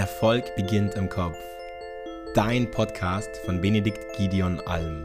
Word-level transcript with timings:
Erfolg 0.00 0.56
beginnt 0.56 0.94
im 0.94 1.10
Kopf. 1.10 1.36
Dein 2.34 2.70
Podcast 2.70 3.36
von 3.44 3.60
Benedikt 3.60 4.16
Gideon 4.16 4.58
Alm. 4.60 5.04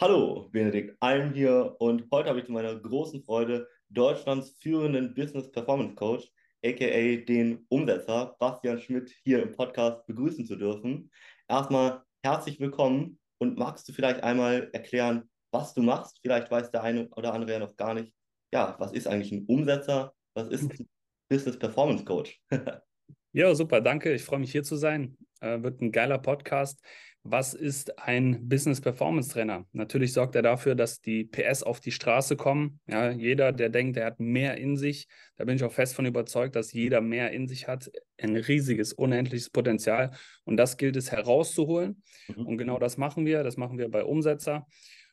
Hallo, 0.00 0.48
Benedikt 0.52 0.96
Alm 1.00 1.34
hier 1.34 1.76
und 1.78 2.06
heute 2.10 2.30
habe 2.30 2.38
ich 2.38 2.46
zu 2.46 2.52
meiner 2.52 2.76
großen 2.76 3.22
Freude 3.22 3.68
Deutschlands 3.90 4.56
führenden 4.62 5.12
Business 5.14 5.52
Performance 5.52 5.96
Coach, 5.96 6.32
aka 6.64 7.16
den 7.26 7.66
Umsetzer, 7.68 8.34
Bastian 8.38 8.80
Schmidt, 8.80 9.14
hier 9.22 9.42
im 9.42 9.52
Podcast 9.52 10.06
begrüßen 10.06 10.46
zu 10.46 10.56
dürfen. 10.56 11.10
Erstmal 11.46 12.02
herzlich 12.22 12.58
willkommen 12.58 13.18
und 13.36 13.58
magst 13.58 13.86
du 13.86 13.92
vielleicht 13.92 14.22
einmal 14.22 14.70
erklären, 14.72 15.28
was 15.54 15.72
du 15.72 15.82
machst? 15.82 16.18
Vielleicht 16.20 16.50
weiß 16.50 16.70
der 16.70 16.82
eine 16.82 17.08
oder 17.10 17.32
andere 17.32 17.52
ja 17.52 17.58
noch 17.60 17.76
gar 17.76 17.94
nicht, 17.94 18.12
ja, 18.52 18.76
was 18.78 18.92
ist 18.92 19.06
eigentlich 19.06 19.32
ein 19.32 19.46
Umsetzer? 19.46 20.12
Was 20.34 20.48
ist 20.48 20.70
ein 20.70 20.88
Business 21.30 21.58
Performance 21.58 22.04
Coach? 22.04 22.40
ja, 23.32 23.54
super, 23.54 23.80
danke. 23.80 24.12
Ich 24.12 24.24
freue 24.24 24.40
mich 24.40 24.52
hier 24.52 24.64
zu 24.64 24.76
sein. 24.76 25.16
Äh, 25.40 25.62
wird 25.62 25.80
ein 25.80 25.92
geiler 25.92 26.18
Podcast. 26.18 26.82
Was 27.26 27.54
ist 27.54 27.98
ein 28.00 28.48
Business 28.48 28.82
Performance 28.82 29.30
Trainer? 29.30 29.64
Natürlich 29.72 30.12
sorgt 30.12 30.34
er 30.34 30.42
dafür, 30.42 30.74
dass 30.74 31.00
die 31.00 31.24
PS 31.24 31.62
auf 31.62 31.80
die 31.80 31.90
Straße 31.90 32.36
kommen. 32.36 32.80
Ja, 32.86 33.12
jeder, 33.12 33.50
der 33.52 33.70
denkt, 33.70 33.96
er 33.96 34.06
hat 34.06 34.20
mehr 34.20 34.58
in 34.58 34.76
sich, 34.76 35.08
da 35.36 35.44
bin 35.44 35.56
ich 35.56 35.64
auch 35.64 35.72
fest 35.72 35.94
von 35.94 36.04
überzeugt, 36.04 36.54
dass 36.54 36.72
jeder 36.72 37.00
mehr 37.00 37.30
in 37.30 37.48
sich 37.48 37.66
hat. 37.66 37.90
Ein 38.20 38.36
riesiges, 38.36 38.92
unendliches 38.92 39.48
Potenzial. 39.48 40.10
Und 40.44 40.58
das 40.58 40.76
gilt 40.76 40.96
es 40.96 41.12
herauszuholen. 41.12 42.02
Mhm. 42.28 42.46
Und 42.46 42.58
genau 42.58 42.78
das 42.78 42.98
machen 42.98 43.24
wir. 43.24 43.42
Das 43.42 43.56
machen 43.56 43.78
wir 43.78 43.88
bei 43.88 44.04
Umsetzer. 44.04 44.66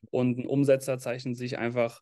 Und 0.10 0.40
ein 0.40 0.48
Umsetzer 0.48 0.98
zeichnet 0.98 1.38
sich 1.38 1.58
einfach 1.58 2.02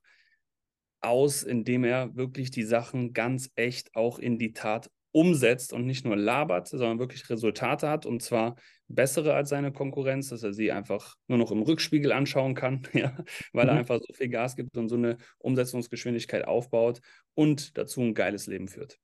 aus, 1.01 1.43
indem 1.43 1.83
er 1.83 2.15
wirklich 2.15 2.51
die 2.51 2.63
Sachen 2.63 3.13
ganz 3.13 3.51
echt 3.55 3.95
auch 3.95 4.19
in 4.19 4.37
die 4.37 4.53
Tat 4.53 4.89
umsetzt 5.11 5.73
und 5.73 5.85
nicht 5.85 6.05
nur 6.05 6.15
labert, 6.15 6.67
sondern 6.67 6.99
wirklich 6.99 7.29
Resultate 7.29 7.89
hat 7.89 8.05
und 8.05 8.21
zwar 8.21 8.55
bessere 8.87 9.33
als 9.33 9.49
seine 9.49 9.71
Konkurrenz, 9.71 10.29
dass 10.29 10.43
er 10.43 10.53
sie 10.53 10.71
einfach 10.71 11.15
nur 11.27 11.37
noch 11.37 11.51
im 11.51 11.63
Rückspiegel 11.63 12.11
anschauen 12.11 12.53
kann, 12.53 12.83
ja, 12.93 13.17
weil 13.53 13.65
mhm. 13.65 13.69
er 13.69 13.77
einfach 13.77 13.99
so 13.99 14.13
viel 14.13 14.29
Gas 14.29 14.55
gibt 14.55 14.77
und 14.77 14.89
so 14.89 14.95
eine 14.95 15.17
Umsetzungsgeschwindigkeit 15.39 16.45
aufbaut 16.45 17.01
und 17.33 17.77
dazu 17.77 18.01
ein 18.01 18.13
geiles 18.13 18.47
Leben 18.47 18.67
führt. 18.67 18.99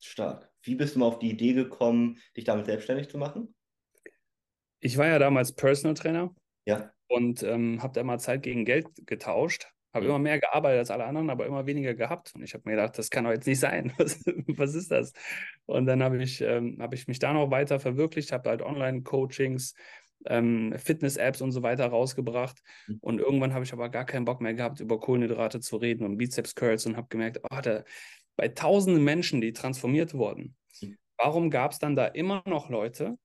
Stark. 0.00 0.50
Wie 0.62 0.74
bist 0.74 0.94
du 0.94 1.00
mal 1.00 1.06
auf 1.06 1.18
die 1.18 1.30
Idee 1.30 1.54
gekommen, 1.54 2.18
dich 2.36 2.44
damit 2.44 2.66
selbstständig 2.66 3.08
zu 3.08 3.18
machen? 3.18 3.54
Ich 4.80 4.98
war 4.98 5.06
ja 5.06 5.18
damals 5.18 5.54
Personal 5.54 5.94
Trainer. 5.94 6.34
Ja 6.66 6.93
und 7.08 7.42
ähm, 7.42 7.82
habe 7.82 7.92
da 7.94 8.02
mal 8.02 8.18
Zeit 8.18 8.42
gegen 8.42 8.64
Geld 8.64 8.88
getauscht. 9.06 9.68
Habe 9.92 10.06
mhm. 10.06 10.10
immer 10.10 10.18
mehr 10.18 10.40
gearbeitet 10.40 10.80
als 10.80 10.90
alle 10.90 11.04
anderen, 11.04 11.30
aber 11.30 11.46
immer 11.46 11.66
weniger 11.66 11.94
gehabt. 11.94 12.34
Und 12.34 12.42
ich 12.42 12.52
habe 12.54 12.62
mir 12.66 12.72
gedacht, 12.76 12.98
das 12.98 13.10
kann 13.10 13.24
doch 13.24 13.30
jetzt 13.30 13.46
nicht 13.46 13.60
sein. 13.60 13.92
Was, 13.98 14.24
was 14.48 14.74
ist 14.74 14.90
das? 14.90 15.12
Und 15.66 15.86
dann 15.86 16.02
habe 16.02 16.20
ich, 16.22 16.40
ähm, 16.40 16.78
hab 16.80 16.92
ich 16.94 17.06
mich 17.06 17.20
da 17.20 17.32
noch 17.32 17.50
weiter 17.50 17.78
verwirklicht, 17.78 18.32
habe 18.32 18.50
halt 18.50 18.62
Online-Coachings, 18.62 19.74
ähm, 20.26 20.74
Fitness-Apps 20.76 21.40
und 21.42 21.52
so 21.52 21.62
weiter 21.62 21.86
rausgebracht. 21.86 22.60
Mhm. 22.88 22.98
Und 23.00 23.18
irgendwann 23.20 23.54
habe 23.54 23.64
ich 23.64 23.72
aber 23.72 23.88
gar 23.88 24.04
keinen 24.04 24.24
Bock 24.24 24.40
mehr 24.40 24.54
gehabt, 24.54 24.80
über 24.80 24.98
Kohlenhydrate 24.98 25.60
zu 25.60 25.76
reden 25.76 26.04
und 26.04 26.16
Bizeps-Curls 26.16 26.86
und 26.86 26.96
habe 26.96 27.06
gemerkt, 27.08 27.40
oh, 27.48 27.60
da, 27.62 27.84
bei 28.36 28.48
tausenden 28.48 29.04
Menschen, 29.04 29.40
die 29.40 29.52
transformiert 29.52 30.14
wurden, 30.14 30.56
mhm. 30.80 30.96
warum 31.16 31.50
gab 31.50 31.70
es 31.70 31.78
dann 31.78 31.94
da 31.94 32.06
immer 32.06 32.42
noch 32.46 32.68
Leute, 32.68 33.16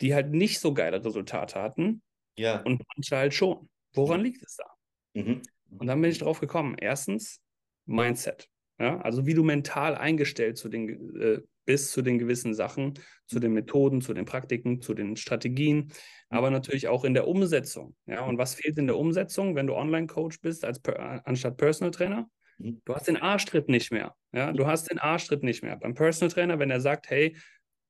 die 0.00 0.14
halt 0.14 0.30
nicht 0.30 0.60
so 0.60 0.74
geile 0.74 1.04
Resultate 1.04 1.60
hatten 1.60 2.02
ja. 2.36 2.60
Und 2.62 2.82
manche 2.94 3.16
halt 3.16 3.34
schon. 3.34 3.68
Woran 3.94 4.20
mhm. 4.20 4.24
liegt 4.24 4.42
es 4.44 4.56
da? 4.56 4.66
Mhm. 5.14 5.42
Und 5.78 5.86
dann 5.86 6.00
bin 6.00 6.10
ich 6.10 6.18
drauf 6.18 6.40
gekommen. 6.40 6.76
Erstens, 6.78 7.40
Mindset. 7.86 8.48
Ja? 8.78 9.00
Also 9.00 9.26
wie 9.26 9.34
du 9.34 9.42
mental 9.42 9.94
eingestellt 9.94 10.58
zu 10.58 10.68
den, 10.68 11.20
äh, 11.20 11.40
bist 11.64 11.92
zu 11.92 12.02
den 12.02 12.18
gewissen 12.18 12.54
Sachen, 12.54 12.94
zu 13.26 13.40
den 13.40 13.52
Methoden, 13.52 14.00
zu 14.00 14.12
den 14.14 14.24
Praktiken, 14.24 14.80
zu 14.80 14.94
den 14.94 15.16
Strategien, 15.16 15.76
mhm. 15.76 15.92
aber 16.28 16.50
natürlich 16.50 16.88
auch 16.88 17.04
in 17.04 17.14
der 17.14 17.26
Umsetzung. 17.28 17.94
Ja? 18.06 18.24
Und 18.24 18.38
was 18.38 18.54
fehlt 18.54 18.78
in 18.78 18.86
der 18.86 18.98
Umsetzung, 18.98 19.54
wenn 19.54 19.66
du 19.66 19.74
Online-Coach 19.74 20.40
bist 20.40 20.64
als 20.64 20.80
per, 20.80 21.26
anstatt 21.26 21.56
Personal 21.56 21.90
Trainer? 21.90 22.28
Mhm. 22.58 22.82
Du 22.84 22.94
hast 22.94 23.08
den 23.08 23.16
Arschtritt 23.16 23.68
nicht 23.68 23.92
mehr. 23.92 24.14
Ja? 24.32 24.52
Du 24.52 24.66
hast 24.66 24.90
den 24.90 24.98
Arschtritt 24.98 25.42
nicht 25.42 25.62
mehr. 25.62 25.76
Beim 25.76 25.94
Personal 25.94 26.32
Trainer, 26.32 26.58
wenn 26.58 26.70
er 26.70 26.80
sagt, 26.80 27.10
hey, 27.10 27.36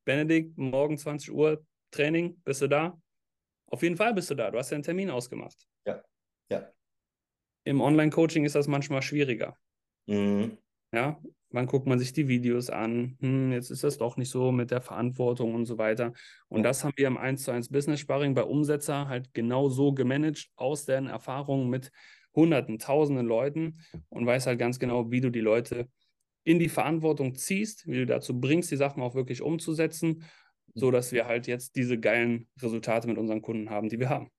Benedikt, 0.04 0.59
morgen 0.59 0.99
20 0.99 1.33
Uhr 1.33 1.65
Training, 1.91 2.41
bist 2.44 2.60
du 2.60 2.69
da? 2.69 2.99
Auf 3.74 3.82
jeden 3.82 3.96
Fall 3.96 4.14
bist 4.14 4.30
du 4.30 4.36
da. 4.36 4.52
Du 4.52 4.58
hast 4.58 4.70
ja 4.70 4.76
einen 4.76 4.84
Termin 4.84 5.10
ausgemacht. 5.10 5.66
Ja, 5.84 6.00
ja. 6.48 6.72
Im 7.64 7.80
Online-Coaching 7.80 8.44
ist 8.44 8.54
das 8.54 8.68
manchmal 8.68 9.02
schwieriger. 9.02 9.56
Mhm. 10.06 10.58
Ja, 10.92 11.20
wann 11.50 11.66
guckt 11.66 11.88
man 11.88 11.98
sich 11.98 12.12
die 12.12 12.28
Videos 12.28 12.70
an? 12.70 13.16
Hm, 13.18 13.50
jetzt 13.50 13.70
ist 13.70 13.82
das 13.82 13.98
doch 13.98 14.16
nicht 14.16 14.30
so 14.30 14.52
mit 14.52 14.70
der 14.70 14.80
Verantwortung 14.80 15.56
und 15.56 15.66
so 15.66 15.76
weiter. 15.76 16.12
Und 16.46 16.58
ja. 16.58 16.68
das 16.68 16.84
haben 16.84 16.92
wir 16.94 17.08
im 17.08 17.16
1 17.16 17.42
zu 17.42 17.50
1 17.50 17.70
Business 17.70 17.98
Sparring 17.98 18.34
bei 18.34 18.44
Umsetzer 18.44 19.08
halt 19.08 19.34
genau 19.34 19.68
so 19.68 19.92
gemanagt 19.92 20.50
aus 20.54 20.84
deren 20.84 21.08
Erfahrungen 21.08 21.68
mit 21.68 21.91
Hunderten, 22.32 22.78
Tausenden 22.78 23.26
Leuten 23.26 23.80
und 24.08 24.24
weiß 24.24 24.46
halt 24.46 24.60
ganz 24.60 24.78
genau, 24.78 25.10
wie 25.10 25.20
du 25.20 25.30
die 25.30 25.41
Leute 25.41 25.88
in 26.44 26.60
die 26.60 26.68
Verantwortung 26.68 27.34
ziehst, 27.34 27.88
wie 27.88 27.96
du 27.96 28.06
dazu 28.06 28.38
bringst, 28.38 28.70
die 28.70 28.76
Sachen 28.76 29.02
auch 29.02 29.16
wirklich 29.16 29.42
umzusetzen 29.42 30.22
so 30.74 30.90
dass 30.90 31.12
wir 31.12 31.26
halt 31.26 31.46
jetzt 31.46 31.76
diese 31.76 31.98
geilen 31.98 32.48
Resultate 32.60 33.08
mit 33.08 33.18
unseren 33.18 33.42
Kunden 33.42 33.70
haben, 33.70 33.88
die 33.88 33.98
wir 33.98 34.08
haben. 34.08 34.30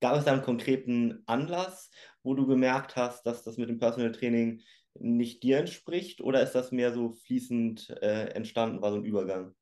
Gab 0.00 0.16
es 0.16 0.24
da 0.24 0.32
einen 0.32 0.42
konkreten 0.42 1.22
Anlass, 1.26 1.90
wo 2.22 2.34
du 2.34 2.46
gemerkt 2.46 2.96
hast, 2.96 3.26
dass 3.26 3.44
das 3.44 3.58
mit 3.58 3.68
dem 3.68 3.78
Personal 3.78 4.12
Training 4.12 4.62
nicht 4.94 5.42
dir 5.42 5.58
entspricht 5.58 6.20
oder 6.20 6.42
ist 6.42 6.52
das 6.52 6.72
mehr 6.72 6.92
so 6.92 7.10
fließend 7.10 7.90
äh, 8.00 8.28
entstanden, 8.30 8.82
war 8.82 8.90
so 8.90 8.96
ein 8.96 9.04
Übergang? 9.04 9.54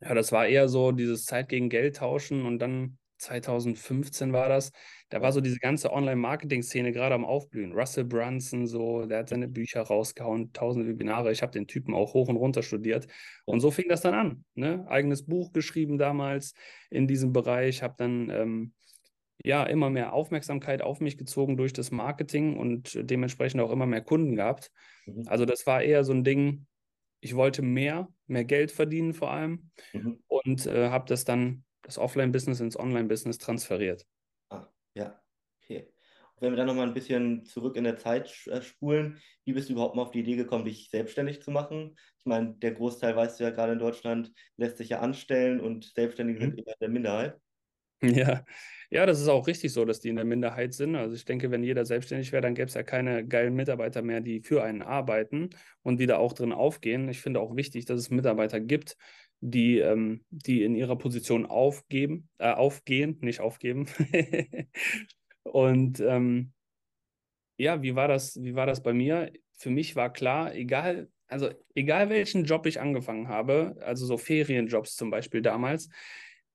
Ja, 0.00 0.12
das 0.14 0.32
war 0.32 0.46
eher 0.46 0.68
so 0.68 0.92
dieses 0.92 1.24
Zeit 1.24 1.48
gegen 1.48 1.68
Geld 1.68 1.96
tauschen 1.96 2.44
und 2.44 2.58
dann 2.58 2.98
2015 3.18 4.32
war 4.32 4.48
das. 4.48 4.72
Da 5.08 5.22
war 5.22 5.32
so 5.32 5.40
diese 5.40 5.58
ganze 5.58 5.92
Online-Marketing-Szene 5.92 6.92
gerade 6.92 7.14
am 7.14 7.24
Aufblühen. 7.24 7.72
Russell 7.72 8.04
Brunson, 8.04 8.66
so, 8.66 9.06
der 9.06 9.20
hat 9.20 9.28
seine 9.28 9.48
Bücher 9.48 9.82
rausgehauen, 9.82 10.52
tausende 10.52 10.88
Webinare. 10.88 11.32
Ich 11.32 11.42
habe 11.42 11.52
den 11.52 11.66
Typen 11.66 11.94
auch 11.94 12.14
hoch 12.14 12.28
und 12.28 12.36
runter 12.36 12.62
studiert. 12.62 13.06
Und 13.44 13.60
so 13.60 13.70
fing 13.70 13.86
das 13.88 14.00
dann 14.00 14.14
an. 14.14 14.44
Ne? 14.54 14.84
Eigenes 14.88 15.26
Buch 15.26 15.52
geschrieben 15.52 15.98
damals 15.98 16.54
in 16.90 17.06
diesem 17.06 17.32
Bereich, 17.32 17.82
habe 17.82 17.94
dann 17.96 18.30
ähm, 18.30 18.72
ja 19.42 19.64
immer 19.64 19.90
mehr 19.90 20.12
Aufmerksamkeit 20.12 20.82
auf 20.82 21.00
mich 21.00 21.18
gezogen 21.18 21.56
durch 21.56 21.72
das 21.72 21.90
Marketing 21.90 22.56
und 22.56 22.98
dementsprechend 22.98 23.60
auch 23.60 23.70
immer 23.70 23.86
mehr 23.86 24.02
Kunden 24.02 24.36
gehabt. 24.36 24.70
Mhm. 25.06 25.24
Also 25.26 25.44
das 25.44 25.66
war 25.66 25.82
eher 25.82 26.04
so 26.04 26.12
ein 26.12 26.24
Ding, 26.24 26.66
ich 27.20 27.34
wollte 27.34 27.62
mehr, 27.62 28.08
mehr 28.26 28.44
Geld 28.44 28.70
verdienen 28.70 29.14
vor 29.14 29.30
allem 29.30 29.70
mhm. 29.92 30.18
und 30.26 30.66
äh, 30.66 30.90
habe 30.90 31.06
das 31.08 31.24
dann 31.24 31.63
das 31.84 31.98
Offline-Business 31.98 32.60
ins 32.60 32.78
Online-Business 32.78 33.38
transferiert. 33.38 34.06
Ah, 34.50 34.66
ja, 34.94 35.20
okay. 35.62 35.88
Und 36.34 36.42
wenn 36.42 36.52
wir 36.52 36.56
dann 36.56 36.66
nochmal 36.66 36.88
ein 36.88 36.94
bisschen 36.94 37.44
zurück 37.44 37.76
in 37.76 37.84
der 37.84 37.96
Zeit 37.96 38.46
äh, 38.48 38.60
spulen, 38.60 39.20
wie 39.44 39.52
bist 39.52 39.68
du 39.68 39.74
überhaupt 39.74 39.94
mal 39.94 40.02
auf 40.02 40.10
die 40.10 40.20
Idee 40.20 40.36
gekommen, 40.36 40.64
dich 40.64 40.90
selbstständig 40.90 41.42
zu 41.42 41.50
machen? 41.50 41.96
Ich 42.18 42.26
meine, 42.26 42.54
der 42.54 42.72
Großteil, 42.72 43.14
weißt 43.14 43.38
du 43.38 43.44
ja, 43.44 43.50
gerade 43.50 43.74
in 43.74 43.78
Deutschland 43.78 44.32
lässt 44.56 44.78
sich 44.78 44.88
ja 44.88 45.00
anstellen 45.00 45.60
und 45.60 45.84
Selbstständige 45.84 46.40
mhm. 46.40 46.56
sind 46.56 46.66
eher 46.66 46.76
der 46.80 46.88
Minderheit. 46.88 47.38
Ja. 48.02 48.44
ja, 48.90 49.06
das 49.06 49.20
ist 49.20 49.28
auch 49.28 49.46
richtig 49.46 49.72
so, 49.72 49.84
dass 49.84 50.00
die 50.00 50.10
in 50.10 50.16
der 50.16 50.26
Minderheit 50.26 50.74
sind. 50.74 50.94
Also 50.94 51.14
ich 51.14 51.24
denke, 51.24 51.50
wenn 51.50 51.62
jeder 51.62 51.86
selbstständig 51.86 52.32
wäre, 52.32 52.42
dann 52.42 52.54
gäbe 52.54 52.68
es 52.68 52.74
ja 52.74 52.82
keine 52.82 53.26
geilen 53.26 53.54
Mitarbeiter 53.54 54.02
mehr, 54.02 54.20
die 54.20 54.40
für 54.40 54.62
einen 54.62 54.82
arbeiten 54.82 55.50
und 55.82 55.98
wieder 55.98 56.18
auch 56.18 56.34
drin 56.34 56.52
aufgehen. 56.52 57.08
Ich 57.08 57.20
finde 57.20 57.40
auch 57.40 57.56
wichtig, 57.56 57.86
dass 57.86 57.98
es 57.98 58.10
Mitarbeiter 58.10 58.60
gibt, 58.60 58.96
die, 59.46 59.78
ähm, 59.78 60.24
die 60.30 60.62
in 60.64 60.74
ihrer 60.74 60.96
Position 60.96 61.44
aufgeben, 61.44 62.30
äh, 62.38 62.50
aufgehen, 62.50 63.18
nicht 63.20 63.40
aufgeben. 63.40 63.86
und 65.42 66.00
ähm, 66.00 66.52
ja, 67.58 67.82
wie 67.82 67.94
war 67.94 68.08
das, 68.08 68.42
wie 68.42 68.54
war 68.54 68.64
das 68.64 68.82
bei 68.82 68.94
mir? 68.94 69.30
Für 69.52 69.68
mich 69.68 69.96
war 69.96 70.10
klar, 70.10 70.54
egal, 70.54 71.10
also 71.28 71.50
egal 71.74 72.08
welchen 72.08 72.44
Job 72.44 72.64
ich 72.64 72.80
angefangen 72.80 73.28
habe, 73.28 73.76
also 73.80 74.06
so 74.06 74.16
Ferienjobs 74.16 74.96
zum 74.96 75.10
Beispiel 75.10 75.42
damals, 75.42 75.90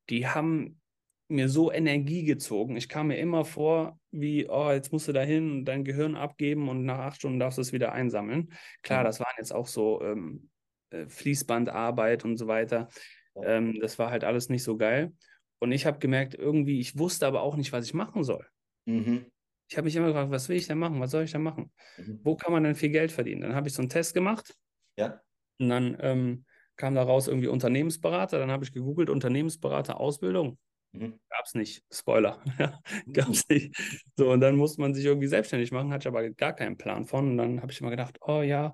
die 0.10 0.26
haben 0.26 0.82
mir 1.28 1.48
so 1.48 1.72
Energie 1.72 2.24
gezogen. 2.24 2.76
Ich 2.76 2.90
kam 2.90 3.08
mir 3.08 3.18
immer 3.18 3.46
vor, 3.46 4.00
wie, 4.10 4.50
oh, 4.50 4.72
jetzt 4.72 4.92
musst 4.92 5.08
du 5.08 5.14
da 5.14 5.22
hin 5.22 5.52
und 5.52 5.66
dein 5.66 5.84
Gehirn 5.84 6.16
abgeben 6.16 6.70
und 6.70 6.86
nach 6.86 6.98
acht 6.98 7.18
Stunden 7.18 7.40
darfst 7.40 7.60
du 7.60 7.62
es 7.62 7.72
wieder 7.72 7.92
einsammeln. 7.92 8.52
Klar, 8.82 9.02
mhm. 9.02 9.06
das 9.06 9.20
waren 9.20 9.36
jetzt 9.38 9.54
auch 9.54 9.68
so 9.68 10.02
ähm, 10.02 10.49
äh, 10.49 10.49
Fließbandarbeit 11.08 12.26
und 12.26 12.38
so 12.38 12.48
weiter. 12.48 12.90
Ähm, 13.36 13.80
das 13.80 14.00
war 14.00 14.12
halt 14.12 14.24
alles 14.24 14.50
nicht 14.50 14.64
so 14.64 14.78
geil. 14.78 15.14
Und 15.60 15.72
ich 15.72 15.86
habe 15.86 16.00
gemerkt, 16.00 16.36
irgendwie, 16.36 16.80
ich 16.80 16.98
wusste 16.98 17.28
aber 17.28 17.42
auch 17.42 17.56
nicht, 17.56 17.72
was 17.72 17.86
ich 17.86 17.94
machen 17.94 18.24
soll. 18.24 18.46
Mhm. 18.86 19.26
Ich 19.70 19.78
habe 19.78 19.86
mich 19.86 19.96
immer 19.96 20.08
gefragt, 20.08 20.32
was 20.32 20.50
will 20.50 20.58
ich 20.58 20.68
denn 20.68 20.80
machen? 20.80 21.00
Was 21.00 21.12
soll 21.12 21.24
ich 21.24 21.32
denn 21.32 21.44
machen? 21.44 21.72
Mhm. 21.98 22.20
Wo 22.24 22.36
kann 22.36 22.52
man 22.52 22.64
denn 22.64 22.76
viel 22.76 22.90
Geld 22.90 23.12
verdienen? 23.12 23.42
Dann 23.42 23.56
habe 23.56 23.68
ich 23.68 23.74
so 23.74 23.82
einen 23.82 23.90
Test 23.90 24.14
gemacht. 24.14 24.56
Ja. 24.98 25.22
Und 25.60 25.70
dann 25.70 25.98
ähm, 26.00 26.46
kam 26.76 26.96
daraus 26.96 27.28
irgendwie 27.28 27.50
Unternehmensberater. 27.50 28.40
Dann 28.40 28.52
habe 28.52 28.64
ich 28.64 28.72
gegoogelt, 28.72 29.10
Unternehmensberater 29.10 30.00
Ausbildung. 30.00 30.58
Mhm. 30.94 31.20
Gab 31.30 31.46
es 31.46 31.54
nicht. 31.54 31.84
Spoiler. 31.92 32.42
Gab 33.14 33.30
es 33.30 33.48
nicht. 33.50 33.76
So, 34.18 34.32
und 34.32 34.40
dann 34.40 34.56
musste 34.56 34.82
man 34.82 34.94
sich 34.94 35.06
irgendwie 35.06 35.28
selbstständig 35.28 35.72
machen, 35.72 35.92
hatte 35.92 36.04
ich 36.04 36.08
aber 36.08 36.28
gar 36.32 36.54
keinen 36.54 36.78
Plan 36.78 37.06
von. 37.06 37.32
Und 37.32 37.38
dann 37.38 37.62
habe 37.62 37.72
ich 37.72 37.80
immer 37.80 37.92
gedacht, 37.92 38.18
oh 38.22 38.42
ja, 38.42 38.74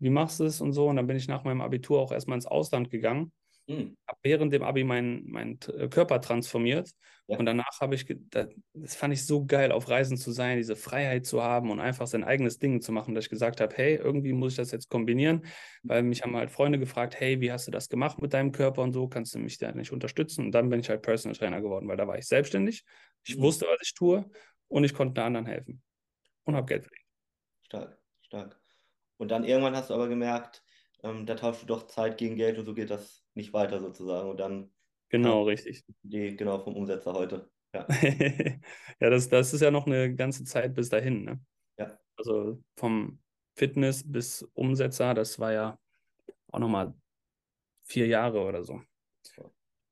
wie 0.00 0.10
machst 0.10 0.40
du 0.40 0.44
es 0.44 0.60
und 0.60 0.72
so. 0.72 0.88
Und 0.88 0.96
dann 0.96 1.06
bin 1.06 1.16
ich 1.16 1.28
nach 1.28 1.44
meinem 1.44 1.60
Abitur 1.60 2.00
auch 2.00 2.12
erstmal 2.12 2.36
ins 2.36 2.46
Ausland 2.46 2.90
gegangen. 2.90 3.32
Mhm. 3.66 3.96
Habe 4.08 4.18
während 4.22 4.52
dem 4.52 4.62
Abi 4.62 4.82
meinen 4.82 5.30
mein 5.30 5.58
äh, 5.76 5.88
Körper 5.88 6.20
transformiert. 6.20 6.90
Ja. 7.28 7.38
Und 7.38 7.46
danach 7.46 7.80
habe 7.80 7.94
ich, 7.94 8.04
das, 8.30 8.48
das 8.72 8.96
fand 8.96 9.14
ich 9.14 9.24
so 9.24 9.46
geil, 9.46 9.70
auf 9.70 9.88
Reisen 9.88 10.16
zu 10.16 10.32
sein, 10.32 10.56
diese 10.56 10.74
Freiheit 10.74 11.26
zu 11.26 11.42
haben 11.42 11.70
und 11.70 11.78
einfach 11.78 12.08
sein 12.08 12.24
eigenes 12.24 12.58
Ding 12.58 12.80
zu 12.80 12.90
machen, 12.90 13.14
dass 13.14 13.26
ich 13.26 13.30
gesagt 13.30 13.60
habe, 13.60 13.72
hey, 13.76 13.94
irgendwie 13.94 14.32
muss 14.32 14.54
ich 14.54 14.56
das 14.56 14.72
jetzt 14.72 14.88
kombinieren, 14.88 15.44
weil 15.84 16.02
mich 16.02 16.22
haben 16.22 16.34
halt 16.34 16.50
Freunde 16.50 16.80
gefragt, 16.80 17.20
hey, 17.20 17.40
wie 17.40 17.52
hast 17.52 17.68
du 17.68 17.70
das 17.70 17.88
gemacht 17.88 18.20
mit 18.20 18.34
deinem 18.34 18.50
Körper 18.50 18.82
und 18.82 18.92
so, 18.92 19.06
kannst 19.06 19.34
du 19.36 19.38
mich 19.38 19.58
da 19.58 19.70
nicht 19.70 19.92
unterstützen? 19.92 20.46
Und 20.46 20.52
dann 20.52 20.68
bin 20.70 20.80
ich 20.80 20.88
halt 20.88 21.02
Personal 21.02 21.36
Trainer 21.36 21.60
geworden, 21.60 21.86
weil 21.86 21.96
da 21.96 22.08
war 22.08 22.18
ich 22.18 22.26
selbstständig, 22.26 22.84
ich 23.24 23.36
mhm. 23.36 23.42
wusste, 23.42 23.66
was 23.66 23.78
ich 23.82 23.94
tue 23.94 24.28
und 24.66 24.82
ich 24.82 24.92
konnte 24.92 25.22
anderen 25.22 25.46
helfen 25.46 25.80
und 26.44 26.56
habe 26.56 26.66
Geld 26.66 26.82
verdient. 26.82 27.06
Stark, 27.62 27.98
stark. 28.22 28.59
Und 29.20 29.30
dann 29.30 29.44
irgendwann 29.44 29.76
hast 29.76 29.90
du 29.90 29.94
aber 29.94 30.08
gemerkt, 30.08 30.62
ähm, 31.02 31.26
da 31.26 31.34
tauschst 31.34 31.62
du 31.62 31.66
doch 31.66 31.86
Zeit 31.88 32.16
gegen 32.16 32.36
Geld 32.36 32.58
und 32.58 32.64
so 32.64 32.72
geht 32.72 32.88
das 32.88 33.22
nicht 33.34 33.52
weiter 33.52 33.78
sozusagen. 33.78 34.30
Und 34.30 34.40
dann. 34.40 34.72
Genau, 35.10 35.42
richtig. 35.42 35.84
Die, 36.02 36.34
genau, 36.36 36.58
vom 36.58 36.74
Umsetzer 36.74 37.12
heute. 37.12 37.50
Ja, 37.74 37.86
ja 38.98 39.10
das, 39.10 39.28
das 39.28 39.52
ist 39.52 39.60
ja 39.60 39.70
noch 39.70 39.86
eine 39.86 40.14
ganze 40.14 40.44
Zeit 40.44 40.74
bis 40.74 40.88
dahin. 40.88 41.24
Ne? 41.24 41.40
Ja. 41.76 41.98
Also 42.16 42.62
vom 42.76 43.20
Fitness 43.56 44.10
bis 44.10 44.42
Umsetzer, 44.54 45.12
das 45.12 45.38
war 45.38 45.52
ja 45.52 45.78
auch 46.50 46.58
nochmal 46.58 46.94
vier 47.82 48.06
Jahre 48.06 48.40
oder 48.40 48.64
so. 48.64 48.80
Ja. 49.36 49.44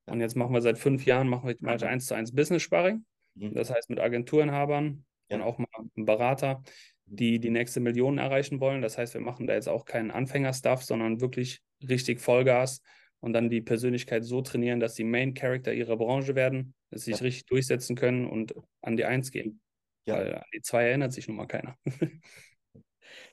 Und 0.07 0.21
jetzt 0.21 0.37
machen 0.37 0.55
wir 0.55 0.63
seit 0.63 0.79
fünf 0.79 1.05
Jahren 1.05 1.29
machen 1.29 1.49
wir 1.49 1.57
mal 1.61 1.85
eins 1.85 2.07
zu 2.07 2.15
eins 2.15 2.35
Business 2.35 2.63
Sparring. 2.63 3.05
Mhm. 3.35 3.53
Das 3.53 3.71
heißt 3.71 3.91
mit 3.91 4.01
Agenturinhabern 4.01 5.05
ja. 5.29 5.37
und 5.37 5.43
auch 5.43 5.59
mal 5.59 5.69
einem 5.77 6.07
Berater 6.07 6.63
die 7.11 7.39
die 7.39 7.51
nächste 7.51 7.81
Million 7.81 8.19
erreichen 8.19 8.61
wollen. 8.61 8.83
Das 8.83 8.99
heißt, 8.99 9.15
wir 9.15 9.21
machen 9.21 9.47
da 9.47 9.55
jetzt 9.55 9.69
auch 9.69 9.85
keinen 9.85 10.11
Anfänger-Stuff, 10.11 10.83
sondern 10.83 11.21
wirklich 11.21 11.61
richtig 11.89 12.21
Vollgas 12.21 12.83
und 13.21 13.33
dann 13.33 13.51
die 13.51 13.61
Persönlichkeit 13.61 14.25
so 14.25 14.43
trainieren, 14.43 14.81
dass 14.81 14.95
sie 14.95 15.05
Main 15.05 15.35
Character 15.35 15.73
ihrer 15.73 15.97
Branche 15.97 16.35
werden, 16.35 16.75
dass 16.91 17.03
sie 17.03 17.13
sich 17.13 17.23
richtig 17.23 17.47
durchsetzen 17.47 17.97
können 17.97 18.27
und 18.27 18.55
an 18.83 18.97
die 18.97 19.05
Eins 19.05 19.31
gehen. 19.31 19.61
Ja. 20.07 20.17
Weil 20.17 20.35
an 20.37 20.45
die 20.55 20.63
Zwei 20.63 20.85
erinnert 20.89 21.13
sich 21.13 21.29
nun 21.29 21.37
mal 21.37 21.47
keiner. 21.47 21.77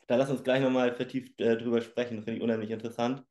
da 0.08 0.16
lass 0.16 0.30
uns 0.30 0.44
gleich 0.44 0.62
nochmal 0.62 0.94
vertieft 0.96 1.40
äh, 1.40 1.58
drüber 1.58 1.82
sprechen. 1.82 2.18
Das 2.18 2.26
finde 2.26 2.38
ich 2.38 2.44
unheimlich 2.44 2.72
interessant. 2.72 3.24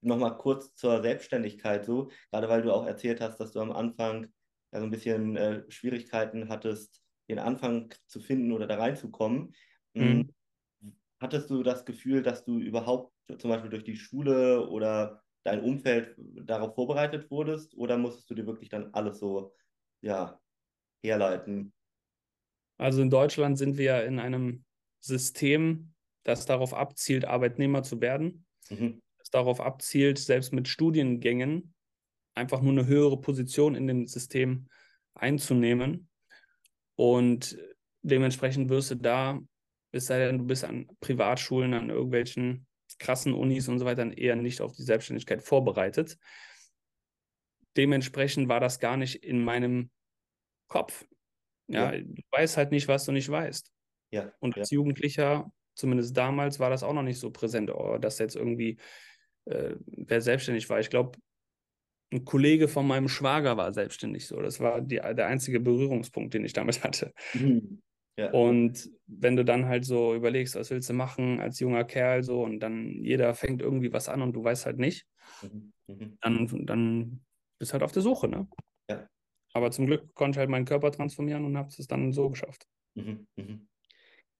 Nochmal 0.00 0.36
kurz 0.36 0.74
zur 0.74 1.00
Selbstständigkeit 1.00 1.84
so, 1.84 2.10
gerade 2.30 2.48
weil 2.48 2.62
du 2.62 2.72
auch 2.72 2.86
erzählt 2.86 3.20
hast, 3.20 3.38
dass 3.38 3.52
du 3.52 3.60
am 3.60 3.72
Anfang 3.72 4.26
ja, 4.72 4.80
so 4.80 4.84
ein 4.84 4.90
bisschen 4.90 5.36
äh, 5.36 5.62
Schwierigkeiten 5.68 6.48
hattest, 6.48 7.02
den 7.28 7.38
Anfang 7.38 7.94
zu 8.06 8.20
finden 8.20 8.52
oder 8.52 8.66
da 8.66 8.76
reinzukommen. 8.76 9.54
Mhm. 9.94 10.32
Hm, 10.80 10.96
hattest 11.20 11.50
du 11.50 11.62
das 11.62 11.84
Gefühl, 11.84 12.22
dass 12.22 12.44
du 12.44 12.58
überhaupt 12.58 13.12
zum 13.38 13.50
Beispiel 13.50 13.70
durch 13.70 13.84
die 13.84 13.96
Schule 13.96 14.68
oder 14.68 15.22
dein 15.44 15.62
Umfeld 15.62 16.14
darauf 16.18 16.74
vorbereitet 16.74 17.30
wurdest 17.30 17.74
oder 17.76 17.98
musstest 17.98 18.30
du 18.30 18.34
dir 18.34 18.46
wirklich 18.46 18.68
dann 18.68 18.92
alles 18.92 19.18
so 19.18 19.54
ja, 20.00 20.40
herleiten? 21.02 21.72
Also 22.78 23.02
in 23.02 23.10
Deutschland 23.10 23.58
sind 23.58 23.76
wir 23.76 24.04
in 24.04 24.18
einem 24.18 24.64
System, 25.00 25.92
das 26.24 26.46
darauf 26.46 26.74
abzielt, 26.74 27.24
Arbeitnehmer 27.24 27.82
zu 27.82 28.00
werden, 28.00 28.46
mhm. 28.70 29.00
das 29.18 29.30
darauf 29.30 29.60
abzielt, 29.60 30.18
selbst 30.18 30.52
mit 30.52 30.68
Studiengängen 30.68 31.74
einfach 32.34 32.62
nur 32.62 32.72
eine 32.72 32.86
höhere 32.86 33.20
Position 33.20 33.74
in 33.74 33.86
dem 33.86 34.06
System 34.06 34.68
einzunehmen. 35.14 36.08
Und 36.96 37.58
dementsprechend 38.02 38.68
wirst 38.68 38.90
du 38.90 38.94
da 38.96 39.40
es 39.92 40.06
sei 40.06 40.18
denn, 40.18 40.38
du 40.38 40.44
bist 40.44 40.64
an 40.64 40.88
Privatschulen, 41.00 41.74
an 41.74 41.90
irgendwelchen 41.90 42.66
krassen 42.98 43.34
Unis 43.34 43.68
und 43.68 43.78
so 43.78 43.84
weiter 43.84 44.16
eher 44.16 44.36
nicht 44.36 44.60
auf 44.60 44.74
die 44.74 44.82
Selbstständigkeit 44.82 45.42
vorbereitet. 45.42 46.18
Dementsprechend 47.76 48.48
war 48.48 48.60
das 48.60 48.80
gar 48.80 48.96
nicht 48.96 49.16
in 49.24 49.42
meinem 49.42 49.90
Kopf. 50.68 51.06
Ja, 51.68 51.92
ja. 51.92 52.00
du 52.02 52.22
weißt 52.30 52.56
halt 52.56 52.70
nicht, 52.70 52.88
was 52.88 53.04
du 53.04 53.12
nicht 53.12 53.30
weißt. 53.30 53.70
Ja. 54.10 54.32
Und 54.40 54.56
als 54.58 54.70
ja. 54.70 54.76
Jugendlicher, 54.76 55.52
zumindest 55.74 56.16
damals, 56.16 56.58
war 56.58 56.70
das 56.70 56.82
auch 56.82 56.92
noch 56.92 57.02
nicht 57.02 57.18
so 57.18 57.30
präsent, 57.30 57.70
oh, 57.70 57.98
dass 57.98 58.18
jetzt 58.18 58.36
irgendwie 58.36 58.78
äh, 59.46 59.76
wer 59.86 60.20
selbstständig 60.20 60.68
war. 60.68 60.80
Ich 60.80 60.90
glaube, 60.90 61.18
ein 62.12 62.24
Kollege 62.24 62.68
von 62.68 62.86
meinem 62.86 63.08
Schwager 63.08 63.56
war 63.56 63.72
selbstständig 63.72 64.26
so. 64.26 64.40
Das 64.40 64.60
war 64.60 64.80
die, 64.82 64.96
der 64.96 65.26
einzige 65.26 65.60
Berührungspunkt, 65.60 66.34
den 66.34 66.44
ich 66.44 66.52
damit 66.52 66.84
hatte. 66.84 67.12
Mhm. 67.34 67.82
Ja. 68.18 68.30
Und 68.30 68.90
wenn 69.06 69.36
du 69.36 69.44
dann 69.44 69.66
halt 69.66 69.84
so 69.84 70.14
überlegst, 70.14 70.54
was 70.54 70.70
willst 70.70 70.90
du 70.90 70.92
machen 70.92 71.40
als 71.40 71.60
junger 71.60 71.84
Kerl 71.84 72.22
so 72.22 72.42
und 72.42 72.60
dann 72.60 73.02
jeder 73.02 73.34
fängt 73.34 73.62
irgendwie 73.62 73.92
was 73.92 74.08
an 74.08 74.22
und 74.22 74.34
du 74.34 74.44
weißt 74.44 74.66
halt 74.66 74.78
nicht, 74.78 75.06
mhm. 75.42 75.72
Mhm. 75.88 76.18
Dann, 76.20 76.66
dann 76.66 77.24
bist 77.58 77.70
du 77.70 77.74
halt 77.74 77.82
auf 77.82 77.92
der 77.92 78.02
Suche, 78.02 78.28
ne? 78.28 78.48
Ja. 78.90 79.06
Aber 79.54 79.70
zum 79.70 79.86
Glück 79.86 80.14
konnte 80.14 80.36
ich 80.36 80.38
halt 80.38 80.50
meinen 80.50 80.64
Körper 80.64 80.90
transformieren 80.90 81.44
und 81.44 81.56
habe 81.56 81.68
es 81.68 81.86
dann 81.86 82.12
so 82.12 82.30
geschafft. 82.30 82.66
Mhm. 82.94 83.26
Mhm. 83.36 83.68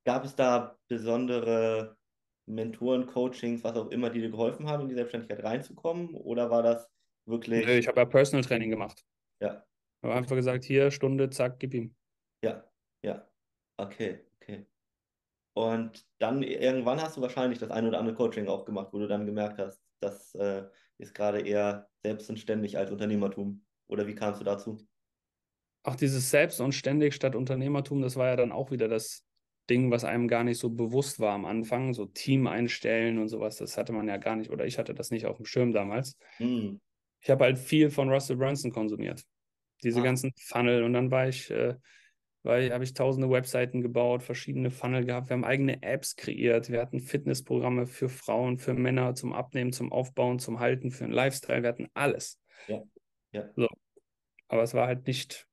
Gab 0.05 0.25
es 0.25 0.35
da 0.35 0.79
besondere 0.89 1.97
Mentoren, 2.47 3.07
Coachings, 3.07 3.63
was 3.63 3.77
auch 3.77 3.91
immer, 3.91 4.11
die 4.11 4.21
dir 4.21 4.31
geholfen 4.31 4.67
haben, 4.67 4.83
in 4.83 4.89
die 4.89 4.95
Selbstständigkeit 4.95 5.45
reinzukommen? 5.45 6.15
Oder 6.15 6.51
war 6.51 6.63
das 6.63 6.91
wirklich. 7.27 7.67
Ich 7.67 7.89
habe 7.89 8.01
ja 8.01 8.07
Personal 8.07 8.45
Training 8.45 8.71
gemacht. 8.71 9.05
Ja. 9.41 9.65
Ich 10.01 10.09
habe 10.09 10.15
einfach 10.15 10.35
gesagt, 10.35 10.65
hier, 10.65 10.91
Stunde, 10.91 11.31
zack, 11.31 11.61
gib 11.61 11.75
ihm. 11.75 11.95
Ja, 12.45 12.69
ja. 13.05 13.29
Okay, 13.77 14.21
okay. 14.41 14.67
Und 15.55 16.07
dann 16.19 16.43
irgendwann 16.43 17.01
hast 17.01 17.17
du 17.17 17.21
wahrscheinlich 17.21 17.59
das 17.59 17.71
ein 17.71 17.87
oder 17.87 17.99
andere 17.99 18.15
Coaching 18.15 18.49
auch 18.49 18.65
gemacht, 18.65 18.89
wo 18.93 18.99
du 18.99 19.07
dann 19.07 19.27
gemerkt 19.27 19.59
hast, 19.59 19.81
das 20.01 20.35
äh, 20.35 20.65
ist 20.99 21.15
gerade 21.15 21.41
eher 21.41 21.89
selbst 22.03 22.29
und 22.31 22.39
ständig 22.39 22.79
als 22.79 22.91
Unternehmertum. 22.91 23.65
Oder 23.87 24.07
wie 24.07 24.15
kamst 24.15 24.41
du 24.41 24.45
dazu? 24.45 24.79
Ach, 25.85 25.97
dieses 25.97 26.31
Selbst 26.31 26.61
und 26.61 26.73
ständig 26.73 27.15
statt 27.15 27.35
Unternehmertum, 27.35 28.01
das 28.01 28.17
war 28.17 28.29
ja 28.29 28.37
dann 28.37 28.53
auch 28.53 28.71
wieder 28.71 28.89
das 28.89 29.25
Ding, 29.69 29.91
was 29.91 30.05
einem 30.05 30.29
gar 30.29 30.45
nicht 30.45 30.59
so 30.59 30.71
bewusst 30.71 31.21
war 31.21 31.35
am 31.35 31.45
Anfang. 31.45 31.93
So 31.93 32.07
Team 32.07 32.47
einstellen 32.47 33.19
und 33.19 33.29
sowas, 33.29 33.57
das 33.57 33.77
hatte 33.77 33.93
man 33.93 34.09
ja 34.09 34.17
gar 34.17 34.37
nicht, 34.37 34.51
oder 34.51 34.65
ich 34.65 34.79
hatte 34.79 34.95
das 34.95 35.11
nicht 35.11 35.27
auf 35.27 35.37
dem 35.37 35.47
Schirm 35.47 35.73
damals. 35.73 36.17
Hm. 36.39 36.81
Ich 37.21 37.31
habe 37.31 37.45
halt 37.45 37.59
viel 37.59 37.91
von 37.91 38.09
Russell 38.09 38.37
Brunson 38.37 38.73
konsumiert. 38.73 39.23
Diese 39.83 40.01
ah. 40.01 40.05
ganzen 40.05 40.33
Funnel 40.37 40.83
und 40.83 40.95
dann 40.95 41.11
war 41.11 41.29
ich. 41.29 41.51
Äh, 41.51 41.75
weil 42.43 42.73
habe 42.73 42.85
ich 42.85 42.95
tausende 42.95 43.31
Webseiten 43.31 43.83
gebaut, 43.83 44.23
verschiedene 44.23 44.71
Funnel 44.71 45.05
gehabt. 45.05 45.29
Wir 45.29 45.35
haben 45.35 45.45
eigene 45.45 45.83
Apps 45.83 46.17
kreiert. 46.17 46.71
Wir 46.71 46.81
hatten 46.81 47.01
Fitnessprogramme 47.01 47.87
für 47.87 48.09
Frauen, 48.09 48.59
für 48.59 48.75
Männer 48.75 49.15
zum 49.15 49.33
Abnehmen, 49.33 49.73
zum 49.73 49.93
Aufbauen, 49.93 50.39
zum 50.39 50.59
Halten, 50.59 50.91
für 50.91 51.05
einen 51.05 51.13
Lifestyle. 51.13 51.63
Wir 51.63 51.69
hatten 51.69 51.89
alles. 51.95 52.41
Ja. 52.67 52.83
ja. 53.33 53.49
So. 53.55 53.69
Aber 54.49 54.63
es 54.63 54.75
war 54.75 54.87
halt 54.87 55.07
nicht 55.07 55.47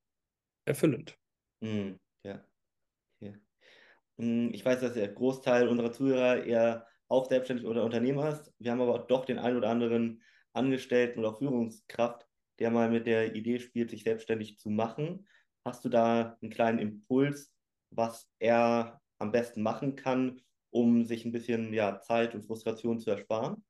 erfüllend. 0.64 1.16
Mm, 1.60 1.92
ja. 2.24 2.44
Okay. 3.20 3.36
Mm, 4.16 4.48
ich 4.52 4.64
weiß, 4.64 4.80
dass 4.80 4.94
der 4.94 5.08
Großteil 5.08 5.68
unserer 5.68 5.92
Zuhörer 5.92 6.44
eher 6.44 6.86
auch 7.08 7.28
selbstständig 7.28 7.66
oder 7.66 7.84
Unternehmer 7.84 8.28
ist. 8.30 8.52
Wir 8.58 8.72
haben 8.72 8.80
aber 8.80 8.98
doch 8.98 9.24
den 9.24 9.38
einen 9.38 9.56
oder 9.56 9.68
anderen 9.68 10.22
Angestellten 10.52 11.20
oder 11.20 11.36
Führungskraft, 11.36 12.26
der 12.58 12.70
mal 12.70 12.90
mit 12.90 13.06
der 13.06 13.34
Idee 13.34 13.58
spielt, 13.58 13.90
sich 13.90 14.02
selbstständig 14.02 14.58
zu 14.58 14.70
machen. 14.70 15.26
Hast 15.70 15.84
du 15.84 15.88
da 15.88 16.36
einen 16.42 16.50
kleinen 16.50 16.80
Impuls, 16.80 17.54
was 17.90 18.28
er 18.40 19.00
am 19.20 19.30
besten 19.30 19.62
machen 19.62 19.94
kann, 19.94 20.42
um 20.70 21.04
sich 21.04 21.24
ein 21.24 21.30
bisschen 21.30 21.72
ja, 21.72 22.00
Zeit 22.00 22.34
und 22.34 22.42
Frustration 22.42 22.98
zu 22.98 23.12
ersparen? 23.12 23.64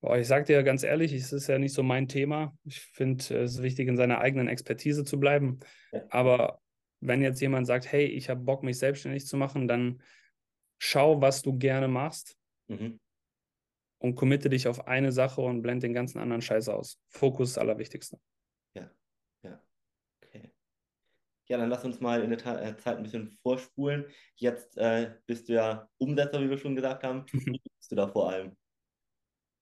Boah, 0.00 0.16
ich 0.16 0.28
sage 0.28 0.44
dir 0.44 0.62
ganz 0.62 0.84
ehrlich, 0.84 1.12
es 1.12 1.32
ist 1.32 1.48
ja 1.48 1.58
nicht 1.58 1.72
so 1.72 1.82
mein 1.82 2.06
Thema. 2.06 2.56
Ich 2.62 2.80
finde 2.82 3.24
es 3.24 3.54
ist 3.54 3.62
wichtig, 3.62 3.88
in 3.88 3.96
seiner 3.96 4.20
eigenen 4.20 4.46
Expertise 4.46 5.02
zu 5.02 5.18
bleiben. 5.18 5.58
Ja. 5.90 6.04
Aber 6.10 6.62
wenn 7.00 7.20
jetzt 7.20 7.40
jemand 7.40 7.66
sagt, 7.66 7.90
hey, 7.90 8.06
ich 8.06 8.30
habe 8.30 8.42
Bock, 8.42 8.62
mich 8.62 8.78
selbstständig 8.78 9.26
zu 9.26 9.36
machen, 9.36 9.66
dann 9.66 10.00
schau, 10.78 11.20
was 11.20 11.42
du 11.42 11.58
gerne 11.58 11.88
machst 11.88 12.38
mhm. 12.68 13.00
und 13.98 14.14
committe 14.14 14.50
dich 14.50 14.68
auf 14.68 14.86
eine 14.86 15.10
Sache 15.10 15.40
und 15.40 15.62
blend 15.62 15.82
den 15.82 15.94
ganzen 15.94 16.20
anderen 16.20 16.42
Scheiß 16.42 16.68
aus. 16.68 17.00
Fokus 17.08 17.48
ist 17.48 17.56
das 17.56 17.62
Allerwichtigste. 17.62 18.20
Ja, 18.74 18.88
dann 21.48 21.68
lass 21.70 21.84
uns 21.84 22.00
mal 22.00 22.22
in 22.22 22.30
der 22.30 22.38
Ta 22.38 22.60
äh, 22.60 22.76
Zeit 22.76 22.96
ein 22.96 23.02
bisschen 23.02 23.30
vorspulen. 23.42 24.06
Jetzt 24.34 24.76
äh, 24.76 25.12
bist 25.26 25.48
du 25.48 25.54
ja 25.54 25.88
Umsetzer, 25.98 26.40
wie 26.42 26.50
wir 26.50 26.58
schon 26.58 26.74
gesagt 26.74 27.04
haben. 27.04 27.24
Wem 27.32 27.60
hilfst 27.62 27.90
du 27.90 27.96
da 27.96 28.08
vor 28.08 28.30
allem? 28.30 28.56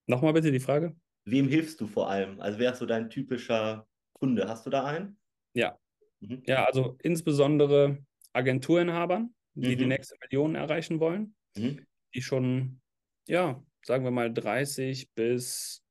Nochmal 0.07 0.33
bitte 0.33 0.51
die 0.51 0.61
Frage. 0.61 0.97
Wem 1.25 1.49
hilfst 1.49 1.81
du 1.81 1.87
vor 1.87 2.11
allem? 2.11 2.41
Also 2.41 2.59
wer 2.59 2.73
ist 2.73 2.79
so 2.79 2.87
dein 2.87 3.11
typischer 3.11 3.87
Kunde? 4.13 4.49
Hast 4.49 4.67
du 4.67 4.71
da 4.71 4.85
einen? 4.85 5.19
Ja. 5.55 5.79
Mhm. 6.21 6.43
Ja, 6.47 6.65
also 6.65 6.97
insbesondere 7.03 7.99
Agenturinhabern, 8.33 9.35
die 9.55 9.75
mhm. 9.75 9.79
die 9.79 9.87
nächste 9.87 10.17
Million 10.21 10.55
erreichen 10.55 11.01
wollen, 11.01 11.35
mhm. 11.57 11.87
die 12.15 12.23
schon, 12.23 12.81
ja, 13.27 13.63
sagen 13.83 14.05
wir 14.05 14.11
mal 14.11 14.33
30 14.33 15.13
bis 15.15 15.83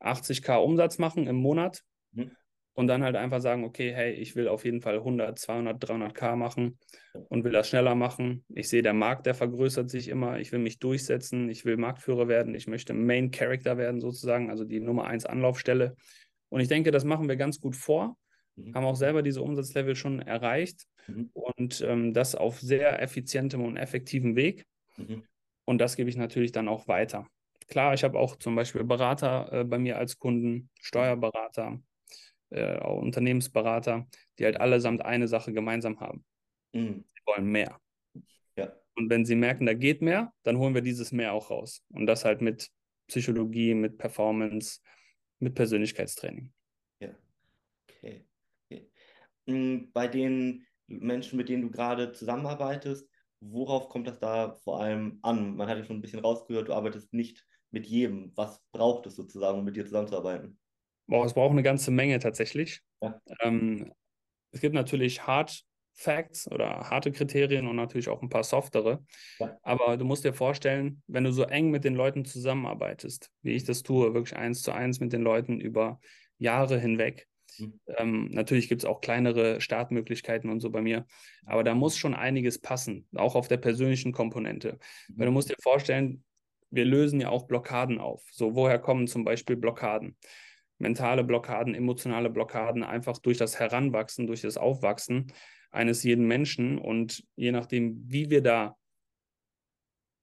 80k 0.00 0.56
Umsatz 0.56 0.98
machen 0.98 1.26
im 1.26 1.36
Monat. 1.36 1.82
Mhm. 2.74 2.80
und 2.80 2.86
dann 2.86 3.02
halt 3.02 3.16
einfach 3.16 3.40
sagen, 3.40 3.64
okay, 3.64 3.92
hey, 3.94 4.12
ich 4.12 4.36
will 4.36 4.48
auf 4.48 4.64
jeden 4.64 4.80
Fall 4.80 4.96
100, 4.96 5.38
200, 5.38 5.82
300k 5.82 6.36
machen 6.36 6.78
und 7.28 7.44
will 7.44 7.52
das 7.52 7.68
schneller 7.68 7.94
machen. 7.94 8.44
Ich 8.54 8.68
sehe, 8.68 8.82
der 8.82 8.94
Markt, 8.94 9.26
der 9.26 9.34
vergrößert 9.34 9.90
sich 9.90 10.08
immer. 10.08 10.38
Ich 10.38 10.52
will 10.52 10.58
mich 10.58 10.78
durchsetzen. 10.78 11.48
Ich 11.48 11.64
will 11.64 11.76
Marktführer 11.76 12.28
werden. 12.28 12.54
Ich 12.54 12.66
möchte 12.66 12.94
Main 12.94 13.30
Character 13.30 13.76
werden 13.78 14.00
sozusagen, 14.00 14.50
also 14.50 14.64
die 14.64 14.80
Nummer 14.80 15.04
1 15.04 15.26
Anlaufstelle. 15.26 15.96
Und 16.48 16.60
ich 16.60 16.68
denke, 16.68 16.90
das 16.90 17.04
machen 17.04 17.28
wir 17.28 17.36
ganz 17.36 17.60
gut 17.60 17.76
vor. 17.76 18.16
Mhm. 18.56 18.74
Haben 18.74 18.84
auch 18.84 18.96
selber 18.96 19.22
diese 19.22 19.42
Umsatzlevel 19.42 19.96
schon 19.96 20.20
erreicht 20.20 20.86
mhm. 21.06 21.30
und 21.32 21.80
ähm, 21.80 22.14
das 22.14 22.34
auf 22.34 22.60
sehr 22.60 23.00
effizientem 23.02 23.62
und 23.62 23.76
effektivem 23.76 24.36
Weg. 24.36 24.64
Mhm. 24.96 25.24
Und 25.64 25.78
das 25.78 25.96
gebe 25.96 26.10
ich 26.10 26.16
natürlich 26.16 26.52
dann 26.52 26.68
auch 26.68 26.88
weiter. 26.88 27.26
Klar, 27.68 27.94
ich 27.94 28.04
habe 28.04 28.18
auch 28.18 28.36
zum 28.36 28.54
Beispiel 28.54 28.84
Berater 28.84 29.48
äh, 29.52 29.64
bei 29.64 29.78
mir 29.78 29.96
als 29.96 30.18
Kunden, 30.18 30.68
Steuerberater, 30.80 31.80
äh, 32.54 32.78
auch 32.78 33.00
Unternehmensberater, 33.00 34.06
die 34.38 34.44
halt 34.44 34.60
allesamt 34.60 35.04
eine 35.04 35.28
Sache 35.28 35.52
gemeinsam 35.52 36.00
haben. 36.00 36.24
Mhm. 36.72 37.04
Sie 37.14 37.20
wollen 37.26 37.46
mehr. 37.46 37.80
Ja. 38.56 38.72
Und 38.94 39.10
wenn 39.10 39.24
sie 39.24 39.34
merken, 39.34 39.66
da 39.66 39.74
geht 39.74 40.02
mehr, 40.02 40.32
dann 40.44 40.58
holen 40.58 40.74
wir 40.74 40.82
dieses 40.82 41.12
mehr 41.12 41.32
auch 41.32 41.50
raus. 41.50 41.84
Und 41.90 42.06
das 42.06 42.24
halt 42.24 42.40
mit 42.40 42.70
Psychologie, 43.08 43.74
mit 43.74 43.98
Performance, 43.98 44.80
mit 45.40 45.54
Persönlichkeitstraining. 45.54 46.52
Ja. 47.00 47.10
Okay. 47.88 48.24
okay. 48.64 48.90
Mm, 49.46 49.90
bei 49.92 50.08
den 50.08 50.66
Menschen, 50.86 51.36
mit 51.36 51.48
denen 51.48 51.62
du 51.62 51.70
gerade 51.70 52.12
zusammenarbeitest, 52.12 53.08
worauf 53.40 53.88
kommt 53.88 54.06
das 54.06 54.18
da 54.18 54.54
vor 54.54 54.80
allem 54.80 55.18
an? 55.22 55.56
Man 55.56 55.68
hat 55.68 55.78
ja 55.78 55.84
schon 55.84 55.96
ein 55.96 56.02
bisschen 56.02 56.20
rausgehört, 56.20 56.68
du 56.68 56.74
arbeitest 56.74 57.12
nicht 57.12 57.44
mit 57.70 57.86
jedem. 57.86 58.32
Was 58.36 58.62
braucht 58.72 59.06
es 59.06 59.16
sozusagen, 59.16 59.58
um 59.58 59.64
mit 59.64 59.76
dir 59.76 59.84
zusammenzuarbeiten? 59.84 60.58
Boah, 61.06 61.24
es 61.24 61.34
braucht 61.34 61.52
eine 61.52 61.62
ganze 61.62 61.90
Menge 61.90 62.18
tatsächlich. 62.18 62.80
Ja. 63.00 63.20
Ähm, 63.40 63.92
es 64.52 64.60
gibt 64.60 64.74
natürlich 64.74 65.26
Hard 65.26 65.64
Facts 65.96 66.50
oder 66.50 66.90
harte 66.90 67.12
Kriterien 67.12 67.68
und 67.68 67.76
natürlich 67.76 68.08
auch 68.08 68.20
ein 68.20 68.28
paar 68.28 68.42
softere. 68.42 69.04
Ja. 69.38 69.56
Aber 69.62 69.96
du 69.96 70.04
musst 70.04 70.24
dir 70.24 70.32
vorstellen, 70.32 71.02
wenn 71.06 71.24
du 71.24 71.32
so 71.32 71.44
eng 71.44 71.70
mit 71.70 71.84
den 71.84 71.94
Leuten 71.94 72.24
zusammenarbeitest, 72.24 73.30
wie 73.42 73.52
ich 73.52 73.64
das 73.64 73.82
tue, 73.82 74.12
wirklich 74.12 74.36
eins 74.36 74.62
zu 74.62 74.72
eins 74.72 74.98
mit 75.00 75.12
den 75.12 75.22
Leuten 75.22 75.60
über 75.60 76.00
Jahre 76.38 76.78
hinweg. 76.80 77.28
Mhm. 77.58 77.80
Ähm, 77.86 78.28
natürlich 78.32 78.68
gibt 78.68 78.82
es 78.82 78.86
auch 78.86 79.00
kleinere 79.00 79.60
Startmöglichkeiten 79.60 80.50
und 80.50 80.58
so 80.58 80.70
bei 80.70 80.82
mir, 80.82 81.06
aber 81.46 81.62
da 81.62 81.74
muss 81.74 81.96
schon 81.96 82.14
einiges 82.14 82.60
passen, 82.60 83.06
auch 83.14 83.36
auf 83.36 83.46
der 83.46 83.58
persönlichen 83.58 84.12
Komponente. 84.12 84.78
Mhm. 85.08 85.18
Weil 85.18 85.26
du 85.26 85.32
musst 85.32 85.50
dir 85.50 85.56
vorstellen, 85.62 86.24
wir 86.70 86.84
lösen 86.84 87.20
ja 87.20 87.28
auch 87.28 87.46
Blockaden 87.46 88.00
auf. 88.00 88.24
So, 88.32 88.56
woher 88.56 88.80
kommen 88.80 89.06
zum 89.06 89.22
Beispiel 89.24 89.54
Blockaden? 89.56 90.16
Mentale 90.78 91.24
Blockaden, 91.24 91.74
emotionale 91.74 92.30
Blockaden 92.30 92.82
einfach 92.82 93.18
durch 93.18 93.38
das 93.38 93.58
Heranwachsen, 93.58 94.26
durch 94.26 94.42
das 94.42 94.56
Aufwachsen 94.56 95.32
eines 95.70 96.02
jeden 96.02 96.26
Menschen. 96.26 96.78
Und 96.78 97.24
je 97.36 97.52
nachdem, 97.52 98.02
wie 98.06 98.30
wir 98.30 98.42
da, 98.42 98.76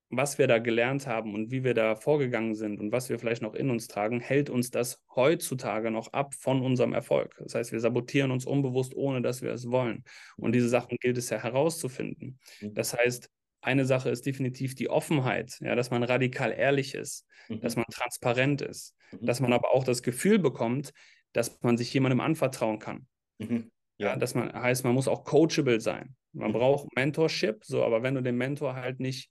was 0.10 0.38
wir 0.38 0.48
da 0.48 0.60
gelernt 0.60 1.08
haben 1.08 1.34
und 1.34 1.52
wie 1.52 1.64
wir 1.64 1.74
da 1.74 1.96
vorgegangen 1.96 2.54
sind 2.54 2.80
und 2.82 2.92
was 2.92 3.10
wir 3.10 3.18
vielleicht 3.18 3.42
noch 3.42 3.54
in 3.54 3.70
uns 3.70 3.88
tragen, 3.88 4.20
hält 4.20 4.50
uns 4.50 4.70
das 4.70 5.02
heutzutage 5.16 5.90
noch 5.90 6.12
ab 6.12 6.34
von 6.36 6.62
unserem 6.62 6.94
Erfolg. 6.94 7.36
Das 7.40 7.56
heißt, 7.56 7.72
wir 7.72 7.80
sabotieren 7.80 8.32
uns 8.32 8.46
unbewusst, 8.46 8.94
ohne 8.94 9.22
dass 9.22 9.42
wir 9.42 9.52
es 9.52 9.72
wollen. 9.72 10.04
Und 10.36 10.54
diese 10.54 10.68
Sachen 10.68 10.98
gilt 11.00 11.18
es 11.18 11.30
ja 11.30 11.38
herauszufinden. 11.38 12.40
Mhm. 12.60 12.74
Das 12.74 12.94
heißt, 12.94 13.30
eine 13.62 13.86
Sache 13.86 14.10
ist 14.10 14.26
definitiv 14.26 14.76
die 14.76 14.90
Offenheit, 14.90 15.58
ja, 15.62 15.76
dass 15.76 15.92
man 15.92 16.04
radikal 16.04 16.52
ehrlich 16.52 16.96
ist, 16.96 17.28
mhm. 17.48 17.62
dass 17.62 17.76
man 17.76 17.86
transparent 17.92 18.62
ist, 18.62 18.96
mhm. 19.12 19.26
dass 19.26 19.40
man 19.40 19.54
aber 19.54 19.72
auch 19.72 19.84
das 19.84 20.04
Gefühl 20.04 20.40
bekommt, 20.40 20.94
dass 21.34 21.62
man 21.62 21.78
sich 21.78 21.94
jemandem 21.94 22.20
anvertrauen 22.20 22.80
kann. 22.80 23.08
Mhm. 23.38 23.72
Ja. 23.98 24.10
ja. 24.10 24.16
dass 24.16 24.36
man 24.36 24.52
heißt, 24.52 24.84
man 24.84 24.94
muss 24.94 25.08
auch 25.08 25.24
coachable 25.24 25.80
sein. 25.80 26.16
Man 26.34 26.50
mhm. 26.50 26.56
braucht 26.56 26.96
Mentorship, 26.96 27.64
so, 27.64 27.84
aber 27.84 28.04
wenn 28.04 28.16
du 28.16 28.22
dem 28.22 28.38
Mentor 28.38 28.76
halt 28.76 29.00
nicht 29.00 29.30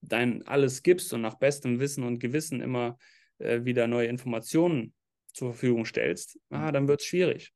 dein 0.00 0.46
alles 0.46 0.82
gibst 0.82 1.12
und 1.14 1.22
nach 1.22 1.36
bestem 1.36 1.80
Wissen 1.80 2.04
und 2.04 2.18
Gewissen 2.18 2.60
immer 2.60 2.98
äh, 3.38 3.64
wieder 3.64 3.86
neue 3.86 4.08
Informationen 4.08 4.92
zur 5.32 5.52
Verfügung 5.52 5.86
stellst, 5.86 6.38
ah, 6.50 6.68
mhm. 6.68 6.72
dann 6.72 6.88
wird 6.88 7.00
es 7.00 7.06
schwierig. 7.06 7.52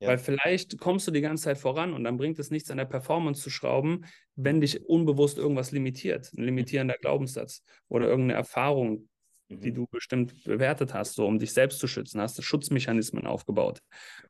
Ja. 0.00 0.08
Weil 0.08 0.18
vielleicht 0.18 0.78
kommst 0.78 1.08
du 1.08 1.10
die 1.10 1.20
ganze 1.20 1.44
Zeit 1.44 1.58
voran 1.58 1.92
und 1.92 2.04
dann 2.04 2.18
bringt 2.18 2.38
es 2.38 2.50
nichts 2.50 2.70
an 2.70 2.76
der 2.76 2.84
Performance 2.84 3.42
zu 3.42 3.50
schrauben, 3.50 4.04
wenn 4.36 4.60
dich 4.60 4.86
unbewusst 4.86 5.38
irgendwas 5.38 5.72
limitiert. 5.72 6.30
Ein 6.36 6.44
limitierender 6.44 6.96
Glaubenssatz 7.00 7.64
oder 7.88 8.06
irgendeine 8.06 8.34
Erfahrung, 8.34 9.08
die 9.48 9.70
mhm. 9.70 9.74
du 9.74 9.86
bestimmt 9.90 10.44
bewertet 10.44 10.94
hast, 10.94 11.14
so 11.14 11.26
um 11.26 11.40
dich 11.40 11.52
selbst 11.52 11.80
zu 11.80 11.88
schützen, 11.88 12.20
hast 12.20 12.38
du 12.38 12.42
Schutzmechanismen 12.42 13.26
aufgebaut. 13.26 13.80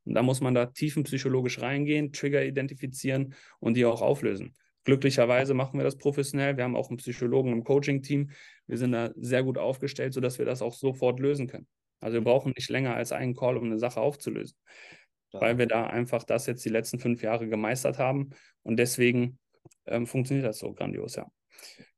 Und 0.04 0.14
da 0.14 0.22
muss 0.22 0.40
man 0.40 0.54
da 0.54 0.66
tiefenpsychologisch 0.66 1.60
reingehen, 1.60 2.12
Trigger 2.12 2.44
identifizieren 2.44 3.34
und 3.58 3.74
die 3.74 3.84
auch 3.84 4.00
auflösen. 4.00 4.54
Glücklicherweise 4.84 5.52
machen 5.52 5.78
wir 5.78 5.84
das 5.84 5.98
professionell. 5.98 6.56
Wir 6.56 6.64
haben 6.64 6.76
auch 6.76 6.88
einen 6.88 6.96
Psychologen 6.96 7.52
im 7.52 7.62
Coaching-Team. 7.62 8.30
Wir 8.66 8.78
sind 8.78 8.92
da 8.92 9.10
sehr 9.16 9.42
gut 9.42 9.58
aufgestellt, 9.58 10.14
sodass 10.14 10.38
wir 10.38 10.46
das 10.46 10.62
auch 10.62 10.72
sofort 10.72 11.20
lösen 11.20 11.46
können. 11.46 11.66
Also 12.00 12.14
wir 12.14 12.24
brauchen 12.24 12.54
nicht 12.56 12.70
länger 12.70 12.94
als 12.94 13.12
einen 13.12 13.34
Call, 13.34 13.58
um 13.58 13.64
eine 13.64 13.78
Sache 13.78 14.00
aufzulösen 14.00 14.56
weil 15.32 15.58
wir 15.58 15.66
da 15.66 15.86
einfach 15.86 16.24
das 16.24 16.46
jetzt 16.46 16.64
die 16.64 16.70
letzten 16.70 16.98
fünf 16.98 17.22
Jahre 17.22 17.48
gemeistert 17.48 17.98
haben. 17.98 18.30
Und 18.62 18.76
deswegen 18.78 19.38
ähm, 19.86 20.06
funktioniert 20.06 20.46
das 20.46 20.58
so 20.58 20.72
grandios, 20.72 21.16
ja. 21.16 21.26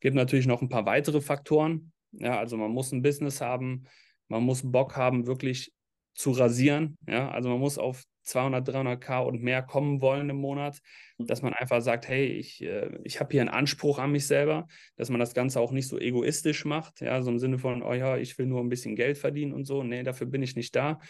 Gibt 0.01 0.17
natürlich 0.17 0.47
noch 0.47 0.63
ein 0.63 0.69
paar 0.69 0.87
weitere 0.87 1.21
Faktoren. 1.21 1.93
Ja, 2.13 2.39
also 2.39 2.57
man 2.57 2.71
muss 2.71 2.93
ein 2.93 3.03
Business 3.03 3.41
haben, 3.41 3.85
man 4.29 4.43
muss 4.43 4.63
Bock 4.65 4.97
haben, 4.97 5.27
wirklich 5.27 5.73
zu 6.15 6.33
rasieren. 6.33 6.99
Ja, 7.07 7.31
also 7.31 7.51
man 7.51 7.61
muss 7.61 7.79
auf 7.79 8.05
200, 8.23 8.69
300k 8.69 9.21
und 9.25 9.43
mehr 9.43 9.63
kommen 9.63 10.01
wollen 10.01 10.31
im 10.31 10.37
Monat, 10.37 10.81
dass 11.19 11.43
man 11.43 11.53
einfach 11.53 11.81
sagt, 11.81 12.09
hey, 12.09 12.27
ich, 12.27 12.63
äh, 12.63 12.91
ich 13.05 13.21
habe 13.21 13.33
hier 13.33 13.41
einen 13.41 13.51
Anspruch 13.51 13.99
an 13.99 14.13
mich 14.13 14.27
selber, 14.27 14.67
dass 14.97 15.11
man 15.11 15.21
das 15.21 15.35
Ganze 15.35 15.61
auch 15.61 15.73
nicht 15.73 15.89
so 15.89 15.99
egoistisch 15.99 16.65
macht, 16.65 17.01
ja, 17.01 17.23
so 17.23 17.31
im 17.31 17.39
Sinne 17.39 17.59
von, 17.59 17.83
oh 17.83 17.95
ja, 17.95 18.17
ich 18.17 18.39
will 18.39 18.47
nur 18.47 18.61
ein 18.61 18.69
bisschen 18.69 18.97
Geld 18.97 19.19
verdienen 19.19 19.53
und 19.53 19.65
so. 19.65 19.83
Nee, 19.83 20.03
dafür 20.03 20.27
bin 20.27 20.43
ich 20.43 20.57
nicht 20.57 20.77
da. 20.77 21.01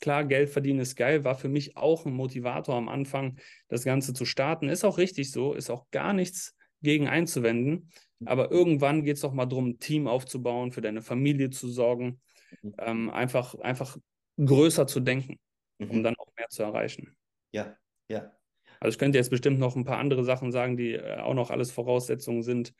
Klar, 0.00 0.24
Geld 0.24 0.50
verdienen 0.50 0.80
ist 0.80 0.96
geil, 0.96 1.24
war 1.24 1.34
für 1.34 1.48
mich 1.48 1.76
auch 1.76 2.04
ein 2.04 2.12
Motivator 2.12 2.74
am 2.74 2.88
Anfang, 2.88 3.38
das 3.68 3.84
Ganze 3.84 4.12
zu 4.12 4.24
starten. 4.24 4.68
Ist 4.68 4.84
auch 4.84 4.98
richtig 4.98 5.30
so, 5.30 5.54
ist 5.54 5.70
auch 5.70 5.90
gar 5.90 6.12
nichts 6.12 6.54
gegen 6.82 7.08
einzuwenden. 7.08 7.90
Aber 8.24 8.50
irgendwann 8.50 9.04
geht 9.04 9.16
es 9.16 9.22
doch 9.22 9.32
mal 9.32 9.46
darum, 9.46 9.70
ein 9.70 9.78
Team 9.78 10.06
aufzubauen, 10.06 10.72
für 10.72 10.80
deine 10.80 11.02
Familie 11.02 11.50
zu 11.50 11.68
sorgen, 11.68 12.20
mhm. 12.62 12.74
ähm, 12.78 13.10
einfach, 13.10 13.54
einfach 13.56 13.96
größer 14.38 14.86
zu 14.86 15.00
denken, 15.00 15.38
um 15.78 15.98
mhm. 15.98 16.02
dann 16.02 16.16
auch 16.16 16.28
mehr 16.36 16.48
zu 16.48 16.62
erreichen. 16.62 17.16
Ja, 17.52 17.76
ja. 18.08 18.32
Also 18.80 18.94
ich 18.94 18.98
könnte 18.98 19.18
jetzt 19.18 19.30
bestimmt 19.30 19.58
noch 19.58 19.76
ein 19.76 19.84
paar 19.84 19.98
andere 19.98 20.24
Sachen 20.24 20.52
sagen, 20.52 20.76
die 20.76 20.92
äh, 20.92 21.18
auch 21.18 21.34
noch 21.34 21.50
alles 21.50 21.70
Voraussetzungen 21.70 22.42
sind. 22.42 22.74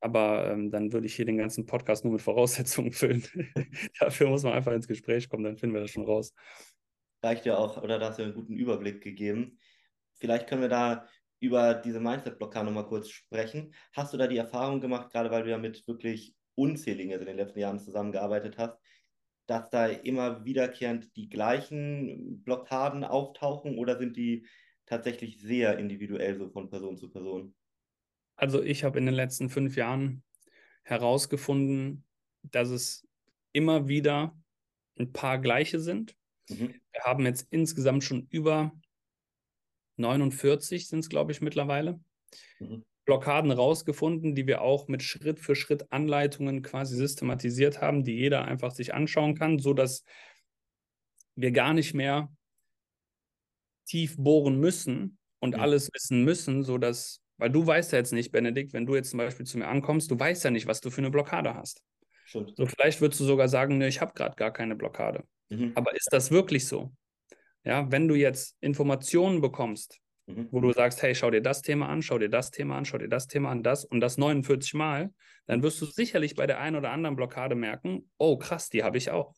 Aber 0.00 0.50
ähm, 0.50 0.70
dann 0.70 0.92
würde 0.92 1.06
ich 1.06 1.14
hier 1.14 1.26
den 1.26 1.36
ganzen 1.36 1.66
Podcast 1.66 2.04
nur 2.04 2.14
mit 2.14 2.22
Voraussetzungen 2.22 2.92
füllen. 2.92 3.22
Dafür 4.00 4.28
muss 4.28 4.42
man 4.42 4.54
einfach 4.54 4.72
ins 4.72 4.88
Gespräch 4.88 5.28
kommen, 5.28 5.44
dann 5.44 5.58
finden 5.58 5.74
wir 5.74 5.82
das 5.82 5.90
schon 5.90 6.06
raus. 6.06 6.32
Reicht 7.22 7.44
ja 7.44 7.56
auch, 7.58 7.82
oder 7.82 7.98
da 7.98 8.08
hast 8.08 8.18
du 8.18 8.22
einen 8.22 8.34
guten 8.34 8.56
Überblick 8.56 9.02
gegeben. 9.02 9.58
Vielleicht 10.14 10.46
können 10.46 10.62
wir 10.62 10.68
da 10.68 11.06
über 11.38 11.74
diese 11.74 12.00
Mindset-Blockade 12.00 12.66
nochmal 12.66 12.86
kurz 12.86 13.08
sprechen. 13.08 13.74
Hast 13.92 14.12
du 14.12 14.18
da 14.18 14.26
die 14.26 14.36
Erfahrung 14.36 14.80
gemacht, 14.80 15.10
gerade 15.10 15.30
weil 15.30 15.44
du 15.44 15.50
ja 15.50 15.58
mit 15.58 15.86
wirklich 15.86 16.34
unzähligen 16.54 17.12
also 17.12 17.22
in 17.22 17.28
den 17.28 17.36
letzten 17.36 17.58
Jahren 17.58 17.78
zusammengearbeitet 17.78 18.58
hast, 18.58 18.78
dass 19.46 19.68
da 19.70 19.86
immer 19.86 20.44
wiederkehrend 20.44 21.16
die 21.16 21.28
gleichen 21.28 22.42
Blockaden 22.44 23.04
auftauchen 23.04 23.78
oder 23.78 23.98
sind 23.98 24.16
die 24.16 24.46
tatsächlich 24.86 25.40
sehr 25.40 25.78
individuell 25.78 26.36
so 26.36 26.48
von 26.50 26.68
Person 26.70 26.96
zu 26.96 27.10
Person? 27.10 27.54
Also 28.40 28.62
ich 28.62 28.84
habe 28.84 28.98
in 28.98 29.04
den 29.04 29.14
letzten 29.14 29.50
fünf 29.50 29.76
Jahren 29.76 30.22
herausgefunden, 30.82 32.06
dass 32.40 32.70
es 32.70 33.06
immer 33.52 33.86
wieder 33.86 34.34
ein 34.98 35.12
paar 35.12 35.38
gleiche 35.38 35.78
sind. 35.78 36.16
Mhm. 36.48 36.74
Wir 36.90 37.02
haben 37.02 37.26
jetzt 37.26 37.48
insgesamt 37.50 38.02
schon 38.02 38.26
über 38.30 38.72
49 39.96 40.88
sind 40.88 41.00
es, 41.00 41.10
glaube 41.10 41.32
ich, 41.32 41.42
mittlerweile. 41.42 42.00
Mhm. 42.60 42.86
Blockaden 43.04 43.50
rausgefunden, 43.50 44.34
die 44.34 44.46
wir 44.46 44.62
auch 44.62 44.88
mit 44.88 45.02
Schritt 45.02 45.38
für 45.38 45.54
Schritt 45.54 45.92
Anleitungen 45.92 46.62
quasi 46.62 46.96
systematisiert 46.96 47.82
haben, 47.82 48.04
die 48.04 48.14
jeder 48.14 48.46
einfach 48.46 48.70
sich 48.70 48.94
anschauen 48.94 49.34
kann, 49.34 49.58
sodass 49.58 50.02
wir 51.34 51.52
gar 51.52 51.74
nicht 51.74 51.92
mehr 51.92 52.32
tief 53.84 54.16
bohren 54.16 54.58
müssen 54.58 55.18
und 55.40 55.56
mhm. 55.56 55.60
alles 55.60 55.90
wissen 55.92 56.24
müssen, 56.24 56.64
sodass 56.64 57.19
weil 57.40 57.50
du 57.50 57.66
weißt 57.66 57.92
ja 57.92 57.98
jetzt 57.98 58.12
nicht, 58.12 58.30
Benedikt, 58.30 58.72
wenn 58.72 58.86
du 58.86 58.94
jetzt 58.94 59.10
zum 59.10 59.18
Beispiel 59.18 59.46
zu 59.46 59.58
mir 59.58 59.66
ankommst, 59.66 60.10
du 60.10 60.18
weißt 60.18 60.44
ja 60.44 60.50
nicht, 60.50 60.66
was 60.66 60.80
du 60.80 60.90
für 60.90 61.00
eine 61.00 61.10
Blockade 61.10 61.54
hast. 61.54 61.82
Stimmt. 62.24 62.56
So, 62.56 62.66
vielleicht 62.66 63.00
würdest 63.00 63.20
du 63.20 63.24
sogar 63.24 63.48
sagen, 63.48 63.78
ne, 63.78 63.88
ich 63.88 64.00
habe 64.00 64.12
gerade 64.14 64.36
gar 64.36 64.52
keine 64.52 64.76
Blockade. 64.76 65.24
Mhm. 65.48 65.72
Aber 65.74 65.94
ist 65.96 66.08
das 66.12 66.30
wirklich 66.30 66.66
so? 66.66 66.92
Ja, 67.64 67.90
wenn 67.90 68.06
du 68.08 68.14
jetzt 68.14 68.56
Informationen 68.60 69.40
bekommst, 69.40 69.98
mhm. 70.26 70.48
wo 70.50 70.60
du 70.60 70.72
sagst, 70.72 71.02
hey, 71.02 71.14
schau 71.14 71.30
dir 71.30 71.42
das 71.42 71.62
Thema 71.62 71.88
an, 71.88 72.02
schau 72.02 72.18
dir 72.18 72.28
das 72.28 72.50
Thema 72.50 72.76
an, 72.76 72.84
schau 72.84 72.98
dir 72.98 73.08
das 73.08 73.26
Thema 73.26 73.50
an, 73.50 73.62
das 73.62 73.84
und 73.84 74.00
das 74.00 74.18
49 74.18 74.74
Mal, 74.74 75.12
dann 75.46 75.62
wirst 75.62 75.80
du 75.80 75.86
sicherlich 75.86 76.36
bei 76.36 76.46
der 76.46 76.60
einen 76.60 76.76
oder 76.76 76.92
anderen 76.92 77.16
Blockade 77.16 77.54
merken, 77.54 78.10
oh 78.18 78.36
krass, 78.36 78.68
die 78.68 78.84
habe 78.84 78.98
ich 78.98 79.10
auch. 79.10 79.34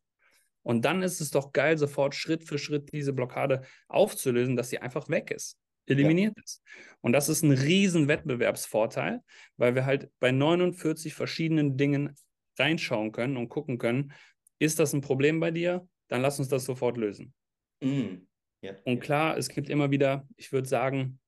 Und 0.62 0.84
dann 0.84 1.02
ist 1.02 1.20
es 1.20 1.30
doch 1.30 1.52
geil, 1.52 1.78
sofort 1.78 2.14
Schritt 2.14 2.44
für 2.44 2.58
Schritt 2.58 2.92
diese 2.92 3.12
Blockade 3.12 3.62
aufzulösen, 3.88 4.56
dass 4.56 4.70
sie 4.70 4.78
einfach 4.78 5.08
weg 5.08 5.30
ist, 5.30 5.58
eliminiert 5.92 6.34
ja. 6.36 6.42
ist. 6.42 6.62
Und 7.00 7.12
das 7.12 7.28
ist 7.28 7.42
ein 7.42 7.52
riesen 7.52 8.08
Wettbewerbsvorteil, 8.08 9.20
weil 9.56 9.74
wir 9.74 9.86
halt 9.86 10.10
bei 10.20 10.32
49 10.32 11.14
verschiedenen 11.14 11.76
Dingen 11.76 12.16
reinschauen 12.58 13.12
können 13.12 13.36
und 13.36 13.48
gucken 13.48 13.78
können, 13.78 14.12
ist 14.58 14.78
das 14.78 14.92
ein 14.92 15.00
Problem 15.00 15.40
bei 15.40 15.50
dir? 15.50 15.88
Dann 16.08 16.22
lass 16.22 16.38
uns 16.38 16.48
das 16.48 16.64
sofort 16.64 16.96
lösen. 16.96 17.34
Mhm. 17.82 18.28
Ja. 18.62 18.74
Und 18.84 19.00
klar, 19.00 19.36
es 19.36 19.48
gibt 19.48 19.68
immer 19.68 19.90
wieder, 19.90 20.26
ich 20.36 20.52
würde 20.52 20.68
sagen, 20.68 21.18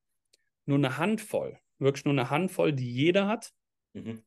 nur 0.66 0.78
eine 0.78 0.98
Handvoll, 0.98 1.58
wirklich 1.78 2.04
nur 2.04 2.12
eine 2.12 2.30
Handvoll, 2.30 2.72
die 2.72 2.90
jeder 2.90 3.26
hat. 3.26 3.52
Mhm. 3.92 4.22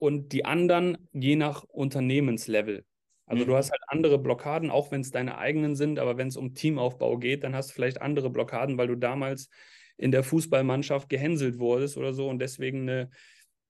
Und 0.00 0.32
die 0.32 0.44
anderen 0.44 1.08
je 1.12 1.34
nach 1.34 1.64
Unternehmenslevel. 1.64 2.84
Also 3.28 3.44
mhm. 3.44 3.48
du 3.48 3.56
hast 3.56 3.70
halt 3.70 3.82
andere 3.86 4.18
Blockaden, 4.18 4.70
auch 4.70 4.90
wenn 4.90 5.02
es 5.02 5.10
deine 5.10 5.38
eigenen 5.38 5.76
sind, 5.76 5.98
aber 5.98 6.16
wenn 6.16 6.28
es 6.28 6.36
um 6.36 6.54
Teamaufbau 6.54 7.18
geht, 7.18 7.44
dann 7.44 7.54
hast 7.54 7.70
du 7.70 7.74
vielleicht 7.74 8.00
andere 8.00 8.30
Blockaden, 8.30 8.78
weil 8.78 8.88
du 8.88 8.96
damals 8.96 9.50
in 9.96 10.10
der 10.10 10.22
Fußballmannschaft 10.22 11.08
gehänselt 11.08 11.58
wurdest 11.58 11.96
oder 11.96 12.12
so 12.12 12.28
und 12.28 12.38
deswegen 12.38 12.82
eine 12.82 13.10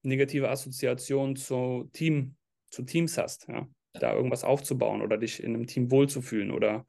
negative 0.03 0.49
Assoziation 0.49 1.37
zu 1.37 1.91
Team, 1.93 2.37
zu 2.71 2.83
Teams 2.83 3.19
hast, 3.19 3.49
ja? 3.49 3.67
da 3.95 4.15
irgendwas 4.15 4.45
aufzubauen 4.45 5.03
oder 5.03 5.19
dich 5.19 5.43
in 5.43 5.55
einem 5.55 5.67
Team 5.67 5.91
wohlzufühlen 5.91 6.53
oder 6.53 6.87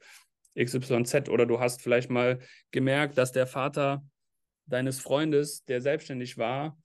XYZ 0.58 1.28
oder 1.28 1.46
du 1.46 1.58
hast 1.58 1.82
vielleicht 1.82 2.10
mal 2.10 2.38
gemerkt, 2.70 3.18
dass 3.18 3.32
der 3.32 3.46
Vater 3.46 4.04
deines 4.66 5.00
Freundes, 5.00 5.64
der 5.64 5.80
selbstständig 5.80 6.38
war, 6.38 6.78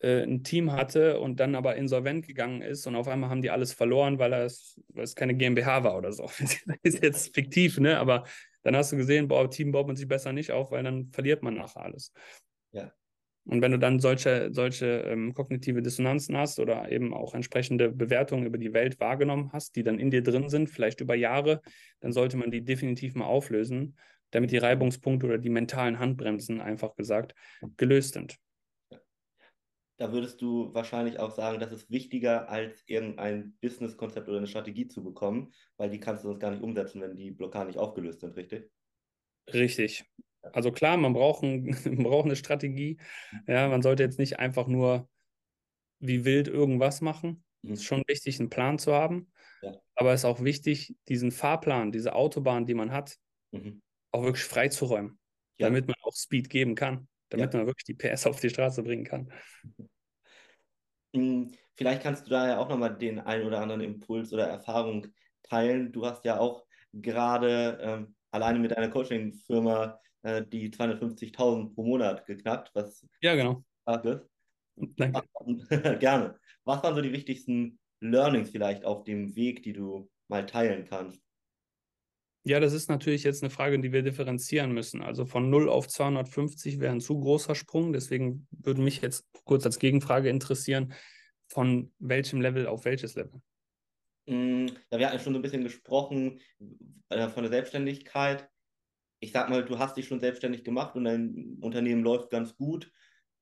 äh, 0.00 0.22
ein 0.22 0.42
Team 0.42 0.72
hatte 0.72 1.20
und 1.20 1.40
dann 1.40 1.54
aber 1.54 1.76
insolvent 1.76 2.26
gegangen 2.26 2.62
ist 2.62 2.86
und 2.86 2.96
auf 2.96 3.08
einmal 3.08 3.30
haben 3.30 3.42
die 3.42 3.50
alles 3.50 3.72
verloren, 3.72 4.18
weil, 4.18 4.32
es, 4.32 4.80
weil 4.88 5.04
es 5.04 5.14
keine 5.14 5.34
GmbH 5.34 5.84
war 5.84 5.96
oder 5.96 6.12
so. 6.12 6.24
das 6.38 6.78
ist 6.82 7.02
jetzt 7.02 7.34
fiktiv, 7.34 7.78
ne? 7.78 7.98
aber 7.98 8.24
dann 8.62 8.76
hast 8.76 8.92
du 8.92 8.96
gesehen, 8.96 9.28
boah, 9.28 9.50
Team 9.50 9.72
baut 9.72 9.86
man 9.86 9.96
sich 9.96 10.08
besser 10.08 10.32
nicht 10.32 10.52
auf, 10.52 10.70
weil 10.70 10.82
dann 10.82 11.10
verliert 11.12 11.42
man 11.42 11.54
nachher 11.54 11.82
alles. 11.82 12.12
Ja. 12.72 12.92
Und 13.44 13.62
wenn 13.62 13.72
du 13.72 13.78
dann 13.78 14.00
solche, 14.00 14.50
solche 14.52 14.86
ähm, 14.86 15.34
kognitive 15.34 15.82
Dissonanzen 15.82 16.36
hast 16.36 16.60
oder 16.60 16.90
eben 16.92 17.14
auch 17.14 17.34
entsprechende 17.34 17.90
Bewertungen 17.90 18.46
über 18.46 18.58
die 18.58 18.72
Welt 18.74 19.00
wahrgenommen 19.00 19.50
hast, 19.52 19.76
die 19.76 19.82
dann 19.82 19.98
in 19.98 20.10
dir 20.10 20.22
drin 20.22 20.48
sind, 20.50 20.68
vielleicht 20.68 21.00
über 21.00 21.14
Jahre, 21.14 21.62
dann 22.00 22.12
sollte 22.12 22.36
man 22.36 22.50
die 22.50 22.62
definitiv 22.62 23.14
mal 23.14 23.24
auflösen, 23.24 23.96
damit 24.30 24.50
die 24.50 24.58
Reibungspunkte 24.58 25.26
oder 25.26 25.38
die 25.38 25.48
mentalen 25.48 25.98
Handbremsen, 25.98 26.60
einfach 26.60 26.94
gesagt, 26.96 27.34
gelöst 27.76 28.14
sind. 28.14 28.38
Da 30.00 30.12
würdest 30.12 30.40
du 30.40 30.72
wahrscheinlich 30.72 31.18
auch 31.18 31.30
sagen, 31.30 31.60
das 31.60 31.72
ist 31.72 31.90
wichtiger, 31.90 32.48
als 32.48 32.82
irgendein 32.86 33.54
Businesskonzept 33.60 34.26
oder 34.28 34.38
eine 34.38 34.46
Strategie 34.46 34.88
zu 34.88 35.04
bekommen, 35.04 35.52
weil 35.76 35.90
die 35.90 36.00
kannst 36.00 36.24
du 36.24 36.28
sonst 36.28 36.40
gar 36.40 36.50
nicht 36.50 36.62
umsetzen, 36.62 37.02
wenn 37.02 37.16
die 37.16 37.30
Blockaden 37.30 37.66
nicht 37.66 37.78
aufgelöst 37.78 38.20
sind, 38.20 38.34
richtig? 38.34 38.70
Richtig. 39.52 40.06
Also 40.40 40.72
klar, 40.72 40.96
man 40.96 41.12
braucht, 41.12 41.42
ein, 41.42 41.64
man 41.84 42.04
braucht 42.04 42.24
eine 42.24 42.36
Strategie. 42.36 42.98
Ja, 43.46 43.68
man 43.68 43.82
sollte 43.82 44.02
jetzt 44.02 44.18
nicht 44.18 44.38
einfach 44.38 44.68
nur 44.68 45.06
wie 45.98 46.24
wild 46.24 46.48
irgendwas 46.48 47.02
machen. 47.02 47.44
Mhm. 47.60 47.72
Es 47.72 47.80
ist 47.80 47.84
schon 47.84 48.02
wichtig, 48.06 48.40
einen 48.40 48.48
Plan 48.48 48.78
zu 48.78 48.94
haben. 48.94 49.30
Ja. 49.60 49.74
Aber 49.96 50.14
es 50.14 50.22
ist 50.22 50.24
auch 50.24 50.42
wichtig, 50.42 50.96
diesen 51.08 51.30
Fahrplan, 51.30 51.92
diese 51.92 52.14
Autobahn, 52.14 52.64
die 52.64 52.72
man 52.72 52.90
hat, 52.90 53.18
mhm. 53.50 53.82
auch 54.12 54.22
wirklich 54.22 54.44
freizuräumen, 54.44 55.18
ja. 55.58 55.66
damit 55.66 55.88
man 55.88 55.96
auch 56.00 56.14
Speed 56.14 56.48
geben 56.48 56.74
kann, 56.74 57.06
damit 57.30 57.54
ja. 57.54 57.60
man 57.60 57.66
wirklich 57.66 57.84
die 57.84 57.94
PS 57.94 58.26
auf 58.26 58.40
die 58.40 58.50
Straße 58.50 58.82
bringen 58.82 59.04
kann. 59.04 59.32
Mhm. 61.12 61.52
Vielleicht 61.76 62.02
kannst 62.02 62.26
du 62.26 62.30
da 62.30 62.46
ja 62.46 62.58
auch 62.58 62.68
nochmal 62.68 62.96
den 62.96 63.20
einen 63.20 63.46
oder 63.46 63.60
anderen 63.60 63.80
Impuls 63.80 64.32
oder 64.32 64.46
Erfahrung 64.46 65.06
teilen. 65.42 65.92
Du 65.92 66.04
hast 66.04 66.24
ja 66.26 66.38
auch 66.38 66.66
gerade 66.92 67.78
ähm, 67.80 68.14
alleine 68.30 68.58
mit 68.58 68.76
einer 68.76 68.90
Coaching-Firma 68.90 69.98
äh, 70.22 70.44
die 70.44 70.70
250.000 70.70 71.74
pro 71.74 71.82
Monat 71.82 72.26
geknackt, 72.26 72.70
was 72.74 73.06
ja, 73.22 73.34
genau. 73.34 73.64
ist. 73.86 74.26
Danke. 74.96 75.22
Gerne. 75.98 76.38
Was 76.64 76.82
waren 76.82 76.94
so 76.94 77.00
die 77.00 77.12
wichtigsten 77.12 77.78
Learnings 78.00 78.50
vielleicht 78.50 78.84
auf 78.84 79.04
dem 79.04 79.34
Weg, 79.34 79.62
die 79.62 79.72
du 79.72 80.10
mal 80.28 80.46
teilen 80.46 80.86
kannst? 80.88 81.22
Ja, 82.42 82.58
das 82.58 82.72
ist 82.72 82.88
natürlich 82.88 83.22
jetzt 83.22 83.42
eine 83.42 83.50
Frage, 83.50 83.78
die 83.78 83.92
wir 83.92 84.02
differenzieren 84.02 84.72
müssen. 84.72 85.02
Also 85.02 85.26
von 85.26 85.50
0 85.50 85.68
auf 85.68 85.88
250 85.88 86.80
wäre 86.80 86.92
ein 86.92 87.00
zu 87.00 87.20
großer 87.20 87.54
Sprung. 87.54 87.92
Deswegen 87.92 88.46
würde 88.50 88.80
mich 88.80 89.02
jetzt 89.02 89.26
kurz 89.44 89.66
als 89.66 89.78
Gegenfrage 89.78 90.30
interessieren, 90.30 90.94
von 91.48 91.92
welchem 91.98 92.40
Level 92.40 92.66
auf 92.66 92.84
welches 92.84 93.14
Level? 93.14 93.42
Mm, 94.26 94.66
ja, 94.90 94.98
wir 94.98 95.08
hatten 95.08 95.18
schon 95.18 95.34
so 95.34 95.38
ein 95.38 95.42
bisschen 95.42 95.64
gesprochen 95.64 96.40
äh, 97.10 97.28
von 97.28 97.42
der 97.42 97.50
Selbstständigkeit 97.50 98.48
ich 99.20 99.32
sag 99.32 99.50
mal, 99.50 99.64
du 99.64 99.78
hast 99.78 99.96
dich 99.96 100.08
schon 100.08 100.20
selbstständig 100.20 100.64
gemacht 100.64 100.96
und 100.96 101.04
dein 101.04 101.58
Unternehmen 101.60 102.02
läuft 102.02 102.30
ganz 102.30 102.56
gut, 102.56 102.90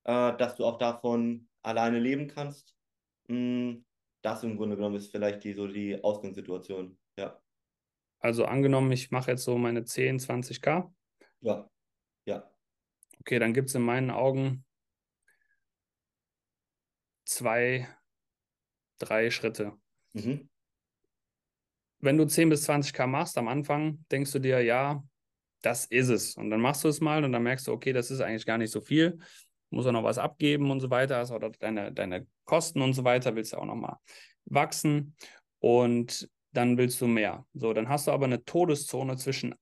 äh, 0.05 0.37
dass 0.37 0.57
du 0.57 0.65
auch 0.65 0.79
davon 0.79 1.49
alleine 1.63 2.01
leben 2.01 2.27
kannst. 2.27 2.77
Hm, 3.29 3.85
das 4.23 4.43
im 4.43 4.57
Grunde 4.57 4.77
genommen 4.77 4.97
ist 4.97 5.13
vielleicht 5.13 5.45
die, 5.45 5.55
so 5.55 5.69
die 5.69 6.03
Ausgangssituation, 6.03 6.99
ja. 7.17 7.41
Also 8.21 8.45
angenommen, 8.45 8.91
ich 8.93 9.11
mache 9.11 9.31
jetzt 9.31 9.45
so 9.45 9.57
meine 9.59 9.85
10, 9.85 10.19
20k. 10.19 10.93
Ja, 11.41 11.69
ja. 12.25 12.51
Okay, 13.21 13.39
dann 13.39 13.55
gibt 13.55 13.69
es 13.69 13.75
in 13.75 13.83
meinen 13.83 14.11
Augen 14.11 14.65
zwei, 17.25 17.89
drei 18.99 19.31
Schritte. 19.31 19.73
Mhm. 20.15 20.49
Wenn 22.01 22.17
du 22.17 22.27
10 22.27 22.49
bis 22.49 22.69
20k 22.69 23.07
machst 23.07 23.39
am 23.39 23.49
Anfang, 23.49 24.05
denkst 24.11 24.33
du 24.33 24.39
dir, 24.39 24.63
ja, 24.63 25.03
das 25.63 25.85
ist 25.87 26.09
es. 26.09 26.37
Und 26.37 26.51
dann 26.51 26.61
machst 26.61 26.85
du 26.85 26.89
es 26.89 27.01
mal 27.01 27.25
und 27.25 27.33
dann 27.33 27.43
merkst 27.43 27.67
du, 27.67 27.73
okay, 27.73 27.93
das 27.93 28.11
ist 28.11 28.21
eigentlich 28.21 28.47
gar 28.47 28.59
nicht 28.59 28.71
so 28.71 28.81
viel. 28.81 29.19
Muss 29.71 29.87
auch 29.87 29.93
noch 29.93 30.05
was 30.05 30.19
abgeben 30.19 30.71
und 30.71 30.81
so 30.81 30.91
weiter, 30.91 31.17
hast 31.17 31.31
auch 31.31 31.41
deine, 31.59 31.93
deine 31.93 32.27
Kosten 32.45 32.81
und 32.81 32.95
so 32.95 33.05
weiter, 33.05 33.35
willst 33.35 33.53
du 33.53 33.59
auch 33.59 33.67
noch 33.67 33.75
mal 33.75 33.99
wachsen 34.47 35.15
und 35.59 36.29
dann 36.59 36.77
willst 36.77 37.01
du 37.01 37.07
mehr. 37.07 37.47
So, 37.55 37.73
dann 37.73 37.89
hast 37.89 38.09
du 38.09 38.11
aber 38.11 38.25
eine 38.25 38.45
Todeszone 38.45 39.17
zwischen 39.17 39.55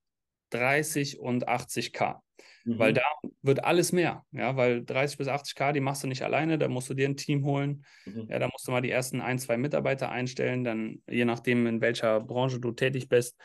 30 0.50 1.20
und 1.20 1.46
80k. 1.46 2.20
Mhm. 2.64 2.78
Weil 2.78 2.92
da 2.94 3.02
wird 3.42 3.64
alles 3.64 3.92
mehr, 3.92 4.24
ja, 4.32 4.56
weil 4.56 4.82
30 4.82 5.18
bis 5.18 5.28
80k, 5.28 5.72
die 5.72 5.80
machst 5.80 6.02
du 6.02 6.08
nicht 6.08 6.22
alleine, 6.22 6.58
da 6.58 6.68
musst 6.68 6.88
du 6.88 6.94
dir 6.94 7.06
ein 7.06 7.18
Team 7.18 7.44
holen, 7.44 7.84
mhm. 8.06 8.28
ja, 8.30 8.38
da 8.38 8.48
musst 8.48 8.66
du 8.66 8.72
mal 8.72 8.80
die 8.80 8.90
ersten 8.90 9.20
ein, 9.20 9.38
zwei 9.38 9.58
Mitarbeiter 9.58 10.10
einstellen, 10.10 10.64
dann 10.64 11.02
je 11.06 11.26
nachdem, 11.26 11.66
in 11.66 11.82
welcher 11.82 12.18
Branche 12.20 12.60
du 12.60 12.72
tätig 12.72 13.10
bist, 13.10 13.38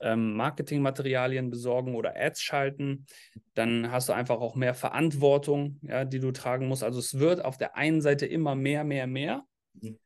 ähm, 0.00 0.34
Marketingmaterialien 0.34 1.48
besorgen 1.48 1.94
oder 1.94 2.16
Ads 2.16 2.42
schalten. 2.42 3.06
Dann 3.54 3.92
hast 3.92 4.08
du 4.08 4.14
einfach 4.14 4.40
auch 4.40 4.56
mehr 4.56 4.74
Verantwortung, 4.74 5.78
ja, 5.82 6.04
die 6.04 6.18
du 6.18 6.32
tragen 6.32 6.66
musst. 6.66 6.82
Also 6.82 6.98
es 6.98 7.18
wird 7.18 7.44
auf 7.44 7.56
der 7.56 7.76
einen 7.76 8.02
Seite 8.02 8.26
immer 8.26 8.56
mehr, 8.56 8.82
mehr, 8.82 9.06
mehr, 9.06 9.44
mhm. 9.74 9.96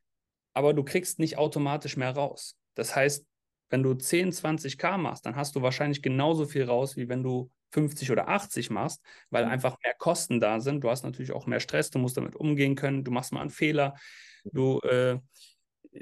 aber 0.53 0.73
du 0.75 0.83
kriegst 0.83 1.17
nicht 1.17 1.39
automatisch 1.39 1.97
mehr 1.97 2.11
raus. 2.11 2.60
Das 2.75 2.95
heißt, 2.95 3.25
wenn 3.69 3.83
du 3.83 3.93
10, 3.93 4.31
20k 4.31 4.97
machst, 4.97 5.25
dann 5.25 5.35
hast 5.35 5.55
du 5.55 5.61
wahrscheinlich 5.61 6.01
genauso 6.01 6.45
viel 6.45 6.63
raus, 6.63 6.97
wie 6.97 7.09
wenn 7.09 7.23
du 7.23 7.49
50 7.71 8.11
oder 8.11 8.27
80 8.27 8.69
machst, 8.69 9.01
weil 9.29 9.45
mhm. 9.45 9.51
einfach 9.51 9.77
mehr 9.83 9.93
Kosten 9.97 10.39
da 10.39 10.59
sind. 10.59 10.83
Du 10.83 10.89
hast 10.89 11.03
natürlich 11.03 11.31
auch 11.31 11.47
mehr 11.47 11.59
Stress, 11.59 11.89
du 11.89 11.99
musst 11.99 12.17
damit 12.17 12.35
umgehen 12.35 12.75
können, 12.75 13.03
du 13.03 13.11
machst 13.11 13.31
mal 13.31 13.41
einen 13.41 13.49
Fehler, 13.49 13.95
du 14.43 14.79
äh, 14.81 15.19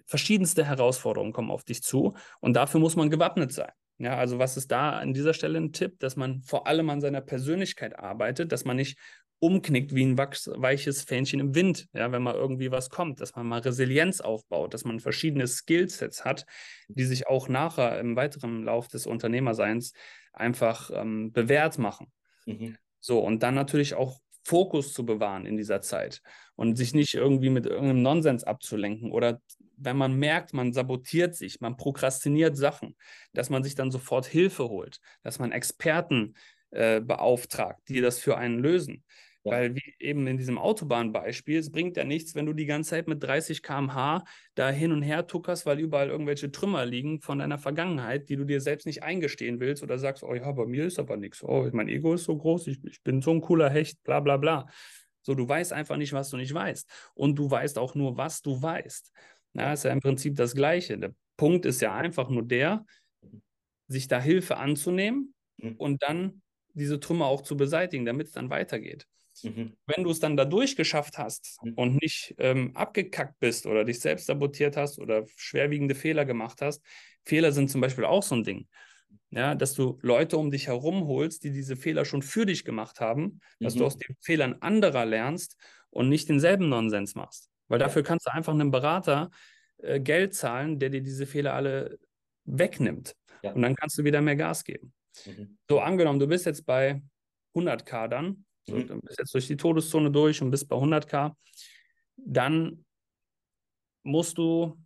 verschiedenste 0.06 0.66
Herausforderungen 0.66 1.34
kommen 1.34 1.52
auf 1.52 1.64
dich 1.64 1.84
zu 1.84 2.16
und 2.40 2.54
dafür 2.54 2.80
muss 2.80 2.96
man 2.96 3.10
gewappnet 3.10 3.52
sein. 3.52 3.72
Ja, 3.98 4.16
also 4.16 4.40
was 4.40 4.56
ist 4.56 4.72
da 4.72 4.92
an 4.98 5.14
dieser 5.14 5.34
Stelle 5.34 5.60
ein 5.60 5.74
Tipp, 5.74 6.00
dass 6.00 6.16
man 6.16 6.42
vor 6.44 6.68
allem 6.68 6.90
an 6.90 7.02
seiner 7.02 7.22
Persönlichkeit 7.22 8.00
arbeitet, 8.00 8.52
dass 8.52 8.64
man 8.64 8.78
nicht 8.78 8.98
umknickt 9.40 9.96
wie 9.96 10.06
ein 10.06 10.18
weiches 10.18 11.04
Fähnchen 11.04 11.40
im 11.40 11.56
Wind, 11.56 11.88
ja, 11.94 12.12
wenn 12.12 12.22
mal 12.22 12.36
irgendwie 12.36 12.72
was 12.72 12.90
kommt, 12.90 13.22
dass 13.22 13.36
man 13.36 13.48
mal 13.48 13.62
Resilienz 13.62 14.20
aufbaut, 14.22 14.74
dass 14.74 14.84
man 14.84 15.00
verschiedene 15.00 15.48
Skillsets 15.48 16.26
hat, 16.26 16.46
die 16.90 17.06
sich 17.06 17.28
auch 17.28 17.48
nachher 17.48 18.00
im 18.00 18.16
weiteren 18.16 18.64
Lauf 18.64 18.88
des 18.88 19.06
Unternehmerseins 19.06 19.94
einfach 20.34 20.92
ähm, 20.94 21.32
bewährt 21.32 21.78
machen. 21.78 22.12
Mhm. 22.46 22.78
So, 23.00 23.20
und 23.20 23.44
dann 23.44 23.56
natürlich 23.56 23.94
auch 23.94 24.20
Fokus 24.44 24.94
zu 24.94 25.06
bewahren 25.06 25.46
in 25.46 25.58
dieser 25.58 25.82
Zeit 25.82 26.22
und 26.56 26.76
sich 26.76 26.94
nicht 26.94 27.14
irgendwie 27.14 27.50
mit 27.50 27.66
irgendeinem 27.66 28.02
Nonsens 28.02 28.44
abzulenken 28.44 29.12
oder 29.12 29.42
wenn 29.78 29.96
man 29.96 30.16
merkt, 30.16 30.54
man 30.54 30.74
sabotiert 30.74 31.36
sich, 31.36 31.62
man 31.62 31.78
prokrastiniert 31.78 32.58
Sachen, 32.58 32.98
dass 33.34 33.50
man 33.50 33.64
sich 33.64 33.76
dann 33.76 33.92
sofort 33.92 34.26
Hilfe 34.26 34.68
holt, 34.68 35.00
dass 35.22 35.40
man 35.40 35.54
Experten 35.54 36.36
äh, 36.72 37.00
beauftragt, 37.00 37.82
die 37.88 38.02
das 38.02 38.20
für 38.20 38.38
einen 38.38 38.60
lösen. 38.60 39.04
Ja. 39.44 39.52
Weil 39.54 39.76
wie 39.76 39.96
eben 40.00 40.28
in 40.28 40.38
diesem 40.38 40.58
Autobahnbeispiel, 40.58 41.60
es 41.60 41.72
bringt 41.72 41.96
ja 41.98 42.04
nichts, 42.04 42.36
wenn 42.36 42.46
du 42.46 42.54
die 42.54 42.66
ganze 42.66 42.92
Zeit 42.92 43.08
mit 43.08 43.24
30 43.24 43.64
km/h 43.64 44.26
da 44.56 44.70
hin 44.70 44.92
und 44.92 45.02
her 45.02 45.28
tuckerst, 45.28 45.66
weil 45.66 45.80
überall 45.80 46.10
irgendwelche 46.10 46.52
Trümmer 46.52 46.86
liegen 46.86 47.22
von 47.22 47.40
deiner 47.40 47.58
Vergangenheit, 47.58 48.28
die 48.30 48.36
du 48.36 48.44
dir 48.44 48.60
selbst 48.60 48.86
nicht 48.86 49.02
eingestehen 49.04 49.60
willst 49.62 49.82
oder 49.82 49.98
sagst, 49.98 50.24
oh 50.24 50.34
ja, 50.36 50.52
bei 50.52 50.66
mir 50.66 50.86
ist 50.86 51.00
aber 51.00 51.16
nichts. 51.16 51.42
Oh, 51.44 51.70
mein 51.72 51.88
Ego 51.88 52.14
ist 52.14 52.26
so 52.26 52.38
groß, 52.38 52.68
ich, 52.68 52.84
ich 52.84 53.02
bin 53.04 53.22
so 53.22 53.32
ein 53.32 53.42
cooler 53.42 53.70
Hecht, 53.70 54.04
bla 54.04 54.20
bla 54.20 54.36
bla. 54.38 54.68
So, 55.22 55.36
du 55.36 55.48
weißt 55.48 55.74
einfach 55.74 55.98
nicht, 55.98 56.14
was 56.14 56.30
du 56.30 56.38
nicht 56.38 56.54
weißt. 56.54 56.90
Und 57.14 57.36
du 57.36 57.50
weißt 57.50 57.78
auch 57.78 57.96
nur, 57.96 58.18
was 58.18 58.42
du 58.42 58.62
weißt. 58.62 59.12
Ja, 59.54 59.74
ist 59.74 59.84
ja 59.84 59.92
im 59.92 60.00
Prinzip 60.00 60.36
das 60.36 60.54
Gleiche. 60.56 60.98
Der 60.98 61.14
Punkt 61.38 61.66
ist 61.66 61.82
ja 61.82 61.96
einfach 61.96 62.30
nur 62.30 62.44
der, 62.44 62.86
sich 63.88 64.08
da 64.08 64.20
Hilfe 64.22 64.58
anzunehmen 64.58 65.34
Mhm. 65.62 65.76
und 65.76 66.04
dann 66.04 66.42
diese 66.74 67.02
Trümmer 67.02 67.26
auch 67.26 67.42
zu 67.42 67.58
beseitigen, 67.58 68.06
damit 68.06 68.28
es 68.28 68.34
dann 68.34 68.50
weitergeht. 68.50 69.08
Mhm. 69.44 69.74
Wenn 69.88 70.04
du 70.04 70.12
es 70.12 70.20
dann 70.20 70.38
da 70.38 70.46
durchgeschafft 70.46 71.18
hast 71.18 71.60
Mhm. 71.64 71.74
und 71.76 72.02
nicht 72.02 72.36
ähm, 72.38 72.76
abgekackt 72.76 73.40
bist 73.40 73.66
oder 73.66 73.86
dich 73.86 74.00
selbst 74.00 74.26
sabotiert 74.28 74.78
hast 74.78 75.00
oder 75.00 75.26
schwerwiegende 75.36 75.96
Fehler 75.96 76.26
gemacht 76.26 76.62
hast, 76.62 76.84
Fehler 77.26 77.52
sind 77.52 77.70
zum 77.70 77.82
Beispiel 77.82 78.06
auch 78.06 78.24
so 78.24 78.36
ein 78.36 78.44
Ding. 78.44 78.68
Ja, 79.32 79.54
dass 79.56 79.74
du 79.76 80.00
Leute 80.02 80.38
um 80.38 80.50
dich 80.52 80.68
herum 80.68 81.06
holst, 81.08 81.44
die 81.44 81.52
diese 81.52 81.76
Fehler 81.76 82.06
schon 82.06 82.22
für 82.24 82.46
dich 82.48 82.66
gemacht 82.66 83.00
haben, 83.00 83.40
dass 83.62 83.76
du 83.76 83.82
Mhm. 83.82 83.86
aus 83.86 83.98
den 83.98 84.16
Fehlern 84.22 84.56
anderer 84.62 85.06
lernst 85.06 85.56
und 85.92 86.10
nicht 86.10 86.30
denselben 86.30 86.70
Nonsens 86.70 87.16
machst. 87.16 87.50
Weil 87.68 87.80
dafür 87.80 88.04
kannst 88.04 88.26
du 88.28 88.32
einfach 88.34 88.54
einem 88.54 88.72
Berater 88.72 89.30
äh, 89.78 90.00
Geld 90.00 90.34
zahlen, 90.34 90.80
der 90.80 90.90
dir 90.90 91.02
diese 91.02 91.28
Fehler 91.28 91.54
alle 91.54 92.00
wegnimmt. 92.46 93.16
Ja. 93.44 93.54
Und 93.54 93.62
dann 93.62 93.76
kannst 93.76 93.98
du 94.00 94.04
wieder 94.04 94.22
mehr 94.22 94.36
Gas 94.36 94.64
geben. 94.64 94.94
Mhm. 95.26 95.58
So, 95.70 95.80
angenommen, 95.80 96.20
du 96.20 96.28
bist 96.28 96.46
jetzt 96.48 96.66
bei 96.66 97.02
100k 97.56 98.08
dann, 98.08 98.46
Mhm. 98.68 98.88
du 98.88 99.02
bist 99.02 99.20
jetzt 99.20 99.34
durch 99.34 99.48
die 99.48 99.58
Todeszone 99.58 100.12
durch 100.12 100.42
und 100.42 100.52
bist 100.52 100.68
bei 100.68 100.76
100k, 100.76 101.36
dann 102.18 102.86
musst 104.04 104.38
du 104.38 104.78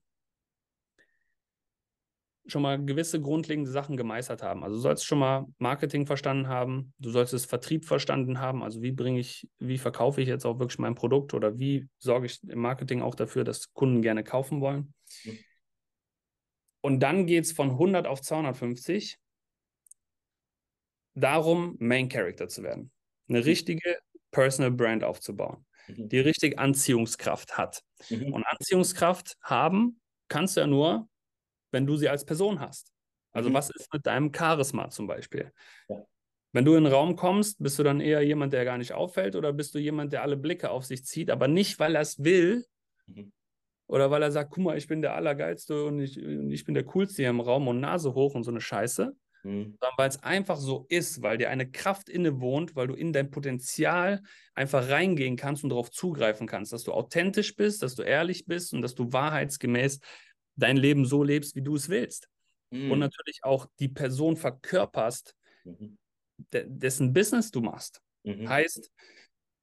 schon 2.45 2.61
mal 2.61 2.83
gewisse 2.83 3.21
grundlegende 3.21 3.71
Sachen 3.71 3.95
gemeistert 3.95 4.43
haben. 4.43 4.63
Also 4.63 4.75
du 4.75 4.81
sollst 4.81 5.05
schon 5.05 5.19
mal 5.19 5.45
Marketing 5.59 6.05
verstanden 6.05 6.47
haben, 6.47 6.93
du 6.99 7.09
solltest 7.09 7.49
Vertrieb 7.49 7.85
verstanden 7.85 8.39
haben, 8.39 8.63
also 8.63 8.81
wie 8.81 8.91
bringe 8.91 9.19
ich, 9.19 9.47
wie 9.59 9.77
verkaufe 9.77 10.21
ich 10.21 10.27
jetzt 10.27 10.45
auch 10.45 10.59
wirklich 10.59 10.79
mein 10.79 10.95
Produkt 10.95 11.33
oder 11.33 11.57
wie 11.57 11.87
sorge 11.99 12.25
ich 12.25 12.43
im 12.43 12.59
Marketing 12.59 13.01
auch 13.01 13.15
dafür, 13.15 13.43
dass 13.43 13.71
Kunden 13.73 14.01
gerne 14.01 14.23
kaufen 14.23 14.59
wollen. 14.59 14.93
Mhm. 15.23 15.39
Und 16.81 16.99
dann 16.99 17.25
geht 17.27 17.45
es 17.45 17.53
von 17.53 17.71
100 17.71 18.07
auf 18.07 18.21
250 18.21 19.17
darum, 21.15 21.77
Main 21.79 22.09
Character 22.09 22.49
zu 22.49 22.61
werden. 22.61 22.91
Eine 23.33 23.45
richtige 23.45 23.97
Personal 24.31 24.71
Brand 24.71 25.03
aufzubauen, 25.03 25.65
Mhm. 25.87 26.09
die 26.09 26.19
richtig 26.19 26.59
Anziehungskraft 26.59 27.57
hat. 27.57 27.81
Mhm. 28.09 28.33
Und 28.33 28.43
Anziehungskraft 28.45 29.35
haben 29.41 29.99
kannst 30.29 30.55
du 30.55 30.61
ja 30.61 30.67
nur, 30.67 31.07
wenn 31.71 31.85
du 31.87 31.97
sie 31.97 32.09
als 32.09 32.25
Person 32.25 32.59
hast. 32.59 32.91
Also 33.31 33.49
Mhm. 33.49 33.53
was 33.55 33.69
ist 33.71 33.91
mit 33.93 34.05
deinem 34.05 34.31
Charisma 34.33 34.89
zum 34.89 35.07
Beispiel? 35.07 35.51
Ja. 35.89 36.05
Wenn 36.53 36.65
du 36.65 36.75
in 36.75 36.83
den 36.83 36.93
Raum 36.93 37.15
kommst, 37.15 37.57
bist 37.63 37.79
du 37.79 37.83
dann 37.83 37.99
eher 37.99 38.21
jemand, 38.21 38.53
der 38.53 38.65
gar 38.65 38.77
nicht 38.77 38.93
auffällt 38.93 39.35
oder 39.35 39.53
bist 39.53 39.73
du 39.75 39.79
jemand, 39.79 40.13
der 40.13 40.21
alle 40.21 40.37
Blicke 40.37 40.69
auf 40.69 40.85
sich 40.85 41.03
zieht, 41.05 41.31
aber 41.31 41.47
nicht, 41.47 41.79
weil 41.79 41.95
er 41.95 42.01
es 42.01 42.23
will 42.23 42.65
Mhm. 43.07 43.31
oder 43.87 44.11
weil 44.11 44.21
er 44.23 44.31
sagt, 44.31 44.51
guck 44.51 44.63
mal, 44.63 44.77
ich 44.77 44.87
bin 44.87 45.01
der 45.01 45.15
Allergeilste 45.15 45.85
und 45.85 45.99
ich, 45.99 46.17
und 46.23 46.51
ich 46.51 46.63
bin 46.65 46.73
der 46.75 46.85
Coolste 46.85 47.23
hier 47.23 47.29
im 47.31 47.41
Raum 47.41 47.67
und 47.67 47.79
Nase 47.79 48.13
hoch 48.13 48.35
und 48.35 48.43
so 48.43 48.51
eine 48.51 48.61
Scheiße, 48.61 49.15
Mhm. 49.43 49.77
sondern 49.79 49.97
weil 49.97 50.09
es 50.09 50.23
einfach 50.23 50.57
so 50.57 50.85
ist, 50.89 51.21
weil 51.21 51.37
dir 51.37 51.49
eine 51.49 51.69
Kraft 51.69 52.09
innewohnt, 52.09 52.75
weil 52.75 52.87
du 52.87 52.93
in 52.95 53.13
dein 53.13 53.31
Potenzial 53.31 54.21
einfach 54.55 54.89
reingehen 54.89 55.35
kannst 55.35 55.63
und 55.63 55.69
darauf 55.71 55.91
zugreifen 55.91 56.47
kannst, 56.47 56.73
dass 56.73 56.83
du 56.83 56.93
authentisch 56.93 57.55
bist, 57.55 57.83
dass 57.83 57.95
du 57.95 58.03
ehrlich 58.03 58.45
bist 58.45 58.73
und 58.73 58.81
dass 58.81 58.95
du 58.95 59.11
wahrheitsgemäß 59.11 59.99
dein 60.55 60.77
Leben 60.77 61.05
so 61.05 61.23
lebst, 61.23 61.55
wie 61.55 61.61
du 61.63 61.75
es 61.75 61.89
willst. 61.89 62.29
Und 62.87 62.99
Mhm. 62.99 62.99
natürlich 62.99 63.39
auch 63.43 63.67
die 63.79 63.89
Person 63.89 64.37
verkörperst, 64.37 65.35
Mhm. 65.65 65.95
de 66.53 66.65
dessen 66.67 67.13
Business 67.13 67.51
du 67.51 67.61
machst. 67.61 68.01
Mhm. 68.25 68.47
Heißt, 68.47 68.89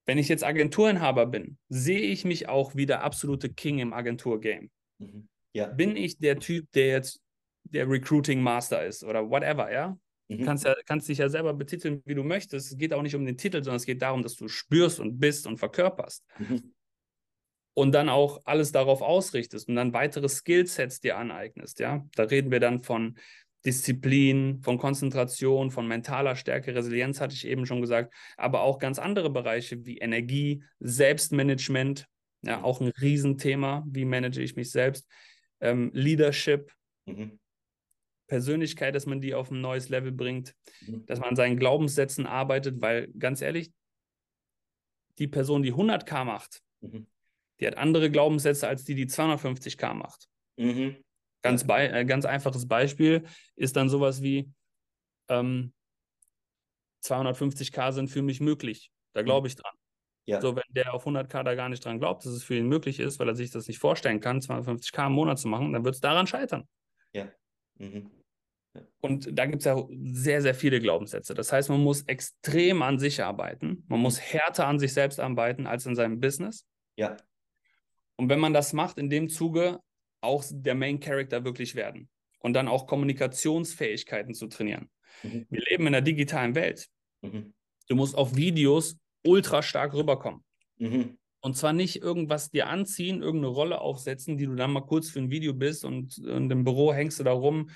wenn 0.06 0.18
ich 0.18 0.28
jetzt 0.28 0.44
Agenturinhaber 0.44 1.26
bin, 1.26 1.58
sehe 1.68 2.00
ich 2.00 2.24
mich 2.24 2.48
auch 2.48 2.74
wie 2.74 2.86
der 2.86 3.02
absolute 3.04 3.52
King 3.52 3.78
im 3.78 3.92
Agenturgame. 3.92 4.68
Mhm. 5.00 5.28
Ja. 5.54 5.66
Bin 5.66 5.96
ich 5.96 6.18
der 6.18 6.38
Typ, 6.38 6.70
der 6.72 6.88
jetzt 6.88 7.20
der 7.64 7.88
Recruiting 7.88 8.42
Master 8.42 8.84
ist 8.84 9.04
oder 9.04 9.28
whatever, 9.28 9.72
ja? 9.72 9.98
Mhm. 10.28 10.44
kannst, 10.44 10.64
ja, 10.64 10.74
kannst 10.86 11.08
dich 11.08 11.18
ja 11.18 11.28
selber 11.28 11.52
betiteln, 11.54 12.02
wie 12.04 12.14
du 12.14 12.22
möchtest. 12.22 12.70
Es 12.70 12.78
geht 12.78 12.94
auch 12.94 13.02
nicht 13.02 13.16
um 13.16 13.26
den 13.26 13.36
Titel, 13.36 13.62
sondern 13.64 13.76
es 13.76 13.86
geht 13.86 14.00
darum, 14.00 14.22
dass 14.22 14.36
du 14.36 14.46
spürst 14.48 15.00
und 15.00 15.18
bist 15.18 15.46
und 15.46 15.58
verkörperst. 15.58 16.24
Mhm. 16.38 16.72
Und 17.74 17.92
dann 17.92 18.08
auch 18.08 18.40
alles 18.44 18.72
darauf 18.72 19.02
ausrichtest 19.02 19.68
und 19.68 19.76
dann 19.76 19.92
weitere 19.92 20.28
Skillsets 20.28 21.00
dir 21.00 21.16
aneignest. 21.16 21.80
Ja? 21.80 22.06
Da 22.14 22.24
reden 22.24 22.50
wir 22.50 22.60
dann 22.60 22.80
von 22.80 23.16
Disziplin, 23.64 24.60
von 24.62 24.78
Konzentration, 24.78 25.70
von 25.70 25.86
mentaler 25.86 26.34
Stärke, 26.36 26.74
Resilienz 26.74 27.20
hatte 27.20 27.34
ich 27.34 27.46
eben 27.46 27.66
schon 27.66 27.80
gesagt, 27.80 28.14
aber 28.36 28.62
auch 28.62 28.78
ganz 28.78 28.98
andere 28.98 29.30
Bereiche 29.30 29.84
wie 29.84 29.98
Energie, 29.98 30.62
Selbstmanagement, 30.78 32.06
ja, 32.42 32.58
Mhm. 32.58 32.64
auch 32.64 32.80
ein 32.80 32.88
Riesenthema. 32.88 33.84
Wie 33.86 34.04
manage 34.04 34.40
ich 34.40 34.56
mich 34.56 34.70
selbst? 34.70 35.06
Ähm, 35.60 35.90
Leadership, 35.92 36.72
Mhm. 37.06 37.38
Persönlichkeit, 38.30 38.94
dass 38.94 39.04
man 39.04 39.20
die 39.20 39.34
auf 39.34 39.50
ein 39.50 39.60
neues 39.60 39.90
Level 39.90 40.12
bringt, 40.12 40.54
Mhm. 40.86 41.04
dass 41.06 41.18
man 41.18 41.30
an 41.30 41.36
seinen 41.36 41.58
Glaubenssätzen 41.58 42.26
arbeitet, 42.26 42.80
weil 42.80 43.08
ganz 43.18 43.42
ehrlich, 43.42 43.72
die 45.18 45.28
Person, 45.28 45.62
die 45.62 45.74
100k 45.74 46.24
macht, 46.24 46.62
Mhm. 46.80 47.06
die 47.60 47.66
hat 47.66 47.76
andere 47.76 48.10
Glaubenssätze 48.10 48.66
als 48.68 48.84
die, 48.84 48.94
die 48.94 49.06
250k 49.06 49.92
macht. 49.92 50.28
Mhm. 50.56 50.96
Ganz, 51.42 51.66
bei, 51.66 51.88
äh, 51.88 52.04
ganz 52.06 52.24
einfaches 52.24 52.66
Beispiel 52.68 53.24
ist 53.56 53.76
dann 53.76 53.88
sowas 53.90 54.22
wie 54.22 54.50
ähm, 55.28 55.72
250k 57.04 57.92
sind 57.92 58.08
für 58.08 58.22
mich 58.22 58.40
möglich. 58.40 58.90
Da 59.12 59.22
glaube 59.22 59.48
ich 59.48 59.56
dran. 59.56 59.74
Ja. 60.26 60.40
So, 60.40 60.54
wenn 60.54 60.62
der 60.68 60.94
auf 60.94 61.06
100k 61.06 61.42
da 61.42 61.54
gar 61.54 61.68
nicht 61.68 61.84
dran 61.84 61.98
glaubt, 61.98 62.24
dass 62.24 62.32
es 62.32 62.44
für 62.44 62.56
ihn 62.56 62.68
möglich 62.68 63.00
ist, 63.00 63.18
weil 63.18 63.28
er 63.28 63.34
sich 63.34 63.50
das 63.50 63.66
nicht 63.68 63.78
vorstellen 63.78 64.20
kann, 64.20 64.40
250k 64.40 65.06
im 65.06 65.12
Monat 65.12 65.38
zu 65.38 65.48
machen, 65.48 65.72
dann 65.72 65.84
wird 65.84 65.94
es 65.94 66.00
daran 66.00 66.26
scheitern. 66.26 66.68
Mhm. 67.80 68.10
Und 69.00 69.36
da 69.36 69.46
gibt 69.46 69.60
es 69.60 69.64
ja 69.64 69.82
sehr, 70.12 70.42
sehr 70.42 70.54
viele 70.54 70.80
Glaubenssätze. 70.80 71.34
Das 71.34 71.52
heißt, 71.52 71.70
man 71.70 71.82
muss 71.82 72.02
extrem 72.02 72.82
an 72.82 72.98
sich 72.98 73.22
arbeiten. 73.22 73.84
Man 73.88 74.00
muss 74.00 74.20
härter 74.20 74.66
an 74.66 74.78
sich 74.78 74.92
selbst 74.92 75.18
arbeiten 75.18 75.66
als 75.66 75.86
in 75.86 75.94
seinem 75.94 76.20
Business. 76.20 76.66
Ja. 76.96 77.16
Und 78.16 78.28
wenn 78.28 78.38
man 78.38 78.52
das 78.52 78.72
macht, 78.72 78.98
in 78.98 79.10
dem 79.10 79.28
Zuge 79.28 79.80
auch 80.20 80.44
der 80.50 80.74
Main 80.74 81.00
Character 81.00 81.44
wirklich 81.44 81.74
werden 81.74 82.08
und 82.40 82.52
dann 82.52 82.68
auch 82.68 82.86
Kommunikationsfähigkeiten 82.86 84.34
zu 84.34 84.46
trainieren. 84.48 84.90
Mhm. 85.22 85.46
Wir 85.48 85.62
leben 85.70 85.86
in 85.86 85.94
einer 85.94 86.02
digitalen 86.02 86.54
Welt. 86.54 86.86
Mhm. 87.22 87.54
Du 87.88 87.96
musst 87.96 88.14
auf 88.14 88.36
Videos 88.36 88.98
ultra 89.24 89.62
stark 89.62 89.94
rüberkommen. 89.94 90.44
Mhm. 90.76 91.18
Und 91.40 91.56
zwar 91.56 91.72
nicht 91.72 92.02
irgendwas 92.02 92.50
dir 92.50 92.68
anziehen, 92.68 93.22
irgendeine 93.22 93.54
Rolle 93.54 93.80
aufsetzen, 93.80 94.36
die 94.36 94.44
du 94.44 94.54
dann 94.54 94.72
mal 94.72 94.82
kurz 94.82 95.08
für 95.08 95.20
ein 95.20 95.30
Video 95.30 95.54
bist 95.54 95.84
und, 95.86 96.18
und 96.18 96.50
im 96.50 96.64
Büro 96.64 96.92
hängst 96.92 97.18
du 97.18 97.24
da 97.24 97.32
rum 97.32 97.70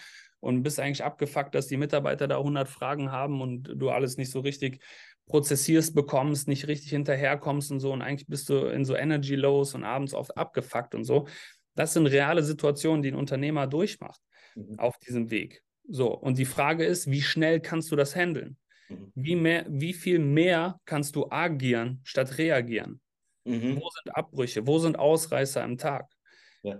und 0.44 0.62
bist 0.62 0.78
eigentlich 0.78 1.02
abgefuckt, 1.02 1.54
dass 1.54 1.66
die 1.68 1.76
Mitarbeiter 1.78 2.28
da 2.28 2.38
100 2.38 2.68
Fragen 2.68 3.10
haben 3.10 3.40
und 3.40 3.62
du 3.74 3.90
alles 3.90 4.16
nicht 4.18 4.30
so 4.30 4.40
richtig 4.40 4.82
prozessierst 5.26 5.94
bekommst, 5.94 6.48
nicht 6.48 6.68
richtig 6.68 6.90
hinterherkommst 6.90 7.70
und 7.72 7.80
so 7.80 7.92
und 7.92 8.02
eigentlich 8.02 8.26
bist 8.28 8.48
du 8.50 8.66
in 8.66 8.84
so 8.84 8.94
Energy 8.94 9.36
Lows 9.36 9.74
und 9.74 9.84
abends 9.84 10.12
oft 10.12 10.36
abgefuckt 10.36 10.94
und 10.94 11.04
so. 11.04 11.26
Das 11.74 11.94
sind 11.94 12.06
reale 12.06 12.42
Situationen, 12.42 13.02
die 13.02 13.10
ein 13.10 13.16
Unternehmer 13.16 13.66
durchmacht 13.66 14.20
Mhm. 14.56 14.78
auf 14.78 14.98
diesem 14.98 15.30
Weg. 15.30 15.62
So, 15.88 16.14
und 16.14 16.38
die 16.38 16.44
Frage 16.44 16.84
ist, 16.84 17.10
wie 17.10 17.22
schnell 17.22 17.60
kannst 17.60 17.90
du 17.90 17.96
das 17.96 18.14
handeln? 18.14 18.56
Mhm. 18.88 19.12
Wie, 19.14 19.34
mehr, 19.34 19.66
wie 19.68 19.92
viel 19.92 20.18
mehr 20.18 20.78
kannst 20.84 21.16
du 21.16 21.28
agieren 21.30 22.00
statt 22.04 22.38
reagieren? 22.38 23.00
Mhm. 23.44 23.76
Wo 23.76 23.88
sind 23.90 24.14
Abbrüche? 24.14 24.66
Wo 24.66 24.78
sind 24.78 24.98
Ausreißer 24.98 25.64
im 25.64 25.76
Tag? 25.76 26.06
Ja. 26.62 26.78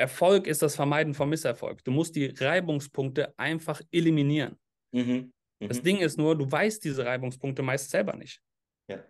Erfolg 0.00 0.46
ist 0.46 0.62
das 0.62 0.74
Vermeiden 0.76 1.12
von 1.14 1.28
Misserfolg. 1.28 1.84
Du 1.84 1.90
musst 1.90 2.16
die 2.16 2.26
Reibungspunkte 2.26 3.38
einfach 3.38 3.82
eliminieren. 3.92 4.56
Mhm. 4.92 5.30
Das 5.60 5.78
Mhm. 5.80 5.84
Ding 5.84 5.98
ist 5.98 6.16
nur, 6.16 6.36
du 6.38 6.50
weißt 6.50 6.82
diese 6.82 7.04
Reibungspunkte 7.04 7.62
meist 7.62 7.90
selber 7.90 8.16
nicht. 8.16 8.40
Ja. 8.88 9.04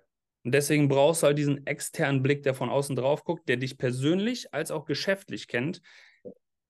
Und 0.45 0.53
deswegen 0.53 0.89
brauchst 0.89 1.23
du 1.23 1.29
halt 1.29 1.39
diesen 1.39 1.65
externen 1.67 2.23
Blick, 2.23 2.43
der 2.43 2.55
von 2.55 2.71
außen 2.71 2.97
drauf 2.97 3.23
guckt, 3.23 3.49
der 3.49 3.57
dich 3.57 3.79
persönlich 3.79 4.53
als 4.53 4.73
auch 4.73 4.85
geschäftlich 4.85 5.47
kennt, 5.47 5.81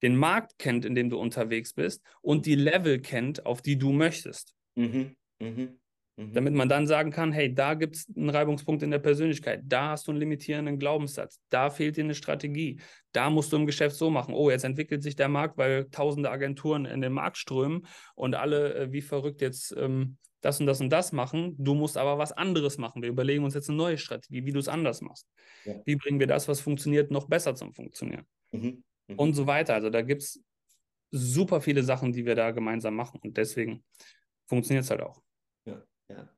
den 0.03 0.17
Markt 0.17 0.59
kennt, 0.59 0.85
in 0.85 0.95
dem 0.95 1.09
du 1.09 1.19
unterwegs 1.19 1.73
bist 1.73 2.03
und 2.21 2.45
die 2.45 2.57
Level 2.57 3.01
kennt, 3.01 3.47
auf 3.47 3.63
die 3.63 3.79
du 3.79 3.91
möchtest. 3.93 4.55
Mhm. 4.77 5.17
Mhm. 5.41 5.80
Mhm. 6.21 6.35
Damit 6.35 6.55
man 6.55 6.69
dann 6.69 6.87
sagen 6.87 7.11
kann, 7.11 7.33
hey, 7.33 7.55
da 7.55 7.75
gibt 7.75 7.97
es 7.97 8.07
einen 8.15 8.29
Reibungspunkt 8.29 8.83
in 8.83 8.91
der 8.91 8.99
Persönlichkeit, 8.99 9.63
da 9.65 9.91
hast 9.91 10.07
du 10.07 10.13
einen 10.13 10.21
limitierenden 10.21 10.79
Glaubenssatz, 10.79 11.41
da 11.49 11.71
fehlt 11.71 11.97
dir 11.97 12.05
eine 12.05 12.15
Strategie, 12.15 12.81
da 13.13 13.31
musst 13.31 13.53
du 13.53 13.57
im 13.57 13.65
Geschäft 13.65 13.97
so 13.97 14.11
machen. 14.11 14.35
Oh, 14.35 14.51
jetzt 14.51 14.65
entwickelt 14.65 15.03
sich 15.03 15.17
der 15.17 15.29
Markt, 15.29 15.57
weil 15.57 15.89
tausende 15.91 16.31
Agenturen 16.31 16.85
in 16.85 17.01
den 17.01 17.13
Markt 17.13 17.39
strömen 17.39 17.87
und 18.15 18.35
alle 18.35 18.75
äh, 18.75 18.93
wie 18.93 19.01
verrückt 19.01 19.41
jetzt 19.41 19.75
ähm, 19.79 20.19
das 20.43 20.61
und 20.61 20.67
das 20.67 20.81
und 20.81 20.91
das 20.91 21.13
machen. 21.13 21.55
Du 21.59 21.75
musst 21.75 21.97
aber 21.97 22.19
was 22.19 22.33
anderes 22.33 22.77
machen. 22.77 23.03
Wir 23.03 23.09
überlegen 23.09 23.45
uns 23.45 23.55
jetzt 23.55 23.71
eine 23.71 23.79
neue 23.79 23.97
Strategie, 23.97 24.45
wie 24.45 24.53
du 24.53 24.59
es 24.59 24.69
anders 24.69 25.01
machst. 25.01 25.27
Ja. 25.65 25.75
Wie 25.87 25.97
bringen 25.97 26.21
wir 26.21 26.27
das, 26.27 26.49
was 26.49 26.61
funktioniert, 26.61 27.11
noch 27.11 27.29
besser 27.29 27.55
zum 27.55 27.73
Funktionieren? 27.73 28.27
Mhm. 28.53 28.85
Mhm. 29.09 29.15
Und 29.17 29.35
so 29.35 29.47
weiter. 29.47 29.75
Also 29.75 29.89
da 29.89 30.03
gibt 30.03 30.23
es 30.23 30.43
super 31.11 31.61
viele 31.63 31.83
Sachen, 31.83 32.13
die 32.13 32.27
wir 32.27 32.35
da 32.35 32.51
gemeinsam 32.51 32.95
machen 32.95 33.21
und 33.23 33.37
deswegen 33.37 33.85
funktioniert 34.47 34.85
es 34.85 34.91
halt 34.91 35.03
auch. 35.03 35.23
Ja. 36.11 36.29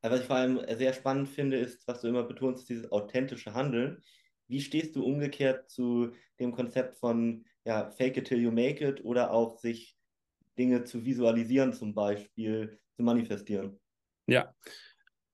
Also 0.00 0.14
was 0.14 0.20
ich 0.20 0.26
vor 0.26 0.36
allem 0.36 0.60
sehr 0.76 0.92
spannend 0.92 1.28
finde, 1.28 1.56
ist, 1.56 1.88
was 1.88 2.02
du 2.02 2.08
immer 2.08 2.24
betonst, 2.24 2.68
dieses 2.68 2.92
authentische 2.92 3.54
Handeln. 3.54 4.02
Wie 4.02 4.14
wie 4.46 4.60
stehst 4.60 4.94
du 4.94 5.04
umgekehrt 5.04 5.70
zu 5.70 6.12
dem 6.38 6.52
Konzept 6.52 6.98
von 6.98 7.44
ja, 7.64 7.90
Fake 7.90 8.18
it 8.18 8.26
till 8.26 8.40
you 8.40 8.50
make 8.50 8.86
it 8.86 9.04
oder 9.04 9.30
auch 9.32 9.58
sich 9.58 9.96
Dinge 10.58 10.84
zu 10.84 11.04
visualisieren, 11.04 11.72
zum 11.72 11.94
Beispiel 11.94 12.78
zu 12.96 13.02
manifestieren? 13.02 13.80
Ja, 14.26 14.54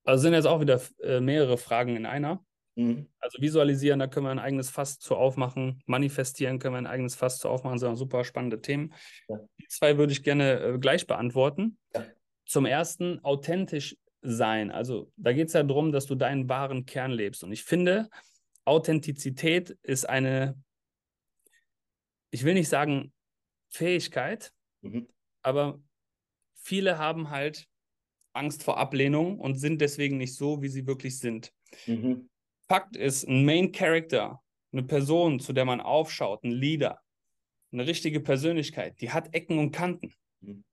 also 0.03 0.21
sind 0.21 0.33
jetzt 0.33 0.47
auch 0.47 0.61
wieder 0.61 0.81
äh, 1.03 1.19
mehrere 1.19 1.57
Fragen 1.57 1.95
in 1.95 2.05
einer. 2.05 2.43
Mhm. 2.75 3.09
Also 3.19 3.41
visualisieren, 3.41 3.99
da 3.99 4.07
können 4.07 4.25
wir 4.25 4.31
ein 4.31 4.39
eigenes 4.39 4.69
Fass 4.69 4.97
zu 4.97 5.15
aufmachen. 5.15 5.83
Manifestieren 5.85 6.57
können 6.57 6.75
wir 6.75 6.79
ein 6.79 6.87
eigenes 6.87 7.15
Fass 7.15 7.37
zu 7.37 7.49
aufmachen. 7.49 7.75
Das 7.75 7.81
sind 7.81 7.97
super 7.97 8.23
spannende 8.23 8.61
Themen. 8.61 8.93
Ja. 9.27 9.39
Die 9.59 9.67
zwei 9.67 9.97
würde 9.97 10.13
ich 10.13 10.23
gerne 10.23 10.59
äh, 10.59 10.79
gleich 10.79 11.05
beantworten. 11.05 11.77
Ja. 11.93 12.05
Zum 12.51 12.65
ersten, 12.65 13.23
authentisch 13.23 13.95
sein. 14.21 14.71
Also 14.71 15.09
da 15.15 15.31
geht 15.31 15.47
es 15.47 15.53
ja 15.53 15.63
darum, 15.63 15.93
dass 15.93 16.05
du 16.05 16.15
deinen 16.15 16.49
wahren 16.49 16.85
Kern 16.85 17.11
lebst. 17.11 17.45
Und 17.45 17.53
ich 17.53 17.63
finde, 17.63 18.09
Authentizität 18.65 19.77
ist 19.83 20.09
eine, 20.09 20.61
ich 22.29 22.43
will 22.43 22.53
nicht 22.53 22.67
sagen 22.67 23.13
Fähigkeit, 23.69 24.51
mhm. 24.81 25.07
aber 25.41 25.81
viele 26.55 26.97
haben 26.97 27.29
halt 27.29 27.69
Angst 28.33 28.63
vor 28.63 28.77
Ablehnung 28.77 29.39
und 29.39 29.55
sind 29.55 29.79
deswegen 29.79 30.17
nicht 30.17 30.35
so, 30.35 30.61
wie 30.61 30.67
sie 30.67 30.85
wirklich 30.85 31.19
sind. 31.19 31.53
Mhm. 31.87 32.29
Fakt 32.67 32.97
ist, 32.97 33.29
ein 33.29 33.45
Main 33.45 33.71
Character, 33.71 34.41
eine 34.73 34.83
Person, 34.83 35.39
zu 35.39 35.53
der 35.53 35.63
man 35.63 35.79
aufschaut, 35.79 36.43
ein 36.43 36.51
Leader, 36.51 36.99
eine 37.71 37.87
richtige 37.87 38.19
Persönlichkeit, 38.19 38.99
die 38.99 39.11
hat 39.11 39.33
Ecken 39.33 39.57
und 39.57 39.71
Kanten. 39.71 40.13
Mhm. 40.41 40.65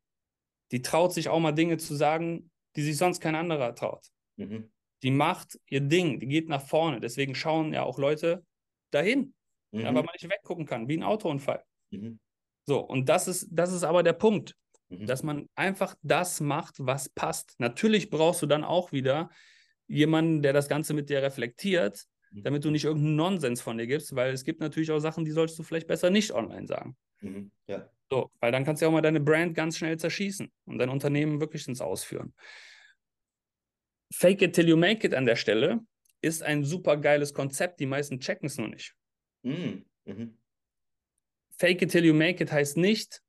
Die 0.70 0.82
traut 0.82 1.12
sich 1.12 1.28
auch 1.28 1.40
mal 1.40 1.52
Dinge 1.52 1.78
zu 1.78 1.94
sagen, 1.94 2.50
die 2.76 2.82
sich 2.82 2.96
sonst 2.96 3.20
kein 3.20 3.34
anderer 3.34 3.74
traut. 3.74 4.06
Mhm. 4.36 4.70
Die 5.02 5.10
macht 5.10 5.58
ihr 5.68 5.80
Ding, 5.80 6.18
die 6.20 6.26
geht 6.26 6.48
nach 6.48 6.62
vorne. 6.62 7.00
Deswegen 7.00 7.34
schauen 7.34 7.72
ja 7.72 7.82
auch 7.82 7.98
Leute 7.98 8.44
dahin, 8.90 9.34
mhm. 9.70 9.84
weil 9.84 9.92
man 9.92 10.06
nicht 10.12 10.28
weggucken 10.30 10.66
kann, 10.66 10.88
wie 10.88 10.96
ein 10.96 11.02
Autounfall. 11.02 11.62
Mhm. 11.90 12.18
So, 12.66 12.80
und 12.80 13.08
das 13.08 13.28
ist, 13.28 13.48
das 13.50 13.72
ist 13.72 13.84
aber 13.84 14.02
der 14.02 14.12
Punkt, 14.12 14.54
mhm. 14.88 15.06
dass 15.06 15.22
man 15.22 15.48
einfach 15.54 15.94
das 16.02 16.40
macht, 16.40 16.74
was 16.78 17.08
passt. 17.08 17.54
Natürlich 17.58 18.10
brauchst 18.10 18.42
du 18.42 18.46
dann 18.46 18.64
auch 18.64 18.92
wieder 18.92 19.30
jemanden, 19.86 20.42
der 20.42 20.52
das 20.52 20.68
Ganze 20.68 20.92
mit 20.94 21.08
dir 21.08 21.22
reflektiert, 21.22 22.04
mhm. 22.30 22.42
damit 22.42 22.64
du 22.64 22.70
nicht 22.70 22.84
irgendeinen 22.84 23.16
Nonsens 23.16 23.60
von 23.60 23.78
dir 23.78 23.86
gibst, 23.86 24.14
weil 24.14 24.32
es 24.32 24.44
gibt 24.44 24.60
natürlich 24.60 24.90
auch 24.90 24.98
Sachen, 24.98 25.24
die 25.24 25.30
solltest 25.30 25.58
du 25.58 25.62
vielleicht 25.62 25.86
besser 25.86 26.10
nicht 26.10 26.32
online 26.32 26.66
sagen. 26.66 26.96
Mhm. 27.20 27.50
Ja. 27.66 27.88
So, 28.10 28.30
weil 28.40 28.52
dann 28.52 28.64
kannst 28.64 28.80
du 28.80 28.86
ja 28.86 28.88
auch 28.88 28.92
mal 28.92 29.02
deine 29.02 29.20
Brand 29.20 29.54
ganz 29.54 29.76
schnell 29.76 29.98
zerschießen 29.98 30.50
und 30.64 30.78
dein 30.78 30.88
Unternehmen 30.88 31.40
wirklich 31.40 31.68
ins 31.68 31.80
Ausführen. 31.80 32.32
Fake 34.12 34.40
it 34.40 34.54
till 34.54 34.68
you 34.68 34.76
make 34.76 35.06
it 35.06 35.14
an 35.14 35.26
der 35.26 35.36
Stelle 35.36 35.80
ist 36.22 36.42
ein 36.42 36.64
super 36.64 36.96
geiles 36.96 37.34
Konzept. 37.34 37.80
Die 37.80 37.86
meisten 37.86 38.18
checken 38.18 38.46
es 38.46 38.56
nur 38.56 38.68
nicht. 38.68 38.94
Mhm. 39.42 39.84
Mhm. 40.04 40.38
Fake 41.58 41.82
it 41.82 41.90
till 41.90 42.04
you 42.04 42.14
make 42.14 42.42
it 42.42 42.50
heißt 42.50 42.76
nicht, 42.76 43.22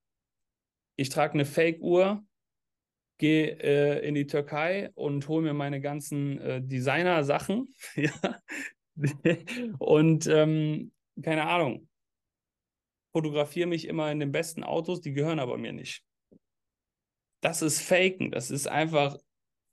ich 0.96 1.10
trage 1.10 1.34
eine 1.34 1.46
Fake-Uhr, 1.46 2.24
gehe 3.18 3.58
äh, 3.62 4.08
in 4.08 4.15
die 4.15 4.28
Türkei 4.28 4.92
und 4.96 5.28
hole 5.28 5.44
mir 5.44 5.54
meine 5.54 5.82
ganzen 5.82 6.39
äh, 6.39 6.62
Designer-Sachen. 6.62 7.74
und 9.80 10.28
ähm, 10.28 10.92
keine 11.22 11.48
Ahnung, 11.48 11.88
fotografiere 13.19 13.67
mich 13.67 13.86
immer 13.86 14.10
in 14.12 14.19
den 14.21 14.32
besten 14.32 14.63
Autos, 14.63 15.01
die 15.01 15.12
gehören 15.12 15.39
aber 15.39 15.58
mir 15.58 15.73
nicht. 15.73 16.03
Das 17.41 17.62
ist 17.62 17.82
Faken, 17.82 18.32
das 18.32 18.49
ist 18.49 18.67
einfach, 18.67 19.17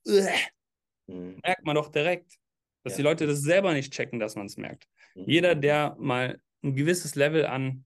mhm. 0.05 1.39
merkt 1.45 1.65
man 1.65 1.77
doch 1.77 1.89
direkt, 1.89 2.39
dass 2.83 2.95
ja. 2.95 2.97
die 2.97 3.03
Leute 3.03 3.27
das 3.29 3.43
selber 3.43 3.73
nicht 3.73 3.93
checken, 3.93 4.19
dass 4.19 4.35
man 4.35 4.47
es 4.47 4.57
merkt. 4.57 4.89
Mhm. 5.15 5.25
Jeder, 5.29 5.55
der 5.55 5.97
mal 6.01 6.41
ein 6.65 6.75
gewisses 6.75 7.15
Level 7.15 7.47
an 7.47 7.85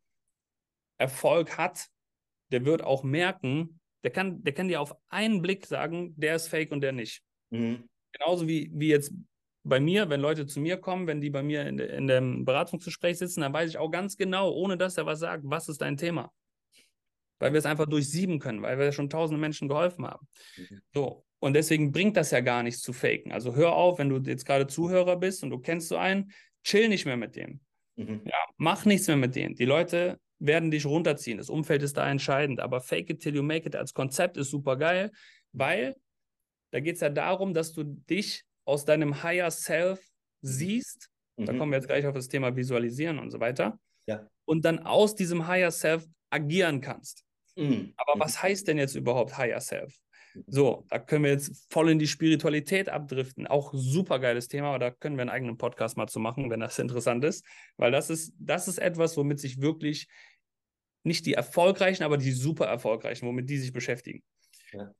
Erfolg 0.98 1.58
hat, 1.58 1.88
der 2.52 2.64
wird 2.64 2.82
auch 2.82 3.02
merken, 3.02 3.80
der 4.02 4.12
kann, 4.12 4.42
der 4.42 4.54
kann 4.54 4.68
dir 4.68 4.80
auf 4.80 4.96
einen 5.08 5.42
Blick 5.42 5.66
sagen, 5.66 6.14
der 6.18 6.36
ist 6.36 6.48
fake 6.48 6.72
und 6.72 6.80
der 6.80 6.92
nicht. 6.92 7.22
Mhm. 7.50 7.86
Genauso 8.12 8.48
wie, 8.48 8.70
wie 8.72 8.88
jetzt 8.88 9.12
bei 9.70 9.80
mir, 9.80 10.10
wenn 10.10 10.20
Leute 10.20 10.46
zu 10.46 10.60
mir 10.60 10.76
kommen, 10.76 11.06
wenn 11.06 11.22
die 11.22 11.30
bei 11.30 11.42
mir 11.42 11.66
in, 11.66 11.78
in 11.78 12.06
dem 12.06 12.44
Beratungsgespräch 12.44 13.16
sitzen, 13.16 13.40
dann 13.40 13.54
weiß 13.54 13.70
ich 13.70 13.78
auch 13.78 13.90
ganz 13.90 14.18
genau, 14.18 14.52
ohne 14.52 14.76
dass 14.76 14.98
er 14.98 15.06
was 15.06 15.20
sagt, 15.20 15.44
was 15.46 15.70
ist 15.70 15.80
dein 15.80 15.96
Thema. 15.96 16.30
Weil 17.38 17.52
wir 17.52 17.58
es 17.58 17.64
einfach 17.64 17.86
durchsieben 17.86 18.38
können, 18.38 18.60
weil 18.60 18.78
wir 18.78 18.92
schon 18.92 19.08
tausende 19.08 19.40
Menschen 19.40 19.68
geholfen 19.68 20.06
haben. 20.06 20.28
Mhm. 20.58 20.80
So. 20.92 21.24
Und 21.38 21.54
deswegen 21.54 21.90
bringt 21.90 22.18
das 22.18 22.32
ja 22.32 22.40
gar 22.40 22.62
nichts 22.62 22.82
zu 22.82 22.92
faken. 22.92 23.32
Also 23.32 23.54
hör 23.54 23.72
auf, 23.72 23.98
wenn 23.98 24.10
du 24.10 24.18
jetzt 24.18 24.44
gerade 24.44 24.66
Zuhörer 24.66 25.16
bist 25.16 25.42
und 25.42 25.48
du 25.48 25.58
kennst 25.58 25.88
so 25.88 25.96
einen, 25.96 26.32
chill 26.62 26.90
nicht 26.90 27.06
mehr 27.06 27.16
mit 27.16 27.34
dem. 27.34 27.60
Mhm. 27.96 28.20
Ja, 28.26 28.36
mach 28.58 28.84
nichts 28.84 29.06
mehr 29.06 29.16
mit 29.16 29.34
denen. 29.36 29.54
Die 29.54 29.64
Leute 29.64 30.20
werden 30.38 30.70
dich 30.70 30.84
runterziehen. 30.84 31.38
Das 31.38 31.48
Umfeld 31.48 31.82
ist 31.82 31.96
da 31.96 32.10
entscheidend. 32.10 32.60
Aber 32.60 32.82
Fake 32.82 33.08
it 33.08 33.22
till 33.22 33.34
you 33.34 33.42
make 33.42 33.66
it 33.66 33.74
als 33.74 33.94
Konzept 33.94 34.36
ist 34.36 34.50
super 34.50 34.76
geil, 34.76 35.10
weil 35.52 35.96
da 36.72 36.80
geht 36.80 36.96
es 36.96 37.00
ja 37.00 37.08
darum, 37.08 37.54
dass 37.54 37.72
du 37.72 37.84
dich 37.84 38.44
aus 38.64 38.84
deinem 38.84 39.22
Higher 39.22 39.50
Self 39.50 40.00
mhm. 40.42 40.48
siehst, 40.48 41.10
mhm. 41.36 41.46
da 41.46 41.52
kommen 41.54 41.72
wir 41.72 41.78
jetzt 41.78 41.88
gleich 41.88 42.06
auf 42.06 42.14
das 42.14 42.28
Thema 42.28 42.54
Visualisieren 42.54 43.18
und 43.18 43.30
so 43.30 43.40
weiter, 43.40 43.78
ja. 44.06 44.28
und 44.44 44.64
dann 44.64 44.80
aus 44.80 45.14
diesem 45.14 45.46
Higher 45.46 45.70
Self 45.70 46.06
agieren 46.30 46.80
kannst. 46.80 47.24
Mhm. 47.56 47.92
Aber 47.96 48.16
mhm. 48.16 48.20
was 48.20 48.42
heißt 48.42 48.68
denn 48.68 48.78
jetzt 48.78 48.94
überhaupt 48.94 49.36
Higher 49.36 49.60
Self? 49.60 49.98
Mhm. 50.34 50.44
So, 50.46 50.86
da 50.88 50.98
können 50.98 51.24
wir 51.24 51.32
jetzt 51.32 51.66
voll 51.72 51.90
in 51.90 51.98
die 51.98 52.06
Spiritualität 52.06 52.88
abdriften. 52.88 53.46
Auch 53.46 53.72
super 53.74 54.18
geiles 54.18 54.48
Thema, 54.48 54.68
aber 54.68 54.78
da 54.78 54.90
können 54.90 55.16
wir 55.16 55.22
einen 55.22 55.30
eigenen 55.30 55.58
Podcast 55.58 55.96
mal 55.96 56.08
zu 56.08 56.20
machen, 56.20 56.50
wenn 56.50 56.60
das 56.60 56.78
interessant 56.78 57.24
ist. 57.24 57.44
Weil 57.76 57.90
das 57.90 58.10
ist, 58.10 58.32
das 58.38 58.68
ist 58.68 58.78
etwas, 58.78 59.16
womit 59.16 59.40
sich 59.40 59.60
wirklich 59.60 60.08
nicht 61.02 61.26
die 61.26 61.34
erfolgreichen, 61.34 62.02
aber 62.02 62.18
die 62.18 62.32
super 62.32 62.66
erfolgreichen, 62.66 63.26
womit 63.26 63.48
die 63.48 63.58
sich 63.58 63.72
beschäftigen. 63.72 64.22
Ja. 64.72 64.92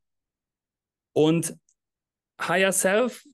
Und 1.13 1.57
Higher 2.41 2.73
Self 2.73 3.25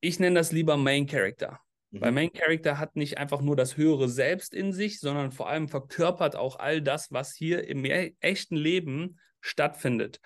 ich 0.00 0.18
nenne 0.18 0.36
das 0.36 0.52
lieber 0.52 0.76
Main 0.76 1.06
Character. 1.06 1.60
Mhm. 1.90 2.00
Weil 2.00 2.12
Main 2.12 2.32
Character 2.32 2.78
hat 2.78 2.96
nicht 2.96 3.18
einfach 3.18 3.40
nur 3.40 3.56
das 3.56 3.76
höhere 3.76 4.08
Selbst 4.08 4.54
in 4.54 4.72
sich, 4.72 5.00
sondern 5.00 5.32
vor 5.32 5.48
allem 5.48 5.68
verkörpert 5.68 6.36
auch 6.36 6.58
all 6.58 6.82
das, 6.82 7.12
was 7.12 7.34
hier 7.34 7.66
im 7.68 7.84
e 7.84 8.14
echten 8.20 8.56
Leben 8.56 9.18
stattfindet. 9.40 10.20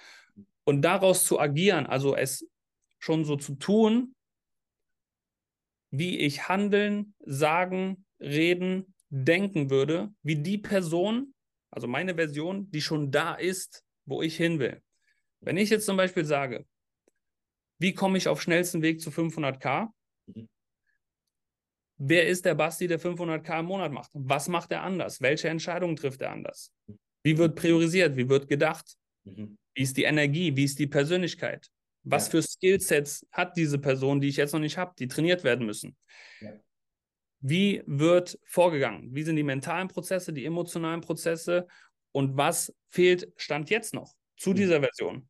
Und 0.64 0.82
daraus 0.82 1.24
zu 1.24 1.38
agieren, 1.38 1.87
also 1.87 2.16
es 2.16 2.48
schon 2.98 3.24
so 3.24 3.37
zu 3.37 3.54
tun, 3.56 4.14
wie 5.90 6.18
ich 6.18 6.48
handeln, 6.48 7.14
sagen, 7.20 8.04
reden, 8.18 8.94
denken 9.10 9.70
würde, 9.70 10.12
wie 10.22 10.37
die 10.37 10.58
Person, 10.58 11.34
also 11.70 11.87
meine 11.87 12.14
Version, 12.14 12.70
die 12.70 12.80
schon 12.80 13.10
da 13.10 13.34
ist, 13.34 13.84
wo 14.06 14.22
ich 14.22 14.37
hin 14.37 14.58
will. 14.58 14.82
Wenn 15.40 15.56
ich 15.56 15.70
jetzt 15.70 15.87
zum 15.87 15.96
Beispiel 15.96 16.24
sage, 16.24 16.66
wie 17.78 17.94
komme 17.94 18.18
ich 18.18 18.28
auf 18.28 18.40
schnellsten 18.40 18.82
Weg 18.82 19.00
zu 19.00 19.10
500k? 19.10 19.88
Mhm. 20.26 20.48
Wer 21.96 22.26
ist 22.26 22.44
der 22.44 22.54
Basti, 22.54 22.87
der 22.87 23.00
500k 23.00 23.60
im 23.60 23.66
Monat 23.66 23.92
macht? 23.92 24.10
Was 24.14 24.48
macht 24.48 24.72
er 24.72 24.82
anders? 24.82 25.20
Welche 25.20 25.48
Entscheidungen 25.48 25.96
trifft 25.96 26.22
er 26.22 26.32
anders? 26.32 26.72
Wie 27.22 27.38
wird 27.38 27.54
priorisiert? 27.54 28.16
Wie 28.16 28.28
wird 28.28 28.48
gedacht? 28.48 28.96
Mhm. 29.24 29.56
Wie 29.74 29.82
ist 29.82 29.96
die 29.96 30.04
Energie? 30.04 30.54
Wie 30.56 30.64
ist 30.64 30.78
die 30.78 30.87
Persönlichkeit? 30.87 31.68
Was 32.02 32.26
ja. 32.26 32.32
für 32.32 32.42
Skillsets 32.42 33.26
hat 33.32 33.56
diese 33.56 33.78
Person, 33.78 34.20
die 34.20 34.28
ich 34.28 34.37
jetzt 34.37 34.52
noch 34.52 34.60
nicht 34.60 34.76
habe, 34.76 34.92
die 34.98 35.08
trainiert 35.08 35.42
werden 35.42 35.66
müssen? 35.66 35.96
Ja. 36.40 36.52
Wie 37.40 37.82
wird 37.87 38.38
vorgegangen? 38.44 39.14
Wie 39.14 39.22
sind 39.22 39.37
die 39.37 39.42
mentalen 39.42 39.88
Prozesse, 39.88 40.32
die 40.32 40.44
emotionalen 40.44 41.00
Prozesse? 41.00 41.66
Und 42.12 42.37
was 42.37 42.74
fehlt 42.88 43.32
Stand 43.37 43.70
jetzt 43.70 43.94
noch 43.94 44.14
zu 44.37 44.50
mhm. 44.50 44.54
dieser 44.54 44.80
Version? 44.80 45.28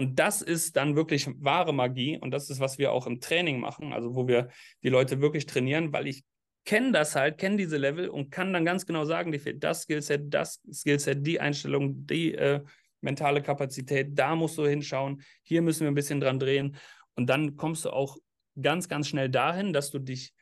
Und 0.00 0.18
das 0.18 0.40
ist 0.40 0.76
dann 0.76 0.96
wirklich 0.96 1.28
wahre 1.40 1.74
Magie. 1.74 2.16
Und 2.18 2.30
das 2.30 2.48
ist, 2.48 2.58
was 2.58 2.78
wir 2.78 2.90
auch 2.90 3.06
im 3.06 3.20
Training 3.20 3.60
machen, 3.60 3.92
also 3.92 4.14
wo 4.14 4.26
wir 4.26 4.48
die 4.82 4.88
Leute 4.88 5.20
wirklich 5.20 5.44
trainieren, 5.44 5.92
weil 5.92 6.06
ich 6.06 6.24
kenne 6.64 6.92
das 6.92 7.16
halt, 7.16 7.36
kenne 7.36 7.58
diese 7.58 7.76
Level 7.76 8.08
und 8.08 8.30
kann 8.30 8.54
dann 8.54 8.64
ganz 8.64 8.86
genau 8.86 9.04
sagen, 9.04 9.30
die 9.30 9.38
fehlt 9.38 9.62
das 9.62 9.82
Skillset, 9.82 10.32
das 10.32 10.62
Skillset, 10.72 11.26
die 11.26 11.38
Einstellung, 11.38 12.06
die 12.06 12.34
äh, 12.34 12.62
mentale 13.02 13.42
Kapazität, 13.42 14.18
da 14.18 14.34
musst 14.34 14.56
du 14.56 14.66
hinschauen, 14.66 15.20
hier 15.42 15.60
müssen 15.60 15.82
wir 15.82 15.88
ein 15.88 15.94
bisschen 15.94 16.18
dran 16.18 16.38
drehen. 16.38 16.76
Und 17.14 17.26
dann 17.26 17.56
kommst 17.56 17.84
du 17.84 17.90
auch 17.90 18.16
ganz, 18.58 18.88
ganz 18.88 19.06
schnell 19.06 19.28
dahin, 19.28 19.74
dass 19.74 19.90
du 19.90 19.98
dich 19.98 20.32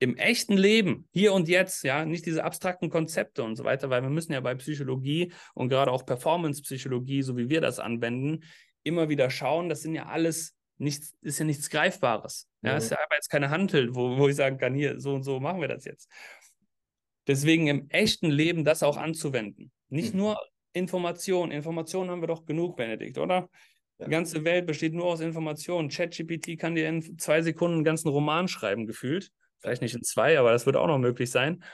im 0.00 0.16
echten 0.16 0.56
Leben, 0.56 1.08
hier 1.12 1.32
und 1.32 1.48
jetzt, 1.48 1.82
ja, 1.82 2.04
nicht 2.04 2.24
diese 2.24 2.44
abstrakten 2.44 2.88
Konzepte 2.88 3.42
und 3.42 3.56
so 3.56 3.64
weiter, 3.64 3.90
weil 3.90 4.02
wir 4.02 4.10
müssen 4.10 4.32
ja 4.32 4.40
bei 4.40 4.54
Psychologie 4.54 5.32
und 5.54 5.68
gerade 5.68 5.90
auch 5.90 6.06
Performance-Psychologie, 6.06 7.22
so 7.22 7.36
wie 7.36 7.50
wir 7.50 7.60
das 7.60 7.80
anwenden, 7.80 8.44
immer 8.88 9.08
wieder 9.08 9.30
schauen, 9.30 9.68
das 9.68 9.82
sind 9.82 9.94
ja 9.94 10.06
alles 10.06 10.56
nichts, 10.78 11.14
ist 11.22 11.38
ja 11.38 11.44
nichts 11.44 11.70
Greifbares. 11.70 12.48
Ja, 12.62 12.72
mhm. 12.72 12.78
ist 12.78 12.90
ja 12.90 12.96
aber 12.96 13.14
jetzt 13.14 13.28
keine 13.28 13.50
Handel, 13.50 13.94
wo, 13.94 14.18
wo 14.18 14.28
ich 14.28 14.36
sagen 14.36 14.58
kann, 14.58 14.74
hier, 14.74 15.00
so 15.00 15.14
und 15.14 15.22
so 15.22 15.40
machen 15.40 15.60
wir 15.60 15.68
das 15.68 15.84
jetzt. 15.84 16.10
Deswegen 17.26 17.66
im 17.66 17.90
echten 17.90 18.30
Leben 18.30 18.64
das 18.64 18.82
auch 18.82 18.96
anzuwenden. 18.96 19.70
Nicht 19.88 20.14
mhm. 20.14 20.20
nur 20.20 20.40
Informationen. 20.72 21.52
Informationen 21.52 22.10
haben 22.10 22.22
wir 22.22 22.28
doch 22.28 22.46
genug, 22.46 22.76
Benedikt, 22.76 23.18
oder? 23.18 23.48
Ja. 23.98 24.06
Die 24.06 24.10
ganze 24.10 24.44
Welt 24.44 24.66
besteht 24.66 24.94
nur 24.94 25.06
aus 25.06 25.20
Informationen. 25.20 25.88
ChatGPT 25.88 26.58
kann 26.58 26.74
dir 26.74 26.88
in 26.88 27.18
zwei 27.18 27.42
Sekunden 27.42 27.76
einen 27.76 27.84
ganzen 27.84 28.08
Roman 28.08 28.48
schreiben, 28.48 28.86
gefühlt. 28.86 29.30
Vielleicht 29.58 29.82
nicht 29.82 29.94
in 29.94 30.04
zwei, 30.04 30.38
aber 30.38 30.52
das 30.52 30.66
wird 30.66 30.76
auch 30.76 30.86
noch 30.86 30.98
möglich 30.98 31.30
sein. 31.30 31.64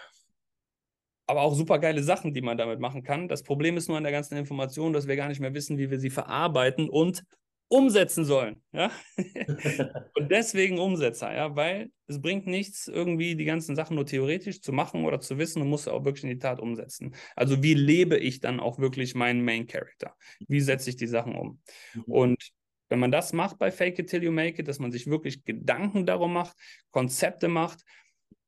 Aber 1.27 1.43
auch 1.43 1.55
super 1.55 1.79
geile 1.79 2.03
Sachen, 2.03 2.35
die 2.35 2.43
man 2.43 2.59
damit 2.59 2.81
machen 2.81 3.03
kann. 3.03 3.29
Das 3.29 3.43
Problem 3.43 3.77
ist 3.77 3.89
nur 3.89 3.97
an 3.97 4.03
der 4.03 4.13
ganzen 4.13 4.37
Information, 4.37 4.93
dass 4.93 5.07
wir 5.07 5.17
gar 5.17 5.29
nicht 5.29 5.41
mehr 5.41 5.55
wissen, 5.55 5.79
wie 5.79 5.91
wir 5.91 5.99
sie 5.99 6.11
verarbeiten 6.11 6.89
und 6.89 7.25
umsetzen 7.69 8.25
sollen. 8.25 8.63
Ja? 8.73 8.91
und 10.15 10.31
deswegen 10.31 10.79
Umsetzer, 10.79 11.35
ja, 11.35 11.57
weil 11.57 11.91
es 12.07 12.21
bringt 12.21 12.47
nichts, 12.47 12.89
irgendwie 12.89 13.37
die 13.37 13.45
ganzen 13.45 13.75
Sachen 13.75 13.97
nur 13.97 14.07
theoretisch 14.07 14.61
zu 14.61 14.73
machen 14.73 15.05
oder 15.05 15.21
zu 15.21 15.39
wissen, 15.39 15.61
du 15.61 15.67
musst 15.67 15.89
auch 15.89 16.05
wirklich 16.05 16.25
in 16.25 16.31
die 16.31 16.39
Tat 16.39 16.61
umsetzen. 16.61 17.15
Also 17.35 17.63
wie 17.63 17.75
lebe 17.75 18.17
ich 18.17 18.41
dann 18.41 18.61
auch 18.61 18.79
wirklich 18.79 19.15
meinen 19.15 19.45
Main 19.45 19.67
Character? 19.67 20.15
Wie 20.47 20.61
setze 20.61 20.91
ich 20.91 20.97
die 20.97 21.07
Sachen 21.07 21.35
um? 21.35 21.61
Mhm. 21.95 22.03
Und 22.05 22.51
wenn 22.89 23.01
man 23.01 23.11
das 23.11 23.33
macht 23.33 23.59
bei 23.59 23.73
Fake 23.73 23.99
It 23.99 24.09
Till 24.09 24.23
You 24.23 24.31
Make 24.31 24.61
It, 24.61 24.69
dass 24.69 24.79
man 24.79 24.93
sich 24.93 25.07
wirklich 25.07 25.45
Gedanken 25.45 26.07
darum 26.07 26.33
macht, 26.33 26.57
Konzepte 26.91 27.49
macht, 27.49 27.83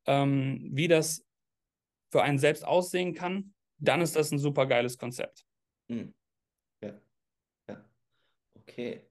ähm, 0.06 0.68
wie 0.72 0.88
das 0.88 1.25
für 2.10 2.22
einen 2.22 2.38
selbst 2.38 2.64
aussehen 2.64 3.14
kann, 3.14 3.54
dann 3.78 4.00
ist 4.00 4.16
das 4.16 4.30
ein 4.32 4.38
super 4.38 4.66
geiles 4.66 4.98
Konzept. 4.98 5.44
Mhm. 5.88 6.14
Ja. 6.82 7.00
Ja. 7.68 7.84
Okay. 8.54 9.02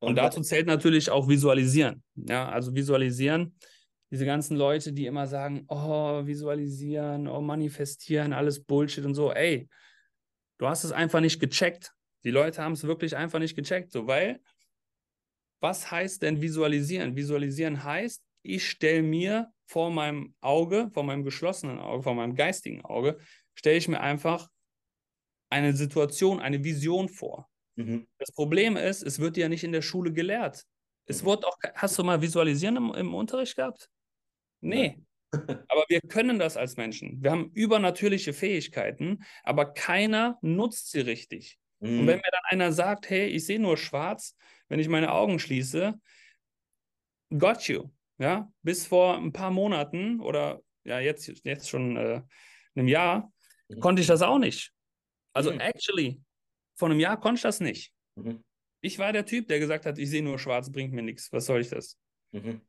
Und, 0.00 0.10
Und 0.10 0.16
dazu 0.16 0.40
zählt 0.40 0.66
natürlich 0.66 1.10
auch 1.10 1.28
Visualisieren. 1.28 2.02
Ja, 2.14 2.48
also 2.48 2.74
Visualisieren. 2.74 3.54
Diese 4.10 4.24
ganzen 4.24 4.56
Leute, 4.56 4.92
die 4.92 5.06
immer 5.06 5.28
sagen, 5.28 5.64
oh, 5.68 6.26
visualisieren, 6.26 7.28
oh, 7.28 7.40
manifestieren, 7.40 8.32
alles 8.32 8.64
Bullshit 8.64 9.04
und 9.04 9.14
so. 9.14 9.32
Ey, 9.32 9.68
du 10.58 10.66
hast 10.66 10.82
es 10.82 10.90
einfach 10.90 11.20
nicht 11.20 11.38
gecheckt. 11.38 11.92
Die 12.24 12.30
Leute 12.30 12.62
haben 12.62 12.72
es 12.72 12.82
wirklich 12.82 13.16
einfach 13.16 13.38
nicht 13.38 13.54
gecheckt, 13.54 13.92
so, 13.92 14.06
weil 14.06 14.40
was 15.60 15.90
heißt 15.90 16.22
denn 16.22 16.40
visualisieren? 16.40 17.14
Visualisieren 17.14 17.84
heißt, 17.84 18.22
ich 18.42 18.68
stelle 18.68 19.02
mir 19.02 19.52
vor 19.70 19.90
meinem 19.90 20.34
Auge, 20.40 20.90
vor 20.92 21.04
meinem 21.04 21.22
geschlossenen 21.22 21.78
Auge, 21.78 22.02
vor 22.02 22.14
meinem 22.16 22.34
geistigen 22.34 22.84
Auge, 22.84 23.18
stelle 23.54 23.76
ich 23.76 23.86
mir 23.86 24.00
einfach 24.00 24.48
eine 25.48 25.74
Situation, 25.74 26.40
eine 26.40 26.64
Vision 26.64 27.08
vor. 27.08 27.48
Mhm. 27.76 28.08
Das 28.18 28.32
Problem 28.32 28.76
ist, 28.76 29.04
es 29.04 29.20
wird 29.20 29.36
ja 29.36 29.48
nicht 29.48 29.62
in 29.62 29.70
der 29.70 29.82
Schule 29.82 30.12
gelehrt. 30.12 30.66
Es 31.06 31.22
mhm. 31.22 31.26
wird 31.26 31.44
auch, 31.44 31.56
hast 31.76 31.96
du 31.96 32.02
mal 32.02 32.20
Visualisieren 32.20 32.76
im, 32.76 32.94
im 32.94 33.14
Unterricht 33.14 33.54
gehabt? 33.54 33.88
Nee. 34.60 34.98
aber 35.32 35.84
wir 35.88 36.00
können 36.00 36.40
das 36.40 36.56
als 36.56 36.76
Menschen. 36.76 37.22
Wir 37.22 37.30
haben 37.30 37.52
übernatürliche 37.54 38.32
Fähigkeiten, 38.32 39.22
aber 39.44 39.72
keiner 39.72 40.36
nutzt 40.42 40.90
sie 40.90 41.00
richtig. 41.00 41.60
Mhm. 41.78 42.00
Und 42.00 42.06
wenn 42.08 42.16
mir 42.16 42.30
dann 42.32 42.42
einer 42.46 42.72
sagt, 42.72 43.08
hey, 43.08 43.28
ich 43.28 43.46
sehe 43.46 43.60
nur 43.60 43.76
schwarz, 43.76 44.36
wenn 44.66 44.80
ich 44.80 44.88
meine 44.88 45.12
Augen 45.12 45.38
schließe, 45.38 45.94
got 47.38 47.68
you. 47.68 47.88
Ja, 48.20 48.52
bis 48.62 48.86
vor 48.86 49.16
ein 49.16 49.32
paar 49.32 49.50
Monaten 49.50 50.20
oder 50.20 50.60
ja, 50.84 51.00
jetzt, 51.00 51.26
jetzt 51.42 51.70
schon 51.70 51.96
äh, 51.96 52.22
einem 52.74 52.86
Jahr, 52.86 53.32
mhm. 53.68 53.80
konnte 53.80 54.02
ich 54.02 54.08
das 54.08 54.20
auch 54.20 54.38
nicht. 54.38 54.72
Also, 55.32 55.52
mhm. 55.52 55.60
actually, 55.60 56.20
vor 56.76 56.90
einem 56.90 57.00
Jahr 57.00 57.18
konnte 57.18 57.38
ich 57.38 57.42
das 57.42 57.60
nicht. 57.60 57.94
Mhm. 58.16 58.44
Ich 58.82 58.98
war 58.98 59.14
der 59.14 59.24
Typ, 59.24 59.48
der 59.48 59.58
gesagt 59.58 59.86
hat, 59.86 59.98
ich 59.98 60.10
sehe 60.10 60.22
nur 60.22 60.38
schwarz, 60.38 60.70
bringt 60.70 60.92
mir 60.92 61.02
nichts. 61.02 61.32
Was 61.32 61.46
soll 61.46 61.62
ich 61.62 61.70
das? 61.70 61.98
Mhm. 62.32 62.60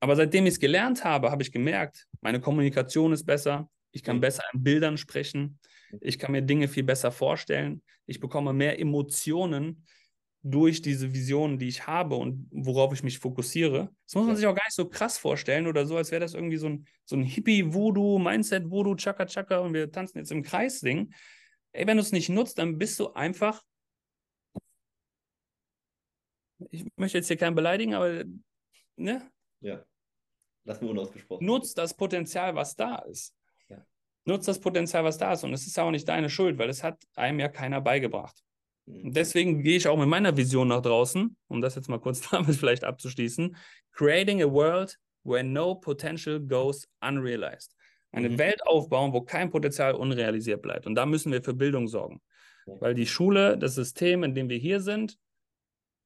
Aber 0.00 0.16
seitdem 0.16 0.46
ich 0.46 0.54
es 0.54 0.60
gelernt 0.60 1.04
habe, 1.04 1.30
habe 1.30 1.42
ich 1.42 1.52
gemerkt, 1.52 2.06
meine 2.22 2.40
Kommunikation 2.40 3.12
ist 3.12 3.24
besser, 3.24 3.70
ich 3.92 4.02
kann 4.02 4.16
mhm. 4.16 4.20
besser 4.22 4.44
in 4.54 4.62
Bildern 4.62 4.96
sprechen, 4.96 5.58
ich 6.00 6.18
kann 6.18 6.32
mir 6.32 6.42
Dinge 6.42 6.68
viel 6.68 6.84
besser 6.84 7.12
vorstellen, 7.12 7.82
ich 8.06 8.18
bekomme 8.18 8.54
mehr 8.54 8.78
Emotionen 8.80 9.86
durch 10.50 10.80
diese 10.80 11.12
Visionen, 11.12 11.58
die 11.58 11.68
ich 11.68 11.86
habe 11.86 12.14
und 12.14 12.48
worauf 12.52 12.92
ich 12.92 13.02
mich 13.02 13.18
fokussiere. 13.18 13.90
Das 14.04 14.14
muss 14.14 14.26
man 14.26 14.36
sich 14.36 14.46
auch 14.46 14.54
gar 14.54 14.64
nicht 14.64 14.74
so 14.74 14.88
krass 14.88 15.18
vorstellen 15.18 15.66
oder 15.66 15.86
so, 15.86 15.96
als 15.96 16.10
wäre 16.12 16.20
das 16.20 16.34
irgendwie 16.34 16.56
so 16.56 16.68
ein, 16.68 16.86
so 17.04 17.16
ein 17.16 17.24
Hippie-Voodoo, 17.24 18.18
Mindset-Voodoo, 18.18 18.94
Chaka-Chaka 18.94 19.58
und 19.58 19.74
wir 19.74 19.90
tanzen 19.90 20.18
jetzt 20.18 20.30
im 20.30 20.42
Kreis-Ding. 20.42 21.12
Ey, 21.72 21.86
wenn 21.86 21.96
du 21.96 22.02
es 22.02 22.12
nicht 22.12 22.28
nutzt, 22.28 22.58
dann 22.58 22.78
bist 22.78 23.00
du 23.00 23.12
einfach. 23.12 23.62
Ich 26.70 26.86
möchte 26.96 27.18
jetzt 27.18 27.26
hier 27.26 27.36
keinen 27.36 27.56
beleidigen, 27.56 27.94
aber. 27.94 28.24
Ne? 28.96 29.30
Ja. 29.60 29.84
Lass 30.64 30.80
mir 30.80 30.88
unausgesprochen. 30.88 31.44
Nutzt 31.44 31.76
das 31.76 31.94
Potenzial, 31.94 32.54
was 32.54 32.76
da 32.76 32.96
ist. 33.00 33.34
Ja. 33.68 33.84
Nutzt 34.24 34.48
das 34.48 34.60
Potenzial, 34.60 35.04
was 35.04 35.18
da 35.18 35.32
ist. 35.32 35.44
Und 35.44 35.52
es 35.52 35.66
ist 35.66 35.78
auch 35.78 35.90
nicht 35.90 36.08
deine 36.08 36.30
Schuld, 36.30 36.56
weil 36.58 36.68
es 36.70 36.82
hat 36.82 37.02
einem 37.14 37.40
ja 37.40 37.48
keiner 37.48 37.80
beigebracht. 37.80 38.42
Deswegen 38.86 39.62
gehe 39.62 39.76
ich 39.76 39.88
auch 39.88 39.98
mit 39.98 40.08
meiner 40.08 40.36
Vision 40.36 40.68
nach 40.68 40.80
draußen, 40.80 41.36
um 41.48 41.60
das 41.60 41.74
jetzt 41.74 41.88
mal 41.88 41.98
kurz 41.98 42.20
damit 42.30 42.56
vielleicht 42.56 42.84
abzuschließen. 42.84 43.56
Creating 43.92 44.42
a 44.42 44.50
world 44.50 44.96
where 45.24 45.42
no 45.42 45.74
potential 45.74 46.40
goes 46.40 46.88
unrealized. 47.00 47.74
Eine 48.12 48.30
mhm. 48.30 48.38
Welt 48.38 48.66
aufbauen, 48.66 49.12
wo 49.12 49.22
kein 49.22 49.50
Potenzial 49.50 49.94
unrealisiert 49.94 50.62
bleibt. 50.62 50.86
Und 50.86 50.94
da 50.94 51.04
müssen 51.04 51.32
wir 51.32 51.42
für 51.42 51.54
Bildung 51.54 51.88
sorgen. 51.88 52.22
Weil 52.66 52.94
die 52.94 53.06
Schule, 53.06 53.58
das 53.58 53.74
System, 53.74 54.24
in 54.24 54.34
dem 54.34 54.48
wir 54.48 54.58
hier 54.58 54.80
sind, 54.80 55.18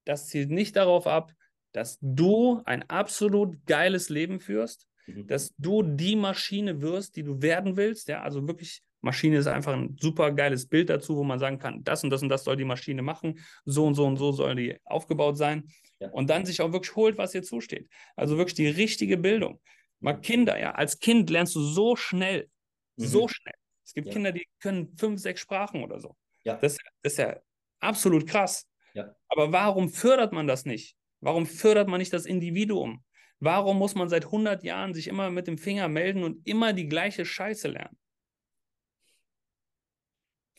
das 0.05 0.27
zielt 0.27 0.51
nicht 0.51 0.77
darauf 0.77 1.07
ab, 1.07 1.33
dass 1.73 1.99
du 2.01 2.61
ein 2.65 2.89
absolut 2.91 3.65
geiles 3.67 4.09
Leben 4.09 4.41
führst, 4.41 4.87
mhm. 5.07 5.27
dass 5.27 5.55
du 5.57 5.83
die 5.83 6.17
Maschine 6.17 6.83
wirst, 6.83 7.17
die 7.17 7.23
du 7.23 7.41
werden 7.43 7.77
willst. 7.77 8.09
Ja, 8.09 8.23
also 8.23 8.47
wirklich 8.47 8.83
Maschine 9.01 9.39
ist 9.39 9.47
einfach 9.47 9.73
ein 9.73 9.97
super 9.99 10.33
geiles 10.33 10.69
Bild 10.69 10.91
dazu, 10.91 11.17
wo 11.17 11.25
man 11.25 11.39
sagen 11.39 11.59
kann, 11.59 11.83
das 11.85 12.05
und 12.05 12.11
das 12.11 12.23
und 12.23 12.29
das 12.29 12.45
soll 12.45 12.57
die 12.57 12.65
Maschine 12.65 13.03
machen, 13.03 13.39
so 13.65 13.87
und 13.87 13.95
so 13.95 14.07
und 14.07 14.17
so 14.17 14.33
soll 14.33 14.55
die 14.57 14.79
aufgebaut 14.85 15.37
sein. 15.37 15.69
Ja. 15.99 16.11
Und 16.11 16.31
dann 16.31 16.45
sich 16.45 16.61
auch 16.61 16.73
wirklich 16.73 16.95
holt, 16.97 17.19
was 17.19 17.35
ihr 17.35 17.43
zusteht. 17.43 17.89
Also 18.17 18.37
wirklich 18.37 18.55
die 18.55 18.69
richtige 18.69 19.17
Bildung. 19.17 19.61
Mal 20.01 20.15
Kinder, 20.15 20.59
ja, 20.59 20.73
als 20.73 20.99
Kind 20.99 21.31
lernst 21.31 21.55
du 21.55 21.61
so 21.61 21.97
schnell, 21.97 22.49
mhm. 22.97 23.05
so 23.05 23.29
schnell. 23.29 23.55
Es 23.85 23.95
gibt 23.95 24.09
ja. 24.09 24.13
Kinder, 24.13 24.33
die 24.33 24.47
können 24.61 24.97
fünf, 24.97 25.21
sechs 25.21 25.41
Sprachen 25.41 25.83
oder 25.83 26.01
so. 26.01 26.17
Ja. 26.45 26.57
Das, 26.57 26.77
das 27.03 27.13
ist 27.13 27.19
ja 27.19 27.37
absolut 27.81 28.27
krass. 28.27 28.67
Ja. 28.95 29.15
Aber 29.29 29.53
warum 29.53 29.89
fördert 29.89 30.33
man 30.33 30.47
das 30.47 30.65
nicht? 30.65 30.97
Warum 31.21 31.47
fördert 31.47 31.89
man 31.89 31.99
nicht 31.99 32.13
das 32.13 32.27
Individuum? 32.27 33.05
Warum 33.41 33.79
muss 33.79 33.95
man 33.95 34.09
seit 34.09 34.27
100 34.27 34.63
Jahren 34.65 34.95
sich 34.95 35.09
immer 35.09 35.31
mit 35.31 35.47
dem 35.47 35.59
Finger 35.59 35.89
melden 35.89 36.23
und 36.25 36.47
immer 36.47 36.73
die 36.73 36.89
gleiche 36.89 37.25
Scheiße 37.25 37.69
lernen? 37.69 37.99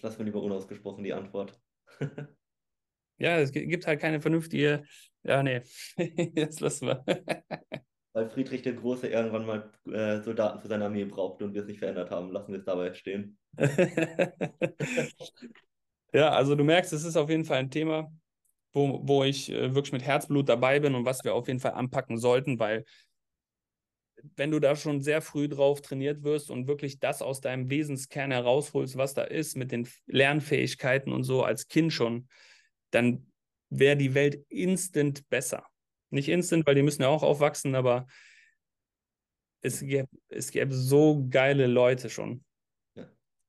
Lass 0.02 0.18
mir 0.18 0.26
lieber 0.26 0.42
unausgesprochen 0.42 1.04
die 1.04 1.14
Antwort. 1.14 1.60
ja, 3.18 3.38
es 3.38 3.52
gibt 3.52 3.86
halt 3.88 4.00
keine 4.00 4.22
vernünftige. 4.22 4.84
Ja, 5.24 5.44
nee, 5.44 5.62
jetzt 6.36 6.60
lassen 6.60 6.88
wir. 6.88 7.04
Weil 8.14 8.30
Friedrich 8.30 8.62
der 8.62 8.74
Große 8.74 9.08
irgendwann 9.08 9.46
mal 9.46 9.72
äh, 9.86 10.22
Soldaten 10.22 10.60
für 10.60 10.68
seine 10.68 10.86
Armee 10.86 11.06
brauchte 11.06 11.46
und 11.46 11.54
wir 11.54 11.62
es 11.62 11.68
nicht 11.68 11.80
verändert 11.80 12.12
haben. 12.12 12.32
Lassen 12.32 12.52
wir 12.52 12.60
es 12.60 12.66
dabei 12.66 12.94
stehen. 12.94 13.38
ja, 16.14 16.30
also 16.32 16.56
du 16.56 16.66
merkst, 16.66 16.92
es 16.92 17.06
ist 17.06 17.16
auf 17.16 17.30
jeden 17.30 17.46
Fall 17.46 17.60
ein 17.60 17.72
Thema, 17.72 18.12
wo, 18.74 19.00
wo 19.04 19.24
ich 19.24 19.50
äh, 19.50 19.74
wirklich 19.74 19.94
mit 19.94 20.04
Herzblut 20.04 20.50
dabei 20.50 20.82
bin 20.82 20.94
und 20.94 21.06
was 21.06 21.24
wir 21.24 21.34
auf 21.34 21.48
jeden 21.48 21.62
Fall 21.62 21.72
anpacken 21.72 22.18
sollten, 22.18 22.60
weil 22.60 22.84
wenn 24.36 24.52
du 24.52 24.60
da 24.60 24.76
schon 24.76 25.02
sehr 25.02 25.22
früh 25.22 25.48
drauf 25.48 25.82
trainiert 25.82 26.24
wirst 26.24 26.50
und 26.50 26.68
wirklich 26.68 27.00
das 27.00 27.22
aus 27.22 27.42
deinem 27.42 27.70
Wesenskern 27.70 28.32
herausholst, 28.32 28.98
was 28.98 29.14
da 29.14 29.24
ist, 29.24 29.56
mit 29.56 29.72
den 29.72 29.88
Lernfähigkeiten 30.08 31.12
und 31.12 31.24
so 31.24 31.44
als 31.44 31.68
Kind 31.68 31.94
schon, 31.94 32.28
dann 32.92 33.32
wäre 33.70 33.98
die 33.98 34.14
Welt 34.14 34.46
instant 34.50 35.28
besser. 35.30 35.66
Nicht 36.10 36.30
instant, 36.30 36.66
weil 36.66 36.76
die 36.76 36.84
müssen 36.84 37.04
ja 37.04 37.08
auch 37.08 37.24
aufwachsen, 37.24 37.76
aber 37.76 38.08
es 39.62 39.80
gäbe, 39.80 40.10
es 40.30 40.52
gäbe 40.52 40.74
so 40.74 41.26
geile 41.30 41.68
Leute 41.68 42.10
schon. 42.10 42.44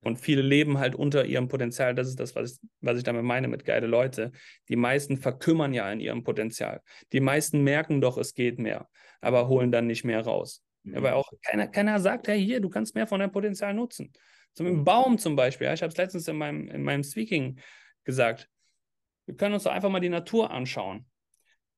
Und 0.03 0.19
viele 0.19 0.43
leben 0.43 0.79
halt 0.79 0.97
unter 0.97 1.25
ihrem 1.25 1.47
Potenzial. 1.47 1.95
Das 1.95 2.09
ist 2.09 2.19
das, 2.19 2.35
was 2.35 2.53
ich, 2.53 2.69
was 2.81 2.99
ich 2.99 3.05
damit 3.05 3.23
meine 3.23 3.47
mit 3.47 3.65
geile 3.65 3.87
Leute. 3.87 4.33
Die 4.69 4.77
meisten 4.77 5.17
verkümmern 5.17 5.73
ja 5.73 5.91
in 5.93 6.01
ihrem 6.01 6.25
Potenzial. 6.25 6.83
Die 7.13 7.21
meisten 7.21 7.63
merken 7.63 8.01
doch, 8.01 8.19
es 8.19 8.35
geht 8.35 8.59
mehr, 8.59 8.89
aber 9.21 9.49
holen 9.49 9.71
dann 9.71 9.87
nicht 9.87 10.05
mehr 10.05 10.21
raus. 10.21 10.63
Mhm. 10.83 10.97
Aber 10.97 11.15
auch 11.15 11.31
keiner, 11.43 11.69
keiner 11.69 12.01
sagt, 12.01 12.27
hey, 12.27 12.45
hier, 12.45 12.61
du 12.61 12.69
kannst 12.69 12.97
mehr 12.97 13.07
von 13.07 13.21
deinem 13.21 13.31
Potenzial 13.31 13.75
nutzen. 13.75 14.13
Zum 14.55 14.67
mhm. 14.67 14.85
Baum 14.85 15.19
zum 15.19 15.37
Beispiel. 15.37 15.69
Ja, 15.69 15.73
ich 15.73 15.83
habe 15.83 15.93
es 15.93 15.97
letztens 15.97 16.27
in 16.27 16.37
meinem, 16.37 16.69
in 16.69 16.83
meinem 16.83 17.05
Speaking 17.05 17.61
gesagt. 18.03 18.49
Wir 19.27 19.37
können 19.37 19.55
uns 19.55 19.63
doch 19.63 19.73
einfach 19.73 19.89
mal 19.89 20.01
die 20.01 20.09
Natur 20.09 20.51
anschauen. 20.51 21.07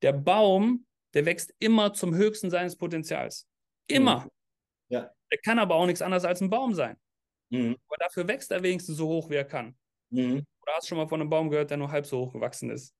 Der 0.01 0.13
Baum, 0.13 0.87
der 1.13 1.27
wächst 1.27 1.55
immer 1.59 1.93
zum 1.93 2.15
höchsten 2.15 2.49
seines 2.49 2.77
Potenzials. 2.77 3.47
Immer. 3.87 4.21
Mhm. 4.21 4.31
Ja. 4.89 5.11
Der 5.31 5.39
kann 5.39 5.59
aber 5.59 5.75
auch 5.75 5.85
nichts 5.85 6.01
anderes 6.01 6.25
als 6.25 6.41
ein 6.41 6.49
Baum 6.49 6.73
sein. 6.73 6.97
Mhm. 7.55 7.77
Aber 7.87 7.97
dafür 7.99 8.27
wächst 8.27 8.51
er 8.51 8.63
wenigstens 8.63 8.97
so 8.97 9.09
hoch, 9.09 9.31
wie 9.31 9.37
er 9.37 9.45
kann. 9.45 9.77
Mhm. 10.11 10.45
Oder 10.63 10.73
hast 10.75 10.85
du 10.85 10.89
schon 10.89 10.99
mal 10.99 11.09
von 11.09 11.21
einem 11.21 11.31
Baum 11.31 11.51
gehört, 11.51 11.71
der 11.71 11.77
nur 11.77 11.91
halb 11.91 12.07
so 12.07 12.19
hoch 12.21 12.33
gewachsen 12.33 12.71
ist? 12.71 12.95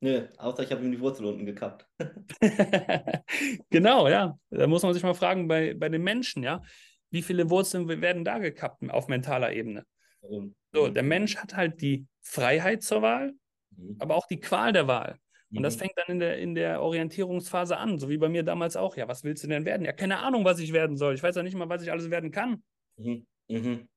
Nö, 0.00 0.28
außer 0.38 0.62
ich 0.62 0.70
habe 0.70 0.84
ihm 0.84 0.92
die 0.92 1.00
Wurzel 1.00 1.26
unten 1.26 1.44
gekappt. 1.44 1.86
genau, 3.70 4.08
ja. 4.08 4.38
Da 4.50 4.66
muss 4.66 4.82
man 4.82 4.94
sich 4.94 5.02
mal 5.02 5.14
fragen, 5.14 5.48
bei, 5.48 5.74
bei 5.74 5.88
den 5.88 6.02
Menschen, 6.02 6.44
ja, 6.44 6.62
wie 7.10 7.22
viele 7.22 7.50
Wurzeln 7.50 7.88
werden 7.88 8.24
da 8.24 8.38
gekappt 8.38 8.88
auf 8.90 9.08
mentaler 9.08 9.52
Ebene? 9.52 9.84
Mhm. 10.22 10.54
So, 10.72 10.88
der 10.88 11.02
Mensch 11.02 11.36
hat 11.36 11.56
halt 11.56 11.80
die 11.80 12.06
Freiheit 12.20 12.82
zur 12.82 13.02
Wahl, 13.02 13.32
mhm. 13.70 13.96
aber 13.98 14.14
auch 14.14 14.26
die 14.26 14.38
Qual 14.40 14.72
der 14.72 14.86
Wahl. 14.86 15.18
Und 15.52 15.62
das 15.62 15.76
Mhm. 15.76 15.78
fängt 15.80 15.92
dann 15.96 16.06
in 16.08 16.18
der, 16.20 16.38
in 16.38 16.54
der 16.54 16.82
Orientierungsphase 16.82 17.76
an, 17.76 17.98
so 17.98 18.08
wie 18.08 18.18
bei 18.18 18.28
mir 18.28 18.42
damals 18.44 18.76
auch. 18.76 18.96
Ja, 18.96 19.08
was 19.08 19.24
willst 19.24 19.42
du 19.42 19.48
denn 19.48 19.64
werden? 19.64 19.84
Ja, 19.84 19.92
keine 19.92 20.18
Ahnung, 20.20 20.44
was 20.44 20.60
ich 20.60 20.72
werden 20.72 20.96
soll. 20.96 21.14
Ich 21.14 21.22
weiß 21.22 21.34
ja 21.34 21.42
nicht 21.42 21.56
mal, 21.56 21.68
was 21.68 21.82
ich 21.82 21.90
alles 21.90 22.10
werden 22.10 22.30
kann. 22.30 22.62
Mhm. 22.98 23.26
Mhm. 23.48 23.88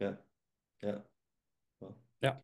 Ja. 0.00 0.18
Ja. 0.82 1.04
Ja. 2.20 2.42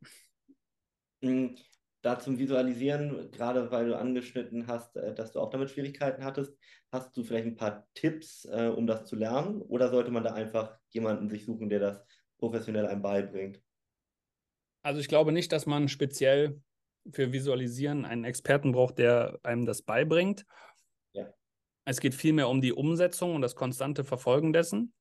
Mm, 1.23 1.55
Da 2.03 2.19
zum 2.19 2.39
Visualisieren, 2.39 3.31
gerade 3.31 3.71
weil 3.71 3.87
du 3.87 3.99
angeschnitten 3.99 4.67
hast, 4.67 4.97
äh, 4.97 5.15
dass 5.15 5.33
du 5.33 5.41
auch 5.41 5.51
damit 5.51 5.71
Schwierigkeiten 5.71 6.25
hattest, 6.25 6.57
hast 6.91 7.15
du 7.17 7.23
vielleicht 7.25 7.47
ein 7.47 7.57
paar 7.57 7.87
Tipps, 7.93 8.47
äh, 8.47 8.69
um 8.75 8.87
das 8.87 9.05
zu 9.05 9.17
lernen? 9.17 9.61
Oder 9.61 9.91
sollte 9.91 10.11
man 10.11 10.25
da 10.25 10.33
einfach 10.33 10.79
jemanden 10.91 11.29
sich 11.29 11.45
suchen, 11.45 11.69
der 11.69 11.81
das 11.81 12.07
professionell 12.39 12.87
einem 12.87 13.03
beibringt? 13.03 13.63
Also 14.83 15.01
ich 15.01 15.09
glaube 15.09 15.33
nicht, 15.33 15.53
dass 15.53 15.67
man 15.67 15.89
speziell 15.89 16.63
für 17.13 17.33
Visualisieren 17.33 18.07
einen 18.07 18.25
Experten 18.25 18.73
braucht, 18.73 18.99
der 18.99 19.39
einem 19.43 19.67
das 19.67 19.83
beibringt. 19.83 20.47
Ja. 21.13 21.35
Es 21.85 22.01
geht 22.01 22.15
vielmehr 22.15 22.49
um 22.49 22.63
die 22.63 22.73
Umsetzung 22.73 23.35
und 23.35 23.43
das 23.43 23.55
konstante 23.55 24.05
Verfolgen 24.05 24.55
dessen. 24.55 24.95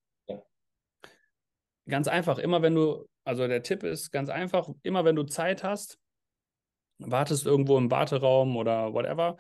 Ganz 1.90 2.08
einfach, 2.08 2.38
immer 2.38 2.62
wenn 2.62 2.76
du, 2.76 3.06
also 3.26 3.48
der 3.48 3.64
Tipp 3.64 3.84
ist 3.84 4.12
ganz 4.12 4.30
einfach, 4.30 4.70
immer 4.84 5.06
wenn 5.06 5.16
du 5.16 5.24
Zeit 5.24 5.64
hast, 5.64 6.00
wartest 7.00 7.46
irgendwo 7.46 7.78
im 7.78 7.92
Warteraum 7.92 8.56
oder 8.58 8.94
whatever, 8.94 9.38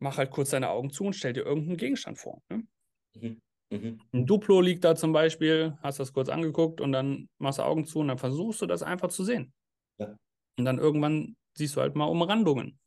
mach 0.00 0.18
halt 0.18 0.30
kurz 0.30 0.50
deine 0.50 0.70
Augen 0.70 0.90
zu 0.90 1.04
und 1.04 1.14
stell 1.14 1.32
dir 1.32 1.44
irgendeinen 1.44 1.76
Gegenstand 1.76 2.18
vor. 2.18 2.42
Ne? 2.48 2.66
Mhm. 3.14 3.40
Mhm. 3.72 4.00
Ein 4.12 4.26
Duplo 4.26 4.60
liegt 4.60 4.84
da 4.84 4.96
zum 4.96 5.12
Beispiel, 5.12 5.76
hast 5.82 6.00
das 6.00 6.12
kurz 6.12 6.28
angeguckt 6.28 6.80
und 6.80 6.92
dann 6.92 7.28
machst 7.38 7.58
du 7.58 7.62
Augen 7.62 7.84
zu 7.84 8.00
und 8.00 8.08
dann 8.08 8.18
versuchst 8.18 8.60
du 8.62 8.66
das 8.66 8.82
einfach 8.82 9.08
zu 9.08 9.24
sehen. 9.24 9.52
Ja. 9.98 10.16
Und 10.58 10.64
dann 10.64 10.78
irgendwann 10.78 11.36
siehst 11.56 11.76
du 11.76 11.80
halt 11.80 11.94
mal 11.94 12.06
Umrandungen. 12.06 12.78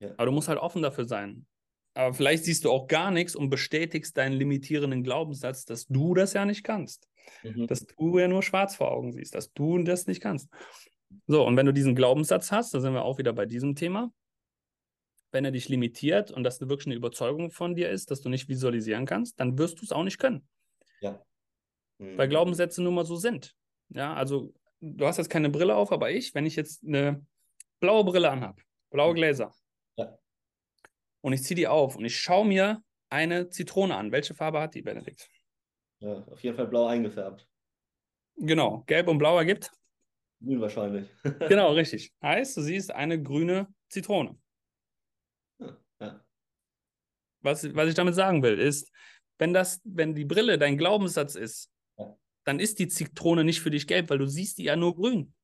Ja. 0.00 0.10
Aber 0.16 0.26
du 0.26 0.32
musst 0.32 0.48
halt 0.48 0.58
offen 0.58 0.82
dafür 0.82 1.06
sein. 1.06 1.46
Aber 1.94 2.14
vielleicht 2.14 2.44
siehst 2.44 2.64
du 2.64 2.70
auch 2.70 2.86
gar 2.86 3.10
nichts 3.10 3.34
und 3.34 3.50
bestätigst 3.50 4.16
deinen 4.16 4.34
limitierenden 4.34 5.02
Glaubenssatz, 5.02 5.64
dass 5.64 5.86
du 5.86 6.14
das 6.14 6.32
ja 6.32 6.44
nicht 6.44 6.62
kannst. 6.62 7.08
Mhm. 7.42 7.66
Dass 7.66 7.86
du 7.86 8.18
ja 8.18 8.28
nur 8.28 8.42
schwarz 8.42 8.76
vor 8.76 8.90
Augen 8.90 9.12
siehst, 9.12 9.34
dass 9.34 9.52
du 9.52 9.78
das 9.82 10.06
nicht 10.06 10.20
kannst. 10.20 10.48
So, 11.26 11.46
und 11.46 11.56
wenn 11.56 11.66
du 11.66 11.72
diesen 11.72 11.94
Glaubenssatz 11.96 12.52
hast, 12.52 12.72
da 12.74 12.80
sind 12.80 12.92
wir 12.92 13.02
auch 13.04 13.18
wieder 13.18 13.32
bei 13.32 13.46
diesem 13.46 13.74
Thema, 13.74 14.12
wenn 15.32 15.44
er 15.44 15.50
dich 15.50 15.68
limitiert 15.68 16.30
und 16.30 16.44
das 16.44 16.60
wirklich 16.60 16.86
eine 16.86 16.96
Überzeugung 16.96 17.50
von 17.50 17.74
dir 17.74 17.90
ist, 17.90 18.10
dass 18.10 18.20
du 18.20 18.28
nicht 18.28 18.48
visualisieren 18.48 19.06
kannst, 19.06 19.40
dann 19.40 19.58
wirst 19.58 19.80
du 19.80 19.84
es 19.84 19.92
auch 19.92 20.04
nicht 20.04 20.18
können. 20.18 20.48
Mhm. 22.00 22.16
Weil 22.16 22.28
Glaubenssätze 22.28 22.82
nun 22.82 22.94
mal 22.94 23.04
so 23.04 23.16
sind. 23.16 23.54
Ja, 23.90 24.14
also 24.14 24.54
du 24.80 25.06
hast 25.06 25.18
jetzt 25.18 25.30
keine 25.30 25.50
Brille 25.50 25.74
auf, 25.76 25.92
aber 25.92 26.10
ich, 26.10 26.34
wenn 26.34 26.46
ich 26.46 26.56
jetzt 26.56 26.82
eine 26.84 27.24
blaue 27.78 28.04
Brille 28.04 28.30
anhabe, 28.30 28.62
blaue 28.90 29.14
Gläser, 29.14 29.54
Ja. 29.96 30.18
und 31.20 31.32
ich 31.32 31.42
ziehe 31.42 31.56
die 31.56 31.68
auf 31.68 31.96
und 31.96 32.04
ich 32.04 32.16
schaue 32.16 32.46
mir 32.46 32.82
eine 33.10 33.50
Zitrone 33.50 33.96
an. 33.96 34.12
Welche 34.12 34.34
Farbe 34.34 34.60
hat 34.60 34.74
die, 34.74 34.82
Benedikt? 34.82 35.28
Ja, 36.00 36.14
auf 36.30 36.42
jeden 36.42 36.56
Fall 36.56 36.66
blau 36.66 36.86
eingefärbt. 36.86 37.46
Genau, 38.36 38.82
gelb 38.86 39.08
und 39.08 39.18
blau 39.18 39.38
ergibt. 39.38 39.70
Grün 40.42 40.60
wahrscheinlich. 40.60 41.08
Genau, 41.48 41.72
richtig. 41.72 42.12
Heißt, 42.22 42.56
du 42.56 42.62
siehst 42.62 42.90
eine 42.90 43.22
grüne 43.22 43.68
Zitrone. 43.90 44.38
Ja. 46.00 46.24
Was, 47.42 47.74
was 47.74 47.88
ich 47.88 47.94
damit 47.94 48.14
sagen 48.14 48.42
will, 48.42 48.58
ist, 48.58 48.90
wenn 49.38 49.52
das, 49.52 49.80
wenn 49.84 50.14
die 50.14 50.24
Brille 50.24 50.58
dein 50.58 50.78
Glaubenssatz 50.78 51.34
ist, 51.34 51.70
Ja. 51.98 52.16
dann 52.44 52.60
ist 52.60 52.78
die 52.78 52.88
Zitrone 52.88 53.44
nicht 53.44 53.60
für 53.60 53.70
dich 53.70 53.86
gelb, 53.86 54.08
weil 54.10 54.18
du 54.18 54.26
siehst 54.26 54.58
die 54.58 54.64
ja 54.64 54.76
nur 54.76 54.94
grün. 54.94 55.34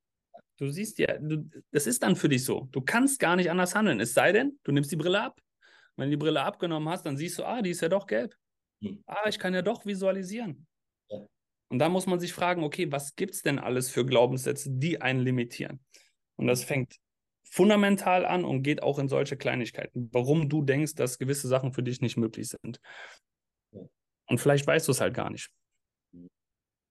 Du 0.59 0.70
siehst 0.70 0.98
ja, 0.98 1.18
du, 1.18 1.50
das 1.70 1.86
ist 1.86 2.02
dann 2.02 2.16
für 2.16 2.30
dich 2.30 2.44
so. 2.44 2.68
Du 2.72 2.80
kannst 2.80 3.18
gar 3.20 3.36
nicht 3.36 3.50
anders 3.50 3.74
handeln. 3.74 4.00
Es 4.00 4.14
sei 4.14 4.32
denn, 4.32 4.59
du 4.64 4.72
nimmst 4.72 4.90
die 4.90 4.96
Brille 4.96 5.20
ab. 5.20 5.38
Wenn 5.96 6.07
du 6.07 6.16
die 6.16 6.22
Brille 6.22 6.42
abgenommen 6.42 6.88
hast, 6.88 7.04
dann 7.04 7.18
siehst 7.18 7.38
du, 7.38 7.44
ah, 7.44 7.61
die 7.61 7.70
ist 7.70 7.82
ja 7.82 7.88
doch 7.90 8.07
gelb. 8.07 8.34
Hm. 8.83 9.03
Ah, 9.07 9.29
ich 9.29 9.39
kann 9.39 9.55
ja 9.55 9.62
doch 9.62 9.87
visualisieren. 9.87 10.66
Ja. 11.09 11.27
Und 11.68 11.79
da 11.79 11.89
muss 11.89 12.07
man 12.07 12.20
sich 12.20 12.33
fragen, 12.33 12.62
okay, 12.62 12.91
was 12.93 13.16
gibt 13.16 13.35
es 13.35 13.43
denn 13.43 13.59
alles 13.59 13.91
für 13.91 14.05
Glaubenssätze, 14.05 14.70
die 14.70 15.01
einen 15.01 15.20
limitieren? 15.20 15.81
Und 16.37 16.47
das 16.47 16.64
fängt 16.64 16.97
fundamental 17.43 18.27
an 18.27 18.45
und 18.45 18.62
geht 18.62 18.83
auch 18.83 18.99
in 18.99 19.09
solche 19.09 19.37
Kleinigkeiten, 19.37 20.11
warum 20.12 20.49
du 20.49 20.62
denkst, 20.62 20.95
dass 20.95 21.18
gewisse 21.18 21.49
Sachen 21.49 21.72
für 21.72 21.83
dich 21.83 22.01
nicht 22.01 22.16
möglich 22.16 22.49
sind. 22.49 22.81
Ja. 23.72 23.81
Und 24.27 24.39
vielleicht 24.39 24.66
weißt 24.66 24.87
du 24.87 24.93
es 24.93 25.01
halt 25.01 25.14
gar 25.14 25.31
nicht. 25.31 25.51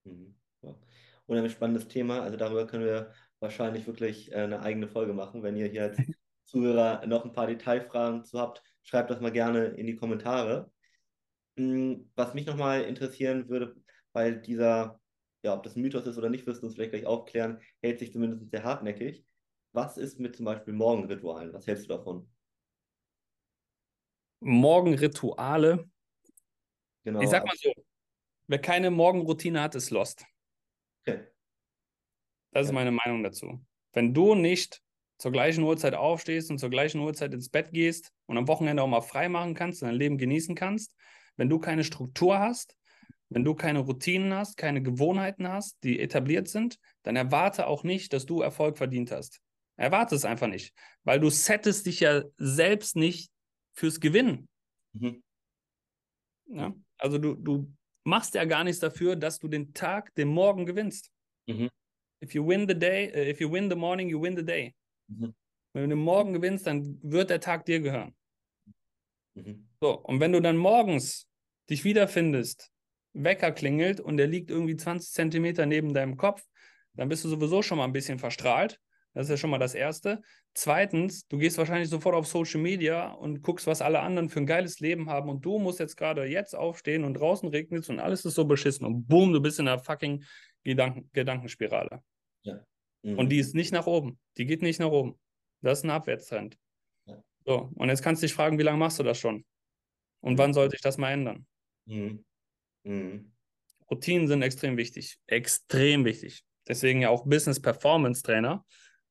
Mhm. 0.05 0.35
Ja. 0.61 0.75
Unheimlich 1.27 1.53
spannendes 1.53 1.87
Thema. 1.87 2.21
Also 2.21 2.37
darüber 2.37 2.65
können 2.67 2.85
wir 2.85 3.13
wahrscheinlich 3.39 3.85
wirklich 3.85 4.31
äh, 4.31 4.35
eine 4.35 4.61
eigene 4.61 4.87
Folge 4.87 5.13
machen. 5.13 5.43
Wenn 5.43 5.55
ihr 5.55 5.67
hier 5.67 5.83
als 5.83 5.97
Zuhörer 6.45 7.05
noch 7.05 7.25
ein 7.25 7.33
paar 7.33 7.47
Detailfragen 7.47 8.23
zu 8.23 8.39
habt, 8.39 8.61
schreibt 8.83 9.09
das 9.09 9.19
mal 9.19 9.31
gerne 9.31 9.65
in 9.65 9.87
die 9.87 9.95
Kommentare. 9.95 10.71
Mm, 11.55 12.05
Was 12.15 12.33
mich 12.33 12.45
nochmal 12.45 12.83
interessieren 12.83 13.49
würde, 13.49 13.75
weil 14.13 14.41
dieser, 14.41 14.99
ja, 15.43 15.53
ob 15.53 15.63
das 15.63 15.75
ein 15.75 15.81
Mythos 15.81 16.05
ist 16.05 16.17
oder 16.17 16.29
nicht, 16.29 16.45
wirst 16.45 16.61
du 16.61 16.67
uns 16.67 16.75
vielleicht 16.75 16.91
gleich 16.91 17.05
aufklären, 17.05 17.61
hält 17.81 17.99
sich 17.99 18.11
zumindest 18.11 18.51
sehr 18.51 18.63
hartnäckig. 18.63 19.25
Was 19.71 19.97
ist 19.97 20.19
mit 20.19 20.35
zum 20.35 20.45
Beispiel 20.45 20.73
Morgenritualen? 20.73 21.53
Was 21.53 21.67
hältst 21.67 21.85
du 21.85 21.89
davon? 21.89 22.29
Morgenrituale. 24.41 25.89
Genau. 27.03 27.21
Ich 27.21 27.29
sag 27.29 27.45
mal 27.45 27.55
so, 27.57 27.71
wer 28.47 28.59
keine 28.59 28.91
Morgenroutine 28.91 29.61
hat, 29.61 29.75
ist 29.75 29.91
lost. 29.91 30.25
Okay. 31.01 31.27
Das 32.51 32.67
ist 32.67 32.73
meine 32.73 32.91
Meinung 32.91 33.23
dazu. 33.23 33.59
Wenn 33.93 34.13
du 34.13 34.33
nicht 34.35 34.81
zur 35.17 35.31
gleichen 35.31 35.63
Uhrzeit 35.63 35.93
aufstehst 35.93 36.51
und 36.51 36.57
zur 36.57 36.69
gleichen 36.69 36.99
Uhrzeit 36.99 37.33
ins 37.33 37.49
Bett 37.49 37.71
gehst 37.71 38.11
und 38.27 38.37
am 38.37 38.47
Wochenende 38.47 38.83
auch 38.83 38.87
mal 38.87 39.01
frei 39.01 39.29
machen 39.29 39.53
kannst 39.53 39.81
und 39.81 39.89
dein 39.89 39.97
Leben 39.97 40.17
genießen 40.17 40.55
kannst, 40.55 40.93
wenn 41.37 41.49
du 41.49 41.59
keine 41.59 41.83
Struktur 41.83 42.39
hast, 42.39 42.77
wenn 43.29 43.43
du 43.43 43.55
keine 43.55 43.79
Routinen 43.79 44.33
hast, 44.33 44.57
keine 44.57 44.81
Gewohnheiten 44.81 45.47
hast, 45.47 45.77
die 45.83 45.99
etabliert 45.99 46.47
sind, 46.47 46.79
dann 47.03 47.15
erwarte 47.15 47.67
auch 47.67 47.83
nicht, 47.83 48.13
dass 48.13 48.25
du 48.25 48.41
Erfolg 48.41 48.77
verdient 48.77 49.11
hast. 49.11 49.41
Erwarte 49.77 50.15
es 50.15 50.25
einfach 50.25 50.47
nicht, 50.47 50.73
weil 51.03 51.19
du 51.19 51.29
settest 51.29 51.85
dich 51.85 51.99
ja 51.99 52.23
selbst 52.37 52.95
nicht 52.95 53.31
fürs 53.73 53.99
Gewinnen. 53.99 54.47
Mhm. 54.93 55.23
Ja? 56.47 56.73
Also 56.97 57.17
du, 57.17 57.35
du 57.35 57.73
machst 58.05 58.35
ja 58.35 58.45
gar 58.45 58.63
nichts 58.63 58.79
dafür, 58.79 59.15
dass 59.15 59.39
du 59.39 59.47
den 59.47 59.73
Tag, 59.73 60.13
den 60.15 60.29
Morgen 60.29 60.65
gewinnst. 60.65 61.11
Mhm. 61.47 61.69
If 62.23 62.33
you 62.33 62.47
win 62.47 62.67
the 62.67 62.77
day, 62.77 63.07
äh, 63.07 63.29
if 63.29 63.41
you 63.41 63.51
win 63.51 63.69
the 63.69 63.75
morning, 63.75 64.07
you 64.07 64.21
win 64.21 64.37
the 64.37 64.45
day. 64.45 64.73
Mhm. 65.07 65.35
Wenn 65.73 65.89
du 65.89 65.95
den 65.95 66.03
Morgen 66.03 66.31
gewinnst, 66.31 66.65
dann 66.67 66.99
wird 67.03 67.29
der 67.29 67.41
Tag 67.41 67.65
dir 67.65 67.81
gehören. 67.81 68.15
Mhm. 69.35 69.67
So, 69.79 69.99
und 69.99 70.19
wenn 70.19 70.31
du 70.31 70.41
dann 70.41 70.57
morgens 70.57 71.27
dich 71.69 71.83
wiederfindest, 71.83 72.71
Wecker 73.13 73.51
klingelt 73.51 73.99
und 73.99 74.17
der 74.17 74.27
liegt 74.27 74.49
irgendwie 74.49 74.75
20 74.75 75.11
Zentimeter 75.11 75.65
neben 75.65 75.93
deinem 75.93 76.17
Kopf, 76.17 76.43
dann 76.93 77.09
bist 77.09 77.23
du 77.23 77.29
sowieso 77.29 77.61
schon 77.61 77.77
mal 77.77 77.85
ein 77.85 77.93
bisschen 77.93 78.19
verstrahlt. 78.19 78.79
Das 79.13 79.27
ist 79.27 79.29
ja 79.29 79.37
schon 79.37 79.49
mal 79.49 79.59
das 79.59 79.75
Erste. 79.75 80.21
Zweitens, 80.53 81.25
du 81.27 81.37
gehst 81.37 81.57
wahrscheinlich 81.57 81.89
sofort 81.89 82.15
auf 82.15 82.27
Social 82.27 82.59
Media 82.59 83.11
und 83.11 83.41
guckst, 83.41 83.65
was 83.65 83.81
alle 83.81 84.01
anderen 84.01 84.29
für 84.29 84.41
ein 84.41 84.45
geiles 84.45 84.81
Leben 84.81 85.09
haben 85.09 85.29
und 85.29 85.45
du 85.45 85.57
musst 85.57 85.79
jetzt 85.79 85.95
gerade 85.95 86.25
jetzt 86.25 86.53
aufstehen 86.53 87.05
und 87.05 87.13
draußen 87.13 87.47
regnet 87.47 87.83
es 87.83 87.89
und 87.89 87.99
alles 87.99 88.25
ist 88.25 88.35
so 88.35 88.43
beschissen 88.43 88.85
und 88.85 89.07
boom, 89.07 89.31
du 89.31 89.41
bist 89.41 89.59
in 89.59 89.67
einer 89.69 89.79
fucking 89.79 90.23
Gedanken 90.63 91.09
Gedankenspirale. 91.13 92.01
Mhm. 93.03 93.19
Und 93.19 93.29
die 93.29 93.39
ist 93.39 93.55
nicht 93.55 93.71
nach 93.71 93.87
oben. 93.87 94.19
Die 94.37 94.45
geht 94.45 94.61
nicht 94.61 94.79
nach 94.79 94.91
oben. 94.91 95.17
Das 95.61 95.79
ist 95.79 95.85
ein 95.85 95.91
Abwärtstrend. 95.91 96.57
So, 97.45 97.69
und 97.75 97.89
jetzt 97.89 98.01
kannst 98.01 98.21
du 98.21 98.25
dich 98.25 98.33
fragen, 98.33 98.57
wie 98.57 98.63
lange 98.63 98.77
machst 98.77 98.99
du 98.99 99.03
das 99.03 99.19
schon? 99.19 99.45
Und 100.21 100.37
wann 100.37 100.53
sollte 100.53 100.75
ich 100.75 100.81
das 100.81 100.97
mal 100.97 101.11
ändern? 101.11 101.45
Mhm. 101.85 102.25
Mhm. 102.83 103.31
Routinen 103.89 104.27
sind 104.27 104.41
extrem 104.41 104.77
wichtig. 104.77 105.17
Extrem 105.27 106.05
wichtig. 106.05 106.43
Deswegen 106.67 107.01
ja 107.01 107.09
auch 107.09 107.25
Business 107.25 107.61
Performance 107.61 108.23
Trainer, 108.23 108.65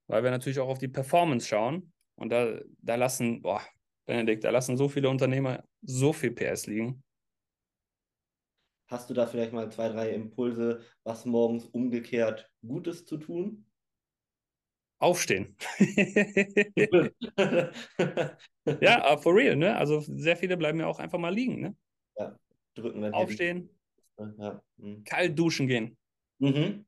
weil 0.08 0.24
wir 0.24 0.30
natürlich 0.30 0.58
auch 0.58 0.68
auf 0.68 0.78
die 0.78 0.88
Performance 0.88 1.46
schauen. 1.46 1.92
Und 2.16 2.30
da, 2.30 2.60
da 2.78 2.96
lassen, 2.96 3.42
boah, 3.42 3.62
Benedikt, 4.06 4.44
da 4.44 4.50
lassen 4.50 4.76
so 4.76 4.88
viele 4.88 5.08
Unternehmer 5.08 5.64
so 5.82 6.12
viel 6.12 6.32
PS 6.32 6.66
liegen. 6.66 7.02
Hast 8.88 9.08
du 9.08 9.14
da 9.14 9.26
vielleicht 9.26 9.52
mal 9.52 9.70
zwei, 9.72 9.88
drei 9.88 10.10
Impulse, 10.10 10.82
was 11.04 11.24
morgens 11.24 11.64
umgekehrt 11.64 12.50
Gutes 12.66 13.06
zu 13.06 13.16
tun? 13.16 13.66
Aufstehen. 14.98 15.56
ja, 18.80 19.16
for 19.18 19.34
real, 19.34 19.56
ne? 19.56 19.76
Also 19.76 20.00
sehr 20.00 20.36
viele 20.36 20.56
bleiben 20.56 20.80
ja 20.80 20.86
auch 20.86 20.98
einfach 20.98 21.18
mal 21.18 21.34
liegen, 21.34 21.60
ne? 21.60 21.76
Drücken 22.74 23.02
dann 23.02 23.12
Aufstehen. 23.12 23.70
Ja. 24.38 24.62
Mhm. 24.76 25.04
kalt 25.04 25.38
duschen 25.38 25.66
gehen. 25.66 25.96
Mhm. 26.38 26.86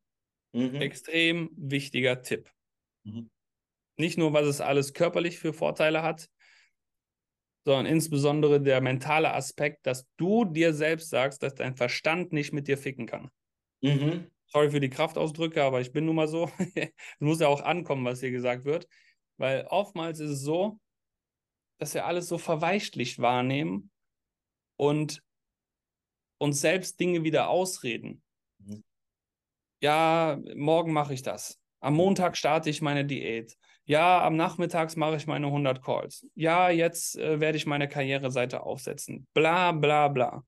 Mhm. 0.52 0.76
Extrem 0.76 1.50
wichtiger 1.57 2.22
Tipp. 2.22 2.50
Mhm. 3.04 3.30
Nicht 3.98 4.18
nur, 4.18 4.32
was 4.32 4.46
es 4.46 4.61
alles 4.61 4.92
körperlich 4.92 5.38
für 5.38 5.52
Vorteile 5.52 6.02
hat, 6.02 6.28
sondern 7.64 7.86
insbesondere 7.86 8.61
der 8.61 8.80
mentale 8.80 9.34
Aspekt, 9.34 9.86
dass 9.86 10.07
du 10.16 10.44
dir 10.44 10.72
selbst 10.72 11.11
sagst, 11.11 11.42
dass 11.42 11.54
dein 11.54 11.74
Verstand 11.74 12.32
nicht 12.32 12.52
mit 12.52 12.68
dir 12.68 12.78
ficken 12.78 13.07
kann. 13.07 13.28
Mhm. 13.82 14.30
Sorry 14.49 14.70
für 14.70 14.80
die 14.80 14.90
Kraftausdrücke, 14.90 15.62
aber 15.62 15.80
ich 15.80 15.92
bin 15.92 16.07
nun 16.07 16.16
mal 16.16 16.28
so. 16.28 16.51
es 16.74 16.90
muss 17.20 17.40
ja 17.40 17.49
auch 17.49 17.62
ankommen, 17.62 18.05
was 18.05 18.20
hier 18.20 18.30
gesagt 18.30 18.64
wird. 18.64 18.88
Weil 19.38 19.66
oftmals 19.68 20.20
ist 20.20 20.30
es 20.30 20.40
so, 20.40 20.78
dass 21.78 21.94
wir 21.94 22.07
alles 22.07 22.28
so 22.28 22.38
verweichlicht 22.38 23.18
wahrnehmen 23.18 23.90
und 24.76 25.22
uns 26.38 26.61
selbst 26.61 27.01
Dinge 27.01 27.24
wieder 27.24 27.49
ausreden. 27.49 28.22
Mhm. 28.59 28.84
Ja, 29.82 30.38
morgen 30.55 30.92
mache 30.92 31.14
ich 31.14 31.22
das. 31.22 31.59
Am 31.80 31.94
Montag 31.94 32.36
starte 32.36 32.70
ich 32.70 32.82
meine 32.82 33.05
Diät. 33.05 33.57
Ja, 33.84 34.24
am 34.24 34.36
Nachmittags 34.36 34.97
mache 34.97 35.16
ich 35.16 35.26
meine 35.26 35.47
100 35.47 35.82
Calls. 35.82 36.26
Ja, 36.34 36.70
jetzt 36.70 37.16
äh, 37.18 37.40
werde 37.40 37.57
ich 37.57 37.66
meine 37.66 37.88
Karriereseite 37.88 38.62
aufsetzen. 38.62 39.26
Bla, 39.34 39.72
bla, 39.72 40.09
bla. 40.09 40.42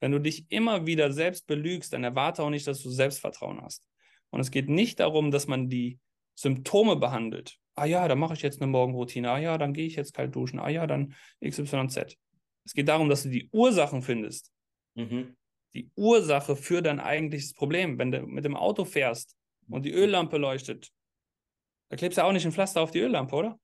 Wenn 0.00 0.12
du 0.12 0.18
dich 0.18 0.50
immer 0.50 0.86
wieder 0.86 1.12
selbst 1.12 1.46
belügst, 1.46 1.92
dann 1.92 2.04
erwarte 2.04 2.42
auch 2.42 2.50
nicht, 2.50 2.66
dass 2.66 2.82
du 2.82 2.90
Selbstvertrauen 2.90 3.60
hast. 3.60 3.84
Und 4.30 4.40
es 4.40 4.50
geht 4.50 4.68
nicht 4.68 5.00
darum, 5.00 5.30
dass 5.30 5.46
man 5.46 5.68
die 5.68 5.98
Symptome 6.34 6.96
behandelt. 6.96 7.58
Ah 7.74 7.84
ja, 7.84 8.08
dann 8.08 8.18
mache 8.18 8.34
ich 8.34 8.42
jetzt 8.42 8.60
eine 8.60 8.70
Morgenroutine. 8.70 9.30
Ah 9.30 9.38
ja, 9.38 9.58
dann 9.58 9.72
gehe 9.72 9.86
ich 9.86 9.96
jetzt 9.96 10.14
kalt 10.14 10.34
duschen. 10.34 10.58
Ah 10.58 10.68
ja, 10.68 10.86
dann 10.86 11.14
XYZ. 11.44 12.16
Es 12.64 12.74
geht 12.74 12.88
darum, 12.88 13.08
dass 13.08 13.22
du 13.22 13.28
die 13.28 13.48
Ursachen 13.52 14.02
findest. 14.02 14.52
Mhm. 14.94 15.36
Die 15.74 15.90
Ursache 15.94 16.56
für 16.56 16.82
dein 16.82 17.00
eigentliches 17.00 17.52
Problem. 17.54 17.98
Wenn 17.98 18.10
du 18.10 18.22
mit 18.26 18.44
dem 18.44 18.56
Auto 18.56 18.84
fährst 18.84 19.36
und 19.68 19.84
die 19.84 19.92
Öllampe 19.92 20.36
leuchtet, 20.36 20.90
da 21.90 21.96
klebst 21.96 22.18
du 22.18 22.24
auch 22.24 22.32
nicht 22.32 22.46
ein 22.46 22.52
Pflaster 22.52 22.80
auf 22.80 22.90
die 22.90 23.00
Öllampe, 23.00 23.34
oder? 23.34 23.60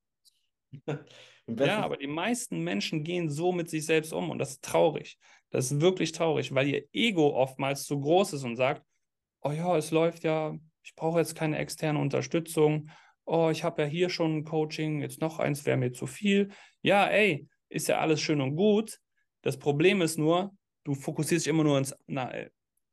ja, 1.47 1.83
aber 1.83 1.97
die 1.97 2.07
meisten 2.07 2.61
Menschen 2.61 3.05
gehen 3.05 3.31
so 3.31 3.53
mit 3.53 3.71
sich 3.71 3.87
selbst 3.87 4.13
um 4.13 4.31
und 4.31 4.39
das 4.39 4.53
ist 4.53 4.65
traurig. 4.65 5.17
Das 5.57 5.73
ist 5.73 5.81
wirklich 5.81 6.13
traurig, 6.13 6.55
weil 6.55 6.69
ihr 6.69 6.85
Ego 6.93 7.35
oftmals 7.35 7.85
zu 7.85 7.99
groß 7.99 8.35
ist 8.35 8.45
und 8.45 8.57
sagt, 8.57 8.83
oh 9.41 9.53
ja, 9.53 9.75
es 9.79 9.91
läuft 9.91 10.23
ja, 10.23 10.55
ich 10.83 10.95
brauche 10.95 11.19
jetzt 11.19 11.35
keine 11.35 11.57
externe 11.57 11.99
Unterstützung. 11.99 12.91
Oh, 13.25 13.49
ich 13.51 13.65
habe 13.65 13.81
ja 13.81 13.89
hier 13.89 14.11
schon 14.11 14.37
ein 14.37 14.45
Coaching, 14.45 15.01
jetzt 15.01 15.23
noch 15.23 15.39
eins 15.39 15.65
wäre 15.65 15.79
mir 15.79 15.93
zu 15.95 16.07
viel. 16.07 16.51
Ja, 16.83 17.07
ey, 17.07 17.49
ist 17.71 17.89
ja 17.89 18.01
alles 18.01 18.21
schön 18.21 18.43
und 18.43 18.55
gut. 18.55 18.99
Das 19.41 19.59
Problem 19.59 20.03
ist 20.03 20.19
nur, 20.19 20.55
du 20.85 20.95
fokussierst 20.95 21.47
dich 21.47 21.51
immer 21.51 21.65
nur 21.65 21.79
ins, 21.79 21.97
na, 22.07 22.31
äh, 22.35 22.51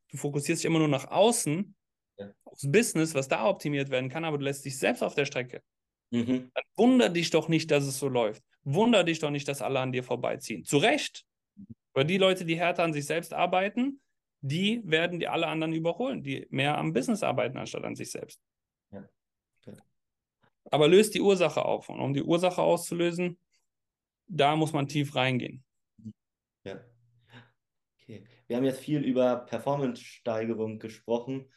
du 0.08 0.16
fokussierst 0.16 0.64
dich 0.64 0.66
immer 0.66 0.80
nur 0.80 0.88
nach 0.88 1.12
außen, 1.12 1.76
ja. 2.18 2.32
aufs 2.46 2.72
Business, 2.72 3.14
was 3.14 3.28
da 3.28 3.46
optimiert 3.46 3.90
werden 3.90 4.10
kann, 4.10 4.24
aber 4.24 4.38
du 4.38 4.46
lässt 4.46 4.64
dich 4.64 4.78
selbst 4.78 5.04
auf 5.04 5.16
der 5.16 5.26
Strecke. 5.26 5.62
Mhm. 6.12 6.50
Dann 6.54 6.64
wunder 6.78 7.10
dich 7.10 7.30
doch 7.30 7.50
nicht, 7.50 7.72
dass 7.72 7.84
es 7.84 8.00
so 8.00 8.08
läuft. 8.08 8.42
Wunder 8.64 9.04
dich 9.04 9.20
doch 9.20 9.32
nicht, 9.32 9.50
dass 9.50 9.62
alle 9.62 9.82
an 9.82 9.92
dir 9.92 10.06
vorbeiziehen. 10.06 10.64
Zu 10.64 10.78
Recht. 10.78 11.26
Weil 11.94 12.06
die 12.06 12.18
Leute, 12.18 12.46
die 12.46 12.58
härter 12.58 12.84
an 12.84 12.94
sich 12.94 13.06
selbst 13.06 13.34
arbeiten, 13.34 14.02
die 14.42 14.82
werden 14.86 15.20
die 15.20 15.28
alle 15.28 15.48
anderen 15.48 15.74
überholen, 15.74 16.24
die 16.24 16.48
mehr 16.50 16.78
am 16.78 16.92
Business 16.94 17.24
arbeiten, 17.24 17.58
anstatt 17.58 17.84
an 17.86 17.96
sich 17.96 18.12
selbst. 18.12 18.42
Ja. 18.92 19.08
Okay. 19.62 19.78
Aber 20.72 20.88
löst 20.88 21.14
die 21.14 21.22
Ursache 21.22 21.64
auf. 21.64 21.90
Und 21.90 22.00
um 22.00 22.14
die 22.14 22.24
Ursache 22.24 22.62
auszulösen, 22.62 23.38
da 24.28 24.56
muss 24.56 24.74
man 24.74 24.88
tief 24.88 25.16
reingehen. 25.16 25.64
Ja. 26.66 26.84
Okay. 28.02 28.26
Wir 28.48 28.58
haben 28.58 28.66
jetzt 28.66 28.82
viel 28.82 29.02
über 29.02 29.38
Performance-Steigerung 29.38 30.80
gesprochen 30.80 31.50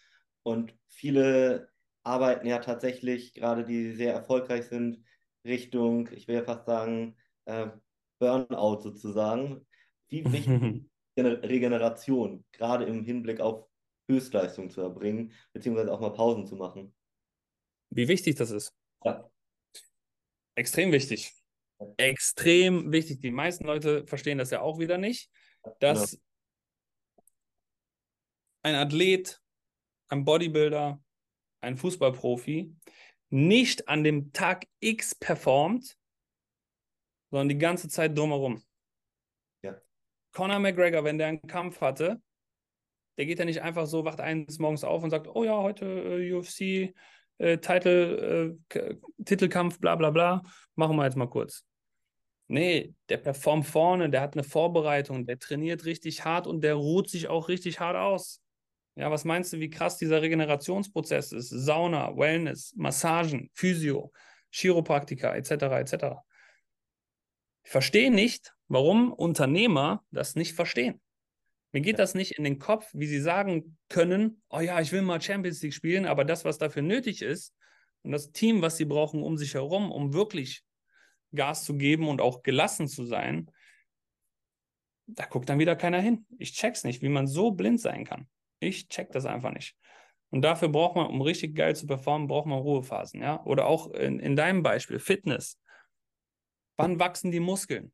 und 0.42 0.76
viele 0.86 1.68
arbeiten 2.04 2.46
ja 2.46 2.58
tatsächlich, 2.58 3.34
gerade 3.34 3.64
die 3.64 3.92
sehr 3.92 4.12
erfolgreich 4.12 4.66
sind, 4.66 5.02
Richtung, 5.44 6.08
ich 6.12 6.28
will 6.28 6.36
ja 6.36 6.44
fast 6.44 6.66
sagen, 6.66 7.16
äh, 7.46 7.68
Burnout 8.18 8.80
sozusagen. 8.80 9.66
Wie 10.08 10.24
wichtig 10.32 10.84
Regeneration, 11.18 12.44
gerade 12.52 12.84
im 12.84 13.02
Hinblick 13.04 13.40
auf 13.40 13.66
Höchstleistung 14.08 14.70
zu 14.70 14.82
erbringen, 14.82 15.32
beziehungsweise 15.52 15.92
auch 15.92 16.00
mal 16.00 16.12
Pausen 16.12 16.46
zu 16.46 16.56
machen? 16.56 16.94
Wie 17.90 18.06
wichtig 18.06 18.34
das 18.34 18.50
ist? 18.50 18.74
Ja. 19.02 19.30
Extrem 20.54 20.92
wichtig 20.92 21.32
extrem 21.96 22.92
wichtig. 22.92 23.20
Die 23.20 23.30
meisten 23.30 23.64
Leute 23.64 24.06
verstehen 24.06 24.38
das 24.38 24.50
ja 24.50 24.60
auch 24.60 24.78
wieder 24.78 24.98
nicht, 24.98 25.30
dass 25.80 26.12
ja. 26.12 26.18
ein 28.62 28.74
Athlet, 28.74 29.40
ein 30.08 30.24
Bodybuilder, 30.24 31.02
ein 31.60 31.76
Fußballprofi 31.76 32.74
nicht 33.28 33.88
an 33.88 34.04
dem 34.04 34.32
Tag 34.32 34.66
X 34.80 35.14
performt, 35.14 35.98
sondern 37.30 37.48
die 37.48 37.58
ganze 37.58 37.88
Zeit 37.88 38.16
drumherum. 38.16 38.62
Conor 40.36 40.58
McGregor, 40.58 41.02
wenn 41.02 41.16
der 41.16 41.28
einen 41.28 41.40
Kampf 41.46 41.80
hatte, 41.80 42.20
der 43.16 43.24
geht 43.24 43.38
ja 43.38 43.46
nicht 43.46 43.62
einfach 43.62 43.86
so, 43.86 44.04
wacht 44.04 44.20
eines 44.20 44.58
morgens 44.58 44.84
auf 44.84 45.02
und 45.02 45.08
sagt, 45.08 45.28
oh 45.34 45.44
ja, 45.44 45.56
heute 45.56 45.86
äh, 45.86 46.30
UFC, 46.30 46.94
äh, 47.38 47.56
Titel, 47.56 48.58
äh, 48.68 48.96
Titelkampf, 49.24 49.80
bla 49.80 49.96
bla 49.96 50.10
bla, 50.10 50.42
machen 50.74 50.94
wir 50.96 51.04
jetzt 51.04 51.16
mal 51.16 51.30
kurz. 51.30 51.64
Nee, 52.48 52.92
der 53.08 53.16
performt 53.16 53.66
vorne, 53.66 54.10
der 54.10 54.20
hat 54.20 54.34
eine 54.34 54.44
Vorbereitung, 54.44 55.24
der 55.24 55.38
trainiert 55.38 55.86
richtig 55.86 56.26
hart 56.26 56.46
und 56.46 56.60
der 56.60 56.74
ruht 56.74 57.08
sich 57.08 57.28
auch 57.28 57.48
richtig 57.48 57.80
hart 57.80 57.96
aus. 57.96 58.42
Ja, 58.94 59.10
was 59.10 59.24
meinst 59.24 59.54
du, 59.54 59.58
wie 59.58 59.70
krass 59.70 59.96
dieser 59.96 60.20
Regenerationsprozess 60.20 61.32
ist? 61.32 61.48
Sauna, 61.48 62.14
Wellness, 62.14 62.74
Massagen, 62.76 63.50
Physio, 63.54 64.12
Chiropraktika, 64.50 65.34
etc., 65.34 65.50
etc. 65.80 65.94
Ich 67.64 67.70
verstehe 67.70 68.10
nicht, 68.10 68.55
warum 68.68 69.12
Unternehmer 69.12 70.04
das 70.10 70.34
nicht 70.34 70.54
verstehen. 70.54 71.00
Mir 71.72 71.80
geht 71.82 71.98
das 71.98 72.14
nicht 72.14 72.32
in 72.32 72.44
den 72.44 72.58
Kopf, 72.58 72.88
wie 72.94 73.06
sie 73.06 73.20
sagen 73.20 73.76
können, 73.88 74.42
oh 74.48 74.60
ja, 74.60 74.80
ich 74.80 74.92
will 74.92 75.02
mal 75.02 75.20
Champions 75.20 75.62
League 75.62 75.74
spielen, 75.74 76.06
aber 76.06 76.24
das, 76.24 76.44
was 76.44 76.58
dafür 76.58 76.82
nötig 76.82 77.22
ist 77.22 77.54
und 78.02 78.12
das 78.12 78.32
Team, 78.32 78.62
was 78.62 78.76
sie 78.76 78.84
brauchen 78.84 79.22
um 79.22 79.36
sich 79.36 79.54
herum, 79.54 79.92
um 79.92 80.14
wirklich 80.14 80.64
Gas 81.34 81.64
zu 81.64 81.76
geben 81.76 82.08
und 82.08 82.20
auch 82.20 82.42
gelassen 82.42 82.88
zu 82.88 83.04
sein, 83.04 83.50
da 85.06 85.26
guckt 85.26 85.48
dann 85.48 85.58
wieder 85.58 85.76
keiner 85.76 86.00
hin. 86.00 86.26
Ich 86.38 86.52
check's 86.52 86.84
nicht, 86.84 87.02
wie 87.02 87.08
man 87.08 87.26
so 87.26 87.50
blind 87.50 87.80
sein 87.80 88.04
kann. 88.04 88.28
Ich 88.58 88.88
check 88.88 89.12
das 89.12 89.26
einfach 89.26 89.52
nicht. 89.52 89.76
Und 90.30 90.42
dafür 90.42 90.68
braucht 90.68 90.96
man, 90.96 91.06
um 91.06 91.20
richtig 91.22 91.54
geil 91.54 91.76
zu 91.76 91.86
performen, 91.86 92.26
braucht 92.26 92.46
man 92.46 92.58
Ruhephasen, 92.58 93.22
ja? 93.22 93.44
Oder 93.44 93.66
auch 93.66 93.92
in, 93.92 94.18
in 94.18 94.34
deinem 94.34 94.62
Beispiel, 94.62 94.98
Fitness. 94.98 95.60
Wann 96.76 96.98
wachsen 96.98 97.30
die 97.30 97.40
Muskeln? 97.40 97.92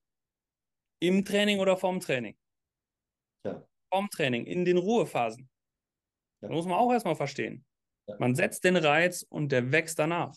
Im 1.03 1.25
Training 1.25 1.59
oder 1.59 1.77
vorm 1.77 1.99
Training? 1.99 2.37
Ja. 3.45 3.67
Vorm 3.93 4.09
Training, 4.09 4.47
in 4.47 4.65
den 4.65 4.77
Ruhephasen. 4.77 5.51
Ja. 6.41 6.49
Das 6.49 6.51
muss 6.51 6.65
man 6.65 6.75
auch 6.75 6.93
erstmal 6.93 7.17
verstehen. 7.17 7.65
Ja. 8.07 8.15
Man 8.21 8.37
setzt 8.37 8.63
den 8.63 8.77
Reiz 8.77 9.27
und 9.29 9.51
der 9.51 9.73
wächst 9.73 9.99
danach. 9.99 10.37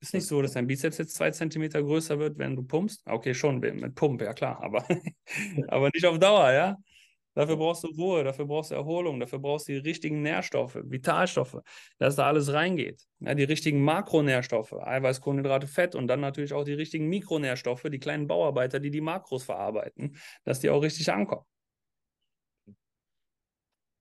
Ist 0.00 0.12
nicht 0.12 0.26
so, 0.26 0.42
dass 0.42 0.52
dein 0.52 0.66
Bizeps 0.66 0.98
jetzt 0.98 1.14
zwei 1.14 1.30
Zentimeter 1.30 1.82
größer 1.82 2.18
wird, 2.18 2.36
wenn 2.36 2.56
du 2.56 2.64
pumpst. 2.64 3.02
Okay, 3.06 3.32
schon 3.32 3.60
mit 3.60 3.94
Pump, 3.94 4.20
ja 4.20 4.34
klar, 4.34 4.60
aber, 4.60 4.84
aber 5.68 5.88
nicht 5.94 6.04
auf 6.04 6.18
Dauer, 6.18 6.52
ja. 6.52 6.76
Dafür 7.34 7.56
brauchst 7.56 7.84
du 7.84 7.88
Ruhe, 7.88 8.24
dafür 8.24 8.46
brauchst 8.46 8.70
du 8.70 8.74
Erholung, 8.76 9.20
dafür 9.20 9.38
brauchst 9.40 9.68
du 9.68 9.72
die 9.72 9.78
richtigen 9.78 10.22
Nährstoffe, 10.22 10.76
Vitalstoffe, 10.84 11.58
dass 11.98 12.16
da 12.16 12.26
alles 12.26 12.52
reingeht. 12.52 13.02
Ja, 13.20 13.34
die 13.34 13.44
richtigen 13.44 13.82
Makronährstoffe, 13.82 14.72
Eiweiß, 14.74 15.20
Kohlenhydrate, 15.20 15.66
Fett 15.66 15.94
und 15.94 16.06
dann 16.06 16.20
natürlich 16.20 16.52
auch 16.52 16.64
die 16.64 16.74
richtigen 16.74 17.08
Mikronährstoffe, 17.08 17.82
die 17.90 17.98
kleinen 17.98 18.26
Bauarbeiter, 18.26 18.80
die 18.80 18.90
die 18.90 19.00
Makros 19.00 19.44
verarbeiten, 19.44 20.16
dass 20.44 20.60
die 20.60 20.70
auch 20.70 20.82
richtig 20.82 21.12
ankommen. 21.12 21.44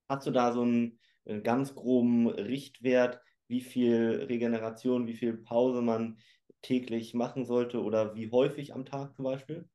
Hast 0.09 0.27
du 0.27 0.31
da 0.31 0.51
so 0.53 0.61
einen 0.61 0.99
äh, 1.25 1.41
ganz 1.41 1.75
groben 1.75 2.27
Richtwert, 2.29 3.21
wie 3.47 3.61
viel 3.61 4.25
Regeneration, 4.29 5.07
wie 5.07 5.13
viel 5.15 5.37
Pause 5.37 5.81
man 5.81 6.19
täglich 6.61 7.13
machen 7.13 7.45
sollte 7.45 7.81
oder 7.83 8.15
wie 8.15 8.31
häufig 8.31 8.73
am 8.73 8.85
Tag 8.85 9.13
zum 9.15 9.25
Beispiel? 9.25 9.69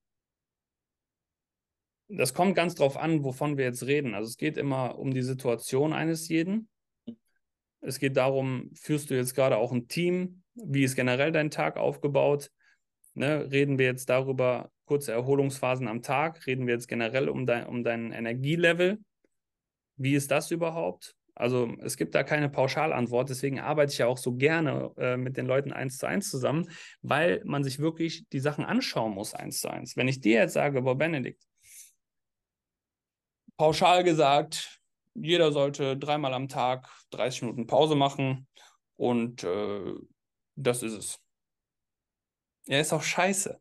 Das 2.08 2.32
kommt 2.32 2.54
ganz 2.54 2.74
drauf 2.74 2.96
an, 2.96 3.22
wovon 3.22 3.58
wir 3.58 3.64
jetzt 3.64 3.86
reden. 3.86 4.14
Also 4.14 4.28
es 4.28 4.36
geht 4.36 4.56
immer 4.56 4.98
um 4.98 5.12
die 5.12 5.22
Situation 5.22 5.92
eines 5.92 6.28
jeden. 6.28 6.68
Es 7.80 7.98
geht 7.98 8.16
darum, 8.16 8.70
führst 8.74 9.10
du 9.10 9.14
jetzt 9.14 9.34
gerade 9.34 9.58
auch 9.58 9.72
ein 9.72 9.88
Team? 9.88 10.42
Wie 10.54 10.84
ist 10.84 10.96
generell 10.96 11.32
dein 11.32 11.50
Tag 11.50 11.76
aufgebaut? 11.76 12.50
Ne, 13.14 13.50
reden 13.50 13.78
wir 13.78 13.86
jetzt 13.86 14.08
darüber, 14.08 14.70
kurze 14.84 15.12
Erholungsphasen 15.12 15.86
am 15.86 16.02
Tag? 16.02 16.46
Reden 16.46 16.66
wir 16.66 16.74
jetzt 16.74 16.88
generell 16.88 17.28
um 17.28 17.46
dein, 17.46 17.66
um 17.66 17.84
dein 17.84 18.12
Energielevel? 18.12 18.98
Wie 19.96 20.14
ist 20.14 20.30
das 20.30 20.50
überhaupt? 20.50 21.14
Also 21.34 21.72
es 21.82 21.96
gibt 21.96 22.16
da 22.16 22.24
keine 22.24 22.48
Pauschalantwort, 22.48 23.30
deswegen 23.30 23.60
arbeite 23.60 23.92
ich 23.92 23.98
ja 23.98 24.08
auch 24.08 24.18
so 24.18 24.34
gerne 24.34 24.90
äh, 24.96 25.16
mit 25.16 25.36
den 25.36 25.46
Leuten 25.46 25.72
eins 25.72 25.96
zu 25.98 26.06
eins 26.06 26.30
zusammen, 26.30 26.68
weil 27.00 27.42
man 27.44 27.62
sich 27.62 27.78
wirklich 27.78 28.28
die 28.30 28.40
Sachen 28.40 28.64
anschauen 28.64 29.14
muss 29.14 29.34
eins 29.34 29.60
zu 29.60 29.68
eins. 29.68 29.96
Wenn 29.96 30.08
ich 30.08 30.20
dir 30.20 30.40
jetzt 30.40 30.54
sage, 30.54 30.82
boah, 30.82 30.98
Benedikt, 30.98 31.47
pauschal 33.58 34.04
gesagt, 34.04 34.80
jeder 35.14 35.52
sollte 35.52 35.98
dreimal 35.98 36.32
am 36.32 36.48
Tag 36.48 36.88
30 37.10 37.42
Minuten 37.42 37.66
Pause 37.66 37.96
machen 37.96 38.46
und 38.96 39.44
äh, 39.44 39.94
das 40.54 40.82
ist 40.82 40.94
es. 40.94 41.20
Ja, 42.66 42.80
ist 42.80 42.92
auch 42.92 43.02
scheiße. 43.02 43.60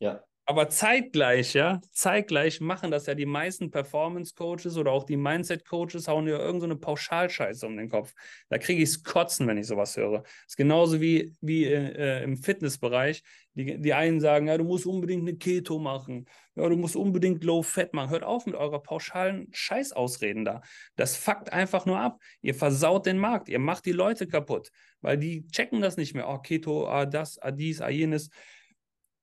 Ja. 0.00 0.24
Aber 0.46 0.68
zeitgleich, 0.68 1.54
ja, 1.54 1.80
zeitgleich 1.92 2.60
machen 2.60 2.90
das 2.90 3.06
ja 3.06 3.14
die 3.14 3.26
meisten 3.26 3.70
Performance-Coaches 3.70 4.76
oder 4.76 4.90
auch 4.90 5.04
die 5.04 5.16
Mindset-Coaches, 5.16 6.08
hauen 6.08 6.26
ja 6.26 6.38
irgendeine 6.38 6.74
so 6.74 6.80
Pauschalscheiße 6.80 7.64
um 7.66 7.76
den 7.76 7.88
Kopf. 7.88 8.12
Da 8.48 8.58
kriege 8.58 8.82
ich 8.82 8.88
es 8.88 9.04
kotzen, 9.04 9.46
wenn 9.46 9.58
ich 9.58 9.68
sowas 9.68 9.96
höre. 9.96 10.22
Das 10.22 10.32
ist 10.48 10.56
genauso 10.56 11.00
wie, 11.00 11.36
wie 11.40 11.66
äh, 11.66 12.24
im 12.24 12.36
Fitnessbereich. 12.36 13.22
Die, 13.54 13.80
die 13.80 13.94
einen 13.94 14.20
sagen, 14.20 14.48
ja, 14.48 14.58
du 14.58 14.64
musst 14.64 14.86
unbedingt 14.86 15.22
eine 15.22 15.36
Keto 15.36 15.78
machen. 15.78 16.26
Ja, 16.56 16.68
du 16.68 16.76
musst 16.76 16.96
unbedingt 16.96 17.44
Low-Fat 17.44 17.94
machen. 17.94 18.10
Hört 18.10 18.24
auf 18.24 18.46
mit 18.46 18.56
eurer 18.56 18.82
pauschalen 18.82 19.46
Scheißausreden 19.52 20.44
da. 20.44 20.62
Das 20.96 21.16
fuckt 21.16 21.52
einfach 21.52 21.86
nur 21.86 22.00
ab. 22.00 22.18
Ihr 22.42 22.56
versaut 22.56 23.06
den 23.06 23.18
Markt. 23.18 23.48
Ihr 23.48 23.60
macht 23.60 23.86
die 23.86 23.92
Leute 23.92 24.26
kaputt, 24.26 24.70
weil 25.00 25.16
die 25.16 25.46
checken 25.46 25.80
das 25.80 25.96
nicht 25.96 26.14
mehr. 26.14 26.28
Oh, 26.28 26.38
Keto, 26.38 26.88
ah, 26.88 27.06
das, 27.06 27.38
ah, 27.38 27.52
dies, 27.52 27.80
ah, 27.80 27.88
jenes. 27.88 28.30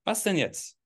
Was 0.06 0.24
denn 0.24 0.38
jetzt? 0.38 0.77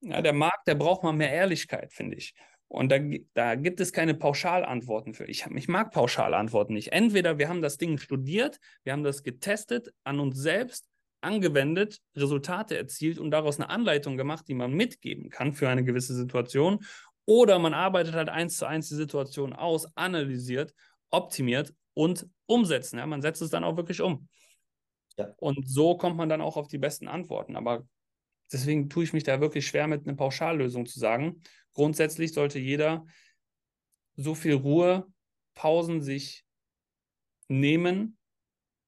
Ja, 0.00 0.22
der 0.22 0.32
Markt, 0.32 0.66
der 0.66 0.74
braucht 0.74 1.02
mal 1.02 1.12
mehr 1.12 1.32
Ehrlichkeit, 1.32 1.92
finde 1.92 2.16
ich. 2.16 2.34
Und 2.68 2.90
da, 2.90 2.98
da 3.34 3.54
gibt 3.54 3.80
es 3.80 3.92
keine 3.92 4.14
Pauschalantworten 4.14 5.14
für. 5.14 5.24
Ich, 5.26 5.46
ich 5.46 5.68
mag 5.68 5.92
Pauschalantworten 5.92 6.74
nicht. 6.74 6.92
Entweder 6.92 7.38
wir 7.38 7.48
haben 7.48 7.62
das 7.62 7.78
Ding 7.78 7.98
studiert, 7.98 8.58
wir 8.82 8.92
haben 8.92 9.04
das 9.04 9.22
getestet, 9.22 9.92
an 10.04 10.20
uns 10.20 10.36
selbst 10.38 10.88
angewendet, 11.20 12.00
Resultate 12.16 12.76
erzielt 12.76 13.18
und 13.18 13.30
daraus 13.30 13.58
eine 13.58 13.70
Anleitung 13.70 14.16
gemacht, 14.16 14.46
die 14.48 14.54
man 14.54 14.72
mitgeben 14.72 15.30
kann 15.30 15.52
für 15.52 15.68
eine 15.68 15.84
gewisse 15.84 16.14
Situation. 16.14 16.84
Oder 17.24 17.58
man 17.58 17.74
arbeitet 17.74 18.14
halt 18.14 18.28
eins 18.28 18.56
zu 18.56 18.66
eins 18.66 18.88
die 18.88 18.94
Situation 18.94 19.52
aus, 19.52 19.86
analysiert, 19.96 20.74
optimiert 21.10 21.74
und 21.94 22.28
umsetzen. 22.46 22.98
Ja, 22.98 23.06
man 23.06 23.22
setzt 23.22 23.42
es 23.42 23.50
dann 23.50 23.64
auch 23.64 23.76
wirklich 23.76 24.00
um. 24.00 24.28
Ja. 25.16 25.32
Und 25.38 25.68
so 25.68 25.96
kommt 25.96 26.16
man 26.16 26.28
dann 26.28 26.40
auch 26.40 26.56
auf 26.56 26.68
die 26.68 26.78
besten 26.78 27.08
Antworten. 27.08 27.56
Aber 27.56 27.86
Deswegen 28.52 28.88
tue 28.88 29.04
ich 29.04 29.12
mich 29.12 29.24
da 29.24 29.40
wirklich 29.40 29.66
schwer 29.66 29.86
mit 29.86 30.06
einer 30.06 30.16
Pauschallösung 30.16 30.86
zu 30.86 30.98
sagen. 30.98 31.42
Grundsätzlich 31.72 32.32
sollte 32.32 32.58
jeder 32.58 33.04
so 34.16 34.34
viel 34.34 34.54
Ruhe, 34.54 35.06
Pausen 35.54 36.00
sich 36.00 36.44
nehmen, 37.48 38.18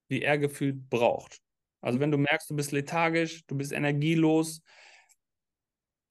wie 0.07 0.21
er 0.21 0.37
gefühlt 0.37 0.89
braucht. 0.89 1.41
Also 1.81 1.99
wenn 1.99 2.11
du 2.11 2.17
merkst, 2.17 2.49
du 2.49 2.55
bist 2.55 2.71
lethargisch, 2.71 3.45
du 3.47 3.55
bist 3.55 3.71
energielos, 3.71 4.61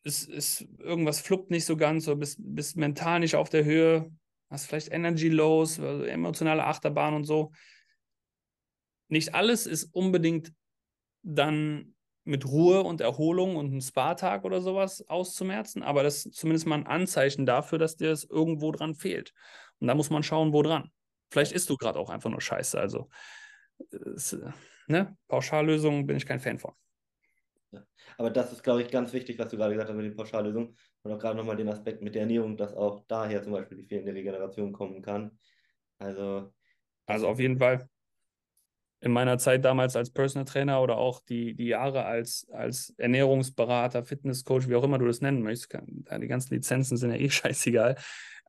es, 0.05 0.27
es, 0.27 0.67
irgendwas 0.79 1.21
fluppt 1.21 1.51
nicht 1.51 1.65
so 1.65 1.77
ganz, 1.77 2.05
du 2.05 2.17
bist, 2.17 2.39
bist 2.41 2.77
mental 2.77 3.21
nicht 3.21 3.35
auf 3.35 3.51
der 3.51 3.65
Höhe, 3.65 4.11
hast 4.49 4.67
vielleicht 4.67 4.91
Energy 4.93 5.29
Lows, 5.29 5.79
also 5.79 6.05
emotionale 6.05 6.65
Achterbahn 6.65 7.15
und 7.15 7.25
so. 7.25 7.53
Nicht 9.09 9.35
alles 9.35 9.67
ist 9.67 9.85
unbedingt 9.93 10.53
dann 11.23 11.95
mit 12.29 12.47
Ruhe 12.47 12.83
und 12.83 13.01
Erholung 13.01 13.57
und 13.57 13.67
einem 13.67 13.81
Spa-Tag 13.81 14.45
oder 14.45 14.61
sowas 14.61 15.09
auszumerzen, 15.09 15.83
aber 15.83 16.03
das 16.03 16.27
ist 16.27 16.35
zumindest 16.35 16.67
mal 16.67 16.77
ein 16.77 16.87
Anzeichen 16.87 17.47
dafür, 17.47 17.79
dass 17.79 17.97
dir 17.97 18.11
es 18.11 18.25
irgendwo 18.25 18.71
dran 18.71 18.95
fehlt. 18.95 19.33
Und 19.81 19.89
da 19.89 19.95
muss 19.95 20.11
man 20.11 20.23
schauen, 20.23 20.53
wo 20.53 20.63
dran. 20.63 20.91
Vielleicht 21.31 21.53
isst 21.53 21.71
du 21.71 21.77
gerade 21.77 21.99
auch 21.99 22.11
einfach 22.11 22.31
nur 22.31 22.41
Scheiße. 22.41 22.79
Also, 22.79 23.09
es, 24.15 24.39
ne? 24.87 25.17
Pauschallösungen 25.29 26.07
bin 26.07 26.17
ich 26.17 26.27
kein 26.27 26.41
Fan 26.41 26.59
von. 26.59 26.75
Ja. 27.71 27.83
Aber 28.19 28.31
das 28.31 28.53
ist, 28.53 28.63
glaube 28.63 28.83
ich, 28.83 28.91
ganz 28.91 29.13
wichtig, 29.13 29.39
was 29.39 29.49
du 29.49 29.57
gerade 29.57 29.73
gesagt 29.73 29.89
hast 29.89 29.97
mit 29.97 30.07
den 30.07 30.17
Pauschallösungen 30.17 30.77
und 31.03 31.13
auch 31.13 31.19
gerade 31.19 31.37
nochmal 31.37 31.57
den 31.57 31.69
Aspekt 31.69 32.03
mit 32.03 32.15
der 32.15 32.23
Ernährung, 32.23 32.57
dass 32.57 32.75
auch 32.75 33.05
daher 33.09 33.43
zum 33.43 33.53
Beispiel 33.53 33.79
die 33.79 33.87
fehlende 33.87 34.13
Regeneration 34.13 34.73
kommen 34.73 35.01
kann. 35.01 35.39
Also, 35.99 36.53
also 37.07 37.29
auf 37.29 37.41
jeden 37.41 37.59
Fall 37.59 37.89
in 39.01 39.13
meiner 39.13 39.39
Zeit 39.39 39.65
damals 39.65 39.95
als 39.95 40.11
Personal 40.11 40.45
Trainer 40.45 40.83
oder 40.83 40.97
auch 40.97 41.21
die, 41.21 41.55
die 41.55 41.69
Jahre 41.69 42.05
als, 42.05 42.49
als 42.51 42.95
Ernährungsberater, 42.99 44.05
Fitnesscoach, 44.05 44.69
wie 44.69 44.75
auch 44.75 44.83
immer 44.83 44.99
du 44.99 45.07
das 45.07 45.21
nennen 45.21 45.43
möchtest, 45.43 45.73
die 45.73 46.27
ganzen 46.27 46.55
Lizenzen 46.55 46.97
sind 46.97 47.13
ja 47.13 47.17
eh 47.17 47.31
scheißegal. 47.31 47.97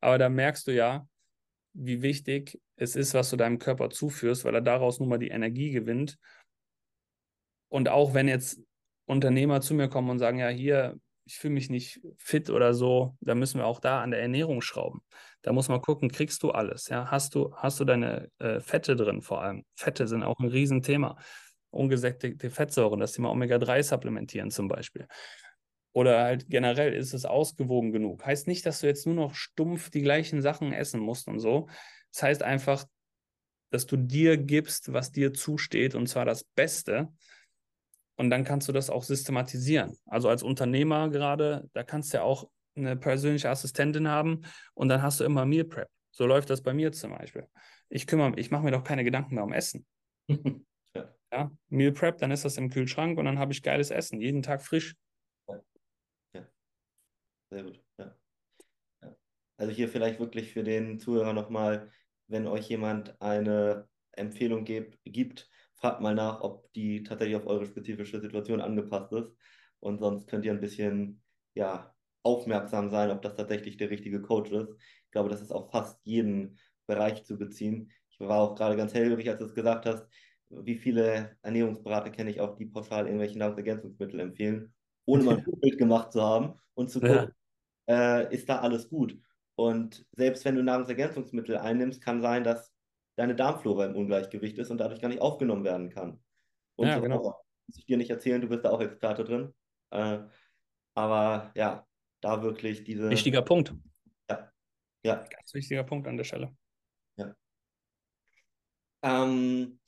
Aber 0.02 0.18
da 0.18 0.30
merkst 0.30 0.68
du 0.68 0.74
ja, 0.74 1.08
wie 1.74 2.02
wichtig 2.02 2.60
es 2.78 2.96
ist, 2.96 3.14
was 3.14 3.30
du 3.30 3.36
deinem 3.36 3.60
Körper 3.60 3.90
zuführst, 3.90 4.44
weil 4.44 4.56
er 4.56 4.62
daraus 4.62 5.00
nun 5.00 5.10
mal 5.10 5.20
die 5.20 5.30
Energie 5.30 5.72
gewinnt. 5.72 6.18
Und 7.68 7.90
auch 7.90 8.16
wenn 8.16 8.28
jetzt 8.28 8.62
Unternehmer 9.06 9.62
zu 9.62 9.76
mir 9.76 9.88
kommen 9.88 10.10
und 10.10 10.20
sagen, 10.20 10.40
ja, 10.40 10.50
hier, 10.50 11.00
ich 11.30 11.38
fühle 11.38 11.54
mich 11.54 11.70
nicht 11.70 12.02
fit 12.18 12.50
oder 12.50 12.74
so, 12.74 13.16
da 13.22 13.36
müssen 13.36 13.60
wir 13.60 13.68
auch 13.68 13.80
da 13.80 14.02
an 14.02 14.10
der 14.10 14.20
Ernährung 14.20 14.62
schrauben. 14.62 15.02
Da 15.44 15.54
muss 15.54 15.70
man 15.70 15.80
gucken, 15.80 16.10
kriegst 16.10 16.42
du 16.42 16.50
alles? 16.50 16.90
Ja? 16.90 17.12
Hast, 17.12 17.36
du, 17.36 17.54
hast 17.56 17.80
du 17.80 17.86
deine 17.86 18.32
äh, 18.40 18.60
Fette 18.60 18.96
drin 18.96 19.22
vor 19.22 19.44
allem? 19.44 19.64
Fette 19.76 20.08
sind 20.08 20.24
auch 20.24 20.40
ein 20.40 20.48
Riesenthema. 20.48 21.18
Ungesättigte 21.70 22.50
Fettsäuren, 22.50 23.00
das 23.00 23.12
Thema 23.12 23.30
Omega-3 23.30 23.84
supplementieren 23.84 24.50
zum 24.50 24.68
Beispiel. 24.68 25.08
Oder 25.94 26.24
halt 26.24 26.50
generell 26.50 26.96
ist 26.96 27.14
es 27.14 27.26
ausgewogen 27.26 27.92
genug. 27.92 28.26
Heißt 28.26 28.48
nicht, 28.48 28.66
dass 28.66 28.80
du 28.80 28.88
jetzt 28.88 29.06
nur 29.06 29.16
noch 29.16 29.36
stumpf 29.36 29.92
die 29.92 30.02
gleichen 30.02 30.42
Sachen 30.42 30.74
essen 30.74 31.00
musst 31.00 31.28
und 31.28 31.40
so. 31.40 31.68
Das 32.12 32.24
heißt 32.24 32.42
einfach, 32.42 32.86
dass 33.70 33.86
du 33.86 33.98
dir 33.98 34.36
gibst, 34.38 34.94
was 34.94 35.12
dir 35.12 35.32
zusteht, 35.32 35.94
und 35.94 36.08
zwar 36.08 36.26
das 36.26 36.44
Beste. 36.44 37.10
Und 38.20 38.32
dann 38.32 38.44
kannst 38.44 38.68
du 38.68 38.74
das 38.74 38.90
auch 38.90 39.04
systematisieren. 39.04 39.98
Also 40.06 40.28
als 40.28 40.44
Unternehmer 40.44 41.08
gerade, 41.08 41.70
da 41.72 41.84
kannst 41.84 42.12
du 42.12 42.18
ja 42.18 42.24
auch 42.24 42.50
eine 42.76 42.98
persönliche 42.98 43.50
Assistentin 43.50 44.10
haben 44.10 44.42
und 44.74 44.90
dann 44.90 45.02
hast 45.02 45.22
du 45.22 45.24
immer 45.24 45.46
Meal 45.46 45.64
Prep. 45.64 45.88
So 46.12 46.26
läuft 46.26 46.50
das 46.50 46.62
bei 46.62 46.74
mir 46.74 46.92
zum 46.92 47.12
Beispiel. 47.12 47.48
Ich 47.88 48.08
kümmere 48.08 48.38
ich 48.38 48.52
mache 48.52 48.64
mir 48.64 48.72
doch 48.72 48.84
keine 48.84 49.06
Gedanken 49.06 49.36
mehr 49.36 49.46
um 49.46 49.54
Essen. 49.54 49.86
ja. 50.94 51.16
ja. 51.32 51.52
Meal 51.70 51.94
Prep, 51.94 52.18
dann 52.18 52.32
ist 52.32 52.44
das 52.44 52.58
im 52.58 52.70
Kühlschrank 52.70 53.18
und 53.18 53.24
dann 53.24 53.40
habe 53.40 53.54
ich 53.54 53.64
geiles 53.64 53.90
Essen, 53.90 54.20
jeden 54.20 54.42
Tag 54.42 54.64
frisch. 54.64 54.98
Ja. 55.48 56.46
Sehr 57.52 57.64
gut. 57.64 57.82
Ja. 57.98 58.18
ja. 59.02 59.16
Also 59.56 59.72
hier 59.72 59.88
vielleicht 59.88 60.20
wirklich 60.20 60.52
für 60.52 60.66
den 60.66 61.00
Zuhörer 61.00 61.32
nochmal, 61.32 61.90
wenn 62.28 62.48
euch 62.48 62.68
jemand 62.68 63.16
eine 63.22 63.88
Empfehlung 64.12 64.66
gibt, 64.66 65.00
gibt 65.06 65.50
fragt 65.80 66.02
mal 66.02 66.16
nach, 66.16 66.42
ob 66.42 66.72
die 66.74 67.04
tatsächlich 67.04 67.38
auf 67.38 67.48
eure 67.48 67.66
spezifische 67.66 68.20
Situation 68.20 68.62
angepasst 68.62 69.12
ist. 69.14 69.32
Und 69.80 70.00
sonst 70.00 70.28
könnt 70.28 70.46
ihr 70.46 70.52
ein 70.52 70.60
bisschen 70.60 71.22
ja, 71.54 71.94
aufmerksam 72.24 72.90
sein, 72.90 73.12
ob 73.12 73.22
das 73.22 73.36
tatsächlich 73.36 73.78
der 73.78 73.90
richtige 73.90 74.22
Coach 74.22 74.52
ist. 74.52 74.76
Ich 75.06 75.12
glaube, 75.12 75.30
das 75.30 75.42
ist 75.42 75.52
auf 75.52 75.72
fast 75.72 76.00
jeden 76.04 76.60
Bereich 76.86 77.24
zu 77.24 77.38
beziehen. 77.38 77.92
Ich 78.10 78.20
war 78.20 78.40
auch 78.40 78.56
gerade 78.56 78.76
ganz 78.76 78.94
hellhörig, 78.94 79.30
als 79.30 79.40
du 79.40 79.46
es 79.46 79.56
gesagt 79.56 79.86
hast, 79.86 80.06
wie 80.50 80.78
viele 80.78 81.38
Ernährungsberater 81.42 82.10
kenne 82.10 82.32
ich 82.32 82.42
auch, 82.42 82.56
die 82.56 82.66
pauschal 82.66 83.06
irgendwelche 83.06 83.38
Nahrungsergänzungsmittel 83.38 84.20
empfehlen, 84.20 84.74
ohne 85.06 85.24
mal 85.24 85.38
ein 85.38 85.46
Bild 85.62 85.78
gemacht 85.78 86.12
zu 86.12 86.22
haben 86.22 86.60
und 86.74 86.90
zu 86.90 87.00
gucken, 87.00 87.32
ja. 87.88 88.20
äh, 88.20 88.34
ist 88.34 88.50
da 88.50 88.60
alles 88.60 88.90
gut. 88.90 89.18
Und 89.56 90.06
selbst 90.16 90.44
wenn 90.46 90.56
du 90.56 90.64
Nahrungsergänzungsmittel 90.64 91.58
einnimmst, 91.58 92.02
kann 92.02 92.22
sein, 92.22 92.44
dass 92.44 92.69
deine 93.20 93.36
Darmflora 93.36 93.86
im 93.86 93.96
Ungleichgewicht 93.96 94.58
ist 94.58 94.72
und 94.72 94.78
dadurch 94.78 95.02
gar 95.02 95.10
nicht 95.10 95.22
aufgenommen 95.22 95.66
werden 95.66 95.90
kann. 95.90 96.24
Und 96.76 96.88
ja, 96.88 96.96
so 96.96 97.02
genau. 97.02 97.44
muss 97.68 97.78
ich 97.78 97.86
dir 97.86 97.98
nicht 97.98 98.10
erzählen, 98.10 98.40
du 98.40 98.48
bist 98.48 98.64
da 98.64 98.70
auch 98.70 98.80
Experte 98.80 99.26
drin. 99.26 99.54
Äh, 99.92 100.20
aber 100.96 101.52
ja, 101.54 101.86
da 102.22 102.42
wirklich 102.42 102.86
diese. 102.86 103.10
Wichtiger 103.10 103.42
Punkt. 103.42 103.74
Ja. 104.30 104.50
ja. 105.04 105.16
Ganz 105.16 105.54
wichtiger 105.54 105.84
Punkt 105.84 106.08
an 106.08 106.16
der 106.16 106.24
Stelle. 106.24 106.56
Ja. 107.18 107.36
Ähm, 109.04 109.82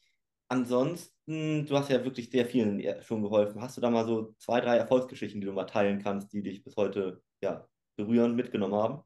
ansonsten, 0.50 1.66
du 1.66 1.78
hast 1.78 1.90
ja 1.90 2.04
wirklich 2.04 2.30
sehr 2.30 2.46
vielen 2.46 2.84
schon 3.02 3.24
geholfen. 3.24 3.62
Hast 3.62 3.78
du 3.78 3.82
da 3.82 3.90
mal 3.90 4.06
so 4.06 4.36
zwei, 4.40 4.60
drei 4.60 4.76
Erfolgsgeschichten, 4.76 5.40
die 5.40 5.48
du 5.48 5.54
mal 5.54 5.64
teilen 5.64 6.04
kannst, 6.04 6.34
die 6.34 6.44
dich 6.44 6.66
bis 6.66 6.76
heute 6.76 7.24
ja, 7.42 7.66
berührend 7.96 8.36
mitgenommen 8.36 8.76
haben? 8.76 9.04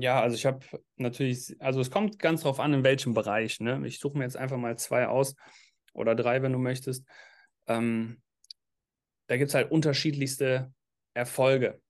Ja, 0.00 0.20
also 0.20 0.34
ich 0.34 0.44
habe 0.44 0.66
natürlich, 0.96 1.54
also 1.60 1.80
es 1.80 1.90
kommt 1.90 2.18
ganz 2.18 2.42
drauf 2.42 2.58
an, 2.58 2.74
in 2.74 2.82
welchem 2.82 3.14
Bereich. 3.14 3.60
Ne? 3.60 3.80
Ich 3.86 4.00
suche 4.00 4.18
mir 4.18 4.24
jetzt 4.24 4.36
einfach 4.36 4.56
mal 4.56 4.76
zwei 4.76 5.06
aus 5.06 5.36
oder 5.92 6.16
drei, 6.16 6.42
wenn 6.42 6.52
du 6.52 6.58
möchtest. 6.58 7.04
Ähm, 7.68 8.20
da 9.28 9.36
gibt 9.36 9.50
es 9.50 9.54
halt 9.54 9.70
unterschiedlichste 9.70 10.72
Erfolge. 11.14 11.80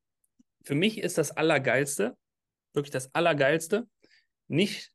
Für 0.64 0.74
mich 0.74 0.98
ist 0.98 1.16
das 1.16 1.30
Allergeilste, 1.30 2.14
wirklich 2.74 2.90
das 2.90 3.14
Allergeilste, 3.14 3.88
nicht 4.48 4.92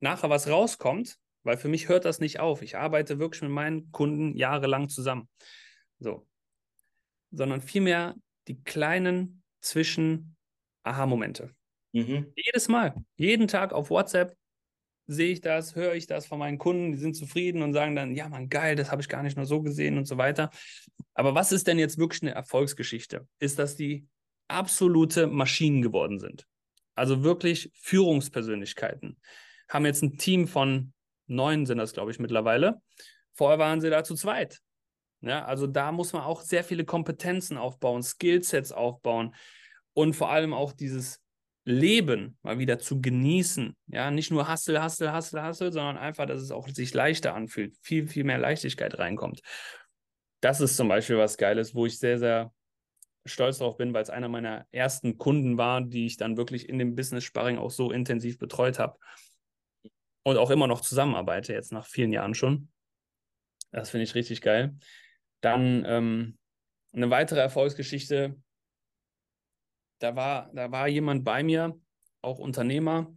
nachher 0.00 0.28
was 0.28 0.48
rauskommt, 0.48 1.18
weil 1.44 1.56
für 1.56 1.68
mich 1.68 1.88
hört 1.88 2.04
das 2.04 2.18
nicht 2.18 2.40
auf. 2.40 2.60
Ich 2.60 2.76
arbeite 2.76 3.20
wirklich 3.20 3.42
mit 3.42 3.52
meinen 3.52 3.92
Kunden 3.92 4.36
jahrelang 4.36 4.88
zusammen. 4.88 5.28
So. 6.00 6.26
Sondern 7.30 7.60
vielmehr 7.60 8.16
die 8.48 8.60
kleinen 8.64 9.44
Zwischen-Aha-Momente. 9.60 11.55
Mhm. 11.96 12.32
Jedes 12.36 12.68
Mal, 12.68 12.94
jeden 13.16 13.48
Tag 13.48 13.72
auf 13.72 13.88
WhatsApp 13.88 14.36
sehe 15.06 15.32
ich 15.32 15.40
das, 15.40 15.76
höre 15.76 15.94
ich 15.94 16.06
das 16.06 16.26
von 16.26 16.38
meinen 16.38 16.58
Kunden, 16.58 16.92
die 16.92 16.98
sind 16.98 17.14
zufrieden 17.14 17.62
und 17.62 17.72
sagen 17.72 17.96
dann, 17.96 18.14
ja, 18.14 18.28
man, 18.28 18.50
geil, 18.50 18.76
das 18.76 18.90
habe 18.90 19.00
ich 19.00 19.08
gar 19.08 19.22
nicht 19.22 19.36
nur 19.36 19.46
so 19.46 19.62
gesehen 19.62 19.96
und 19.96 20.06
so 20.06 20.18
weiter. 20.18 20.50
Aber 21.14 21.34
was 21.34 21.52
ist 21.52 21.66
denn 21.66 21.78
jetzt 21.78 21.96
wirklich 21.96 22.22
eine 22.22 22.34
Erfolgsgeschichte? 22.34 23.26
Ist, 23.38 23.58
dass 23.58 23.76
die 23.76 24.06
absolute 24.48 25.26
Maschinen 25.26 25.80
geworden 25.80 26.18
sind. 26.18 26.46
Also 26.94 27.22
wirklich 27.22 27.70
Führungspersönlichkeiten. 27.80 29.18
Haben 29.68 29.86
jetzt 29.86 30.02
ein 30.02 30.18
Team 30.18 30.48
von 30.48 30.92
neun, 31.26 31.64
sind 31.64 31.78
das, 31.78 31.94
glaube 31.94 32.10
ich, 32.10 32.18
mittlerweile. 32.18 32.82
Vorher 33.32 33.58
waren 33.58 33.80
sie 33.80 33.90
da 33.90 34.04
zu 34.04 34.16
zweit. 34.16 34.60
Ja, 35.22 35.46
also 35.46 35.66
da 35.66 35.92
muss 35.92 36.12
man 36.12 36.22
auch 36.22 36.42
sehr 36.42 36.62
viele 36.62 36.84
Kompetenzen 36.84 37.56
aufbauen, 37.56 38.02
Skillsets 38.02 38.70
aufbauen 38.70 39.34
und 39.94 40.14
vor 40.14 40.30
allem 40.30 40.52
auch 40.52 40.72
dieses 40.72 41.22
Leben 41.66 42.38
mal 42.42 42.58
wieder 42.58 42.78
zu 42.78 43.00
genießen. 43.00 43.76
Ja, 43.88 44.10
nicht 44.12 44.30
nur 44.30 44.50
Hustle, 44.50 44.82
Hustle, 44.82 45.14
Hustle, 45.14 45.46
Hustle, 45.46 45.72
sondern 45.72 45.98
einfach, 45.98 46.24
dass 46.24 46.40
es 46.40 46.52
auch 46.52 46.68
sich 46.68 46.94
leichter 46.94 47.34
anfühlt, 47.34 47.76
viel, 47.82 48.06
viel 48.06 48.22
mehr 48.24 48.38
Leichtigkeit 48.38 48.98
reinkommt. 48.98 49.42
Das 50.40 50.60
ist 50.60 50.76
zum 50.76 50.88
Beispiel 50.88 51.18
was 51.18 51.36
Geiles, 51.36 51.74
wo 51.74 51.84
ich 51.84 51.98
sehr, 51.98 52.18
sehr 52.18 52.52
stolz 53.24 53.58
darauf 53.58 53.76
bin, 53.76 53.92
weil 53.92 54.02
es 54.02 54.10
einer 54.10 54.28
meiner 54.28 54.64
ersten 54.70 55.18
Kunden 55.18 55.58
war, 55.58 55.80
die 55.80 56.06
ich 56.06 56.16
dann 56.16 56.36
wirklich 56.36 56.68
in 56.68 56.78
dem 56.78 56.94
Business-Sparring 56.94 57.58
auch 57.58 57.72
so 57.72 57.90
intensiv 57.90 58.38
betreut 58.38 58.78
habe 58.78 58.96
und 60.22 60.36
auch 60.36 60.50
immer 60.50 60.68
noch 60.68 60.82
zusammenarbeite, 60.82 61.52
jetzt 61.52 61.72
nach 61.72 61.86
vielen 61.86 62.12
Jahren 62.12 62.34
schon. 62.34 62.68
Das 63.72 63.90
finde 63.90 64.04
ich 64.04 64.14
richtig 64.14 64.40
geil. 64.40 64.76
Dann 65.40 65.84
ähm, 65.84 66.38
eine 66.92 67.10
weitere 67.10 67.40
Erfolgsgeschichte. 67.40 68.36
Da 69.98 70.14
war, 70.14 70.50
da 70.52 70.70
war 70.70 70.88
jemand 70.88 71.24
bei 71.24 71.42
mir, 71.42 71.78
auch 72.22 72.38
Unternehmer, 72.38 73.16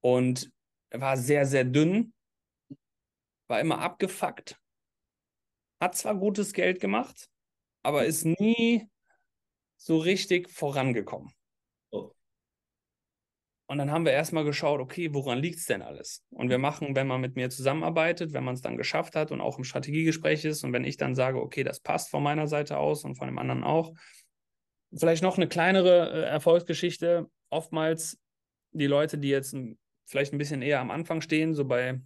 und 0.00 0.50
er 0.90 1.00
war 1.00 1.16
sehr, 1.16 1.46
sehr 1.46 1.64
dünn, 1.64 2.12
war 3.48 3.60
immer 3.60 3.80
abgefuckt, 3.80 4.58
hat 5.80 5.96
zwar 5.96 6.14
gutes 6.14 6.52
Geld 6.52 6.80
gemacht, 6.80 7.28
aber 7.82 8.04
ist 8.04 8.24
nie 8.24 8.86
so 9.76 9.98
richtig 9.98 10.50
vorangekommen. 10.50 11.32
Oh. 11.90 12.12
Und 13.66 13.78
dann 13.78 13.90
haben 13.90 14.04
wir 14.04 14.12
erstmal 14.12 14.44
geschaut, 14.44 14.80
okay, 14.80 15.12
woran 15.14 15.38
liegt 15.38 15.58
es 15.58 15.66
denn 15.66 15.82
alles? 15.82 16.24
Und 16.30 16.48
wir 16.50 16.58
machen, 16.58 16.96
wenn 16.96 17.06
man 17.06 17.20
mit 17.20 17.36
mir 17.36 17.50
zusammenarbeitet, 17.50 18.32
wenn 18.32 18.44
man 18.44 18.54
es 18.54 18.62
dann 18.62 18.76
geschafft 18.76 19.14
hat 19.14 19.30
und 19.30 19.40
auch 19.40 19.58
im 19.58 19.64
Strategiegespräch 19.64 20.44
ist 20.44 20.64
und 20.64 20.72
wenn 20.72 20.84
ich 20.84 20.96
dann 20.96 21.14
sage, 21.14 21.40
okay, 21.40 21.64
das 21.64 21.80
passt 21.80 22.10
von 22.10 22.22
meiner 22.22 22.48
Seite 22.48 22.78
aus 22.78 23.04
und 23.04 23.16
von 23.16 23.28
dem 23.28 23.38
anderen 23.38 23.64
auch. 23.64 23.92
Vielleicht 24.94 25.22
noch 25.22 25.36
eine 25.36 25.48
kleinere 25.48 26.10
äh, 26.10 26.22
Erfolgsgeschichte. 26.22 27.30
Oftmals 27.50 28.18
die 28.72 28.86
Leute, 28.86 29.18
die 29.18 29.28
jetzt 29.28 29.56
vielleicht 30.06 30.32
ein 30.32 30.38
bisschen 30.38 30.62
eher 30.62 30.80
am 30.80 30.90
Anfang 30.90 31.20
stehen, 31.20 31.54
so 31.54 31.64
bei 31.64 32.00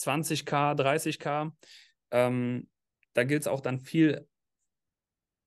20k, 0.00 0.74
30k, 0.74 1.52
ähm, 2.10 2.68
da 3.14 3.24
gilt 3.24 3.42
es 3.42 3.48
auch 3.48 3.60
dann 3.60 3.80
viel 3.80 4.26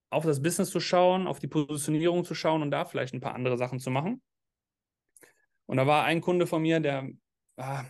auf 0.10 0.26
das 0.26 0.42
Business 0.42 0.70
zu 0.70 0.80
schauen, 0.80 1.28
auf 1.28 1.40
die 1.40 1.48
Positionierung 1.48 2.24
zu 2.24 2.36
schauen 2.36 2.62
und 2.62 2.72
da 2.72 2.86
vielleicht 2.86 3.14
ein 3.14 3.22
paar 3.22 3.34
andere 3.34 3.58
Sachen 3.58 3.80
zu 3.80 3.90
machen. 3.90 4.22
Und 5.66 5.78
da 5.78 5.88
war 5.88 6.04
ein 6.04 6.22
Kunde 6.22 6.46
von 6.46 6.62
mir, 6.62 6.80
der, 6.80 7.10
ah, 7.58 7.86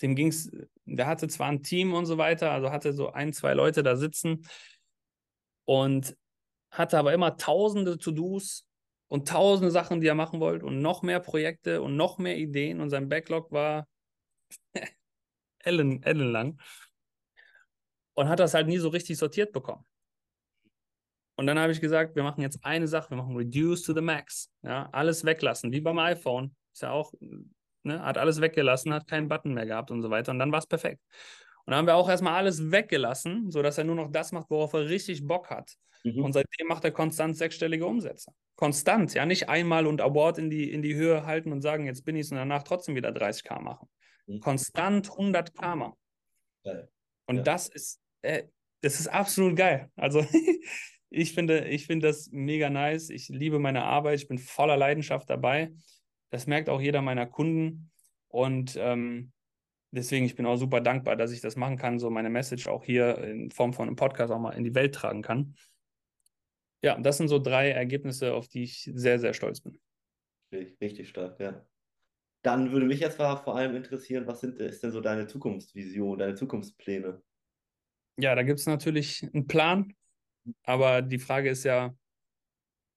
dem 0.00 0.14
ging 0.14 0.28
es, 0.28 0.50
der 0.84 1.06
hatte 1.06 1.28
zwar 1.28 1.48
ein 1.48 1.62
Team 1.62 1.92
und 1.92 2.06
so 2.06 2.18
weiter, 2.18 2.52
also 2.52 2.70
hatte 2.70 2.92
so 2.92 3.12
ein, 3.12 3.32
zwei 3.32 3.54
Leute 3.54 3.82
da 3.82 3.96
sitzen 3.96 4.46
und 5.64 6.16
hatte 6.72 6.98
aber 6.98 7.12
immer 7.12 7.36
tausende 7.36 7.98
To-Dos 7.98 8.66
und 9.08 9.28
tausende 9.28 9.70
Sachen, 9.70 10.00
die 10.00 10.08
er 10.08 10.14
machen 10.14 10.40
wollte 10.40 10.66
und 10.66 10.80
noch 10.80 11.02
mehr 11.02 11.20
Projekte 11.20 11.82
und 11.82 11.96
noch 11.96 12.18
mehr 12.18 12.38
Ideen 12.38 12.80
und 12.80 12.90
sein 12.90 13.08
Backlog 13.08 13.52
war 13.52 13.86
ellen, 15.60 16.02
ellenlang 16.02 16.58
und 18.14 18.28
hat 18.28 18.40
das 18.40 18.54
halt 18.54 18.66
nie 18.66 18.78
so 18.78 18.88
richtig 18.88 19.18
sortiert 19.18 19.52
bekommen. 19.52 19.84
Und 21.36 21.46
dann 21.46 21.58
habe 21.58 21.72
ich 21.72 21.80
gesagt, 21.80 22.14
wir 22.14 22.22
machen 22.22 22.42
jetzt 22.42 22.64
eine 22.64 22.86
Sache, 22.86 23.10
wir 23.10 23.16
machen 23.16 23.36
Reduce 23.36 23.82
to 23.82 23.94
the 23.94 24.00
Max. 24.00 24.50
Ja, 24.62 24.88
alles 24.92 25.24
weglassen, 25.24 25.72
wie 25.72 25.80
beim 25.80 25.98
iPhone. 25.98 26.54
Ist 26.72 26.82
ja 26.82 26.90
auch, 26.90 27.12
ne, 27.82 28.02
hat 28.02 28.18
alles 28.18 28.40
weggelassen, 28.40 28.92
hat 28.92 29.08
keinen 29.08 29.28
Button 29.28 29.54
mehr 29.54 29.66
gehabt 29.66 29.90
und 29.90 30.02
so 30.02 30.10
weiter. 30.10 30.32
Und 30.32 30.38
dann 30.38 30.52
war 30.52 30.58
es 30.58 30.66
perfekt. 30.66 31.00
Und 31.64 31.70
dann 31.70 31.76
haben 31.78 31.86
wir 31.86 31.96
auch 31.96 32.08
erstmal 32.08 32.34
alles 32.34 32.70
weggelassen, 32.70 33.50
sodass 33.50 33.78
er 33.78 33.84
nur 33.84 33.94
noch 33.94 34.10
das 34.10 34.32
macht, 34.32 34.50
worauf 34.50 34.72
er 34.72 34.88
richtig 34.88 35.26
Bock 35.26 35.50
hat. 35.50 35.76
Mhm. 36.04 36.24
Und 36.24 36.32
seitdem 36.32 36.66
macht 36.66 36.84
er 36.84 36.90
konstant 36.90 37.36
sechsstellige 37.36 37.86
Umsätze. 37.86 38.32
Konstant, 38.56 39.14
ja, 39.14 39.26
nicht 39.26 39.48
einmal 39.48 39.86
und 39.86 40.00
Award 40.00 40.38
in 40.38 40.50
die, 40.50 40.70
in 40.70 40.82
die 40.82 40.94
Höhe 40.94 41.24
halten 41.24 41.52
und 41.52 41.62
sagen, 41.62 41.86
jetzt 41.86 42.04
bin 42.04 42.16
ich 42.16 42.26
es 42.26 42.32
und 42.32 42.38
danach 42.38 42.64
trotzdem 42.64 42.94
wieder 42.94 43.10
30k 43.10 43.60
machen. 43.60 43.88
Mhm. 44.26 44.40
Konstant 44.40 45.08
100k 45.08 45.76
machen. 45.76 45.96
Und 47.26 47.36
ja. 47.36 47.42
das 47.42 47.68
ist, 47.68 48.00
äh, 48.22 48.44
das 48.80 49.00
ist 49.00 49.08
absolut 49.08 49.56
geil. 49.56 49.90
Also 49.96 50.24
ich 51.10 51.32
finde, 51.34 51.68
ich 51.68 51.86
finde 51.86 52.08
das 52.08 52.30
mega 52.30 52.70
nice. 52.70 53.10
Ich 53.10 53.28
liebe 53.28 53.58
meine 53.58 53.84
Arbeit. 53.84 54.18
Ich 54.18 54.28
bin 54.28 54.38
voller 54.38 54.76
Leidenschaft 54.76 55.30
dabei. 55.30 55.72
Das 56.30 56.46
merkt 56.46 56.68
auch 56.68 56.80
jeder 56.80 57.02
meiner 57.02 57.26
Kunden. 57.26 57.90
Und 58.28 58.76
ähm, 58.76 59.31
deswegen, 59.92 60.26
ich 60.26 60.34
bin 60.34 60.46
auch 60.46 60.56
super 60.56 60.80
dankbar, 60.80 61.16
dass 61.16 61.30
ich 61.30 61.40
das 61.40 61.56
machen 61.56 61.76
kann, 61.76 61.98
so 61.98 62.10
meine 62.10 62.30
Message 62.30 62.66
auch 62.66 62.84
hier 62.84 63.18
in 63.18 63.50
Form 63.50 63.72
von 63.72 63.86
einem 63.86 63.96
Podcast 63.96 64.32
auch 64.32 64.38
mal 64.38 64.52
in 64.52 64.64
die 64.64 64.74
Welt 64.74 64.94
tragen 64.94 65.22
kann. 65.22 65.54
Ja, 66.82 66.98
das 66.98 67.18
sind 67.18 67.28
so 67.28 67.38
drei 67.38 67.70
Ergebnisse, 67.70 68.34
auf 68.34 68.48
die 68.48 68.64
ich 68.64 68.90
sehr, 68.92 69.20
sehr 69.20 69.34
stolz 69.34 69.60
bin. 69.60 69.78
Richtig 70.52 71.08
stark, 71.08 71.38
ja. 71.38 71.64
Dann 72.42 72.72
würde 72.72 72.86
mich 72.86 72.98
jetzt 72.98 73.16
vor 73.16 73.54
allem 73.54 73.76
interessieren, 73.76 74.26
was 74.26 74.40
sind, 74.40 74.58
ist 74.58 74.82
denn 74.82 74.90
so 74.90 75.00
deine 75.00 75.28
Zukunftsvision, 75.28 76.18
deine 76.18 76.34
Zukunftspläne? 76.34 77.22
Ja, 78.18 78.34
da 78.34 78.42
gibt 78.42 78.58
es 78.58 78.66
natürlich 78.66 79.22
einen 79.32 79.46
Plan, 79.46 79.94
aber 80.64 81.02
die 81.02 81.20
Frage 81.20 81.50
ist 81.50 81.64
ja, 81.64 81.94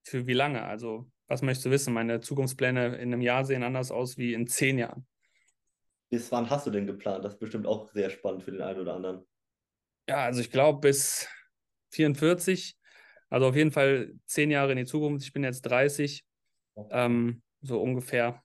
für 0.04 0.26
wie 0.26 0.34
lange? 0.34 0.64
Also, 0.64 1.10
was 1.28 1.42
möchtest 1.44 1.68
du 1.68 1.72
wissen? 1.72 1.94
Meine 1.94 2.20
Zukunftspläne 2.20 2.96
in 2.96 3.14
einem 3.14 3.22
Jahr 3.22 3.46
sehen 3.46 3.64
anders 3.64 3.92
aus 3.92 4.18
wie 4.18 4.34
in 4.34 4.48
zehn 4.48 4.80
Jahren. 4.80 5.06
Bis 6.10 6.32
wann 6.32 6.50
hast 6.50 6.68
du 6.68 6.72
denn 6.72 6.86
geplant? 6.86 7.26
Das 7.26 7.34
ist 7.34 7.40
bestimmt 7.40 7.66
auch 7.66 7.92
sehr 7.92 8.10
spannend 8.10 8.44
für 8.44 8.52
den 8.52 8.62
einen 8.62 8.80
oder 8.80 8.96
anderen. 8.96 9.26
Ja, 10.08 10.18
also 10.18 10.42
ich 10.42 10.52
glaube 10.52 10.80
bis 10.80 11.28
44. 11.92 12.78
Also 13.30 13.48
auf 13.48 13.56
jeden 13.56 13.72
Fall 13.72 14.14
zehn 14.26 14.52
Jahre 14.52 14.72
in 14.72 14.78
die 14.78 14.86
Zukunft. 14.86 15.26
Ich 15.26 15.34
bin 15.34 15.44
jetzt 15.44 15.62
30. 15.64 16.24
Ähm, 16.92 17.42
so 17.62 17.82
ungefähr 17.82 18.44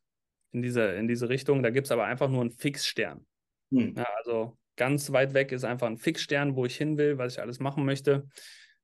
in 0.53 0.63
diese, 0.63 0.83
in 0.93 1.07
diese 1.07 1.29
Richtung. 1.29 1.63
Da 1.63 1.71
gibt 1.71 1.87
es 1.87 1.93
aber 1.93 2.05
einfach 2.05 2.29
nur 2.29 2.41
einen 2.41 2.51
Fixstern. 2.51 3.27
Hm. 3.71 3.95
Ja, 3.97 4.07
also 4.17 4.57
ganz 4.77 5.13
weit 5.13 5.35
weg 5.35 5.53
ist 5.53 5.65
einfach 5.65 5.87
ein 5.87 5.99
Fixstern, 5.99 6.57
wo 6.57 6.65
ich 6.65 6.77
hin 6.77 6.97
will, 6.97 7.19
was 7.19 7.35
ich 7.35 7.41
alles 7.41 7.61
machen 7.61 7.85
möchte 7.85 8.27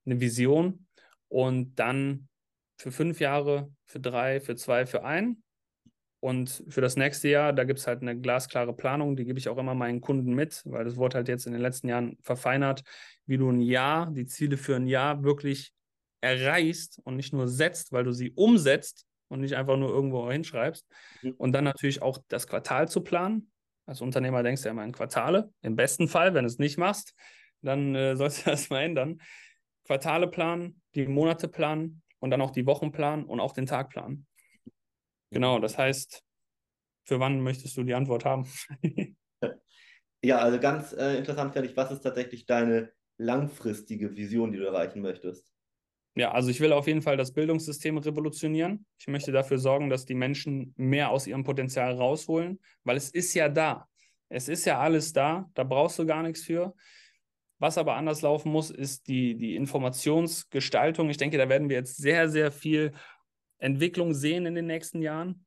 eine 0.07 0.21
Vision 0.21 0.87
und 1.29 1.75
dann 1.75 2.29
für 2.79 2.93
fünf 2.93 3.21
Jahre, 3.21 3.73
für 3.85 4.01
drei, 4.01 4.41
für 4.41 4.57
zwei, 4.57 4.87
für 4.87 5.05
ein. 5.05 5.43
Und 6.21 6.65
für 6.69 6.81
das 6.81 6.97
nächste 6.97 7.29
Jahr, 7.29 7.53
da 7.53 7.65
gibt 7.65 7.79
es 7.79 7.87
halt 7.87 8.03
eine 8.03 8.19
glasklare 8.19 8.75
Planung, 8.75 9.17
die 9.17 9.25
gebe 9.25 9.39
ich 9.39 9.49
auch 9.49 9.59
immer 9.59 9.75
meinen 9.75 10.01
Kunden 10.01 10.35
mit, 10.35 10.63
weil 10.65 10.85
das 10.85 10.97
wurde 10.97 11.17
halt 11.17 11.29
jetzt 11.29 11.47
in 11.47 11.53
den 11.53 11.63
letzten 11.63 11.89
Jahren 11.89 12.17
verfeinert, 12.23 12.83
wie 13.27 13.37
du 13.37 13.51
ein 13.51 13.61
Jahr, 13.61 14.11
die 14.11 14.27
Ziele 14.27 14.57
für 14.57 14.77
ein 14.77 14.87
Jahr 14.87 15.23
wirklich 15.23 15.73
erreichst 16.21 17.01
und 17.05 17.17
nicht 17.17 17.33
nur 17.33 17.49
setzt, 17.49 17.93
weil 17.93 18.05
du 18.05 18.13
sie 18.13 18.33
umsetzt 18.33 19.07
und 19.29 19.41
nicht 19.41 19.57
einfach 19.57 19.77
nur 19.77 19.91
irgendwo 19.91 20.31
hinschreibst. 20.31 20.87
Mhm. 21.23 21.35
Und 21.37 21.53
dann 21.53 21.65
natürlich 21.65 22.03
auch 22.03 22.19
das 22.29 22.47
Quartal 22.47 22.89
zu 22.89 23.03
planen. 23.03 23.51
Als 23.87 24.01
Unternehmer 24.01 24.43
denkst 24.43 24.63
du 24.63 24.69
ja 24.69 24.73
immer 24.73 24.85
in 24.85 24.93
Quartale. 24.93 25.51
Im 25.63 25.77
besten 25.77 26.09
Fall, 26.09 26.35
wenn 26.35 26.45
du 26.45 26.49
es 26.49 26.59
nicht 26.59 26.79
machst, 26.79 27.15
dann 27.63 27.95
äh, 27.95 28.17
sollst 28.17 28.47
du 28.47 28.51
das 28.51 28.71
mal 28.71 28.83
ändern. 28.83 29.21
Quartale 29.85 30.29
planen, 30.29 30.81
die 30.95 31.07
Monate 31.07 31.47
planen 31.47 32.03
und 32.19 32.31
dann 32.31 32.41
auch 32.41 32.51
die 32.51 32.67
Wochen 32.67 32.91
planen 32.91 33.25
und 33.25 33.39
auch 33.39 33.53
den 33.53 33.67
Tag 33.67 33.91
planen. 33.91 34.27
Genau, 35.37 35.59
das 35.59 35.77
heißt, 35.77 36.23
für 37.05 37.21
wann 37.21 37.43
möchtest 37.43 37.77
du 37.77 37.83
die 37.83 37.93
Antwort 37.93 38.25
haben? 38.25 38.49
ja, 40.23 40.39
also 40.39 40.59
ganz 40.59 40.95
äh, 40.95 41.19
interessant 41.19 41.53
finde 41.53 41.69
ich, 41.69 41.77
was 41.77 41.91
ist 41.91 42.01
tatsächlich 42.01 42.47
deine 42.47 42.91
langfristige 43.19 44.17
Vision, 44.17 44.51
die 44.51 44.57
du 44.57 44.65
erreichen 44.65 45.03
möchtest? 45.03 45.53
Ja, 46.15 46.33
also 46.33 46.49
ich 46.49 46.59
will 46.61 46.73
auf 46.73 46.87
jeden 46.87 47.03
Fall 47.03 47.19
das 47.19 47.35
Bildungssystem 47.35 47.99
revolutionieren. 47.99 48.87
Ich 48.99 49.09
möchte 49.09 49.31
dafür 49.31 49.59
sorgen, 49.59 49.91
dass 49.91 50.07
die 50.07 50.15
Menschen 50.15 50.73
mehr 50.79 51.11
aus 51.11 51.27
ihrem 51.27 51.45
Potenzial 51.45 51.93
rausholen, 51.93 52.59
weil 52.85 52.97
es 52.97 53.11
ist 53.11 53.35
ja 53.35 53.51
da. 53.51 53.87
Es 54.31 54.49
ist 54.49 54.65
ja 54.65 54.81
alles 54.81 55.13
da, 55.13 55.51
da 55.53 55.65
brauchst 55.65 55.99
du 55.99 56.07
gar 56.07 56.23
nichts 56.23 56.45
für. 56.45 56.75
Was 57.59 57.77
aber 57.77 57.97
anders 57.97 58.23
laufen 58.23 58.53
muss, 58.53 58.71
ist 58.71 59.07
die, 59.07 59.37
die 59.37 59.55
Informationsgestaltung. 59.55 61.11
Ich 61.11 61.19
denke, 61.19 61.37
da 61.37 61.51
werden 61.51 61.69
wir 61.69 61.77
jetzt 61.77 61.99
sehr, 61.99 62.31
sehr 62.31 62.51
viel 62.51 62.93
Entwicklung 63.59 64.15
sehen 64.15 64.47
in 64.47 64.55
den 64.55 64.67
nächsten 64.67 65.03
Jahren. 65.03 65.47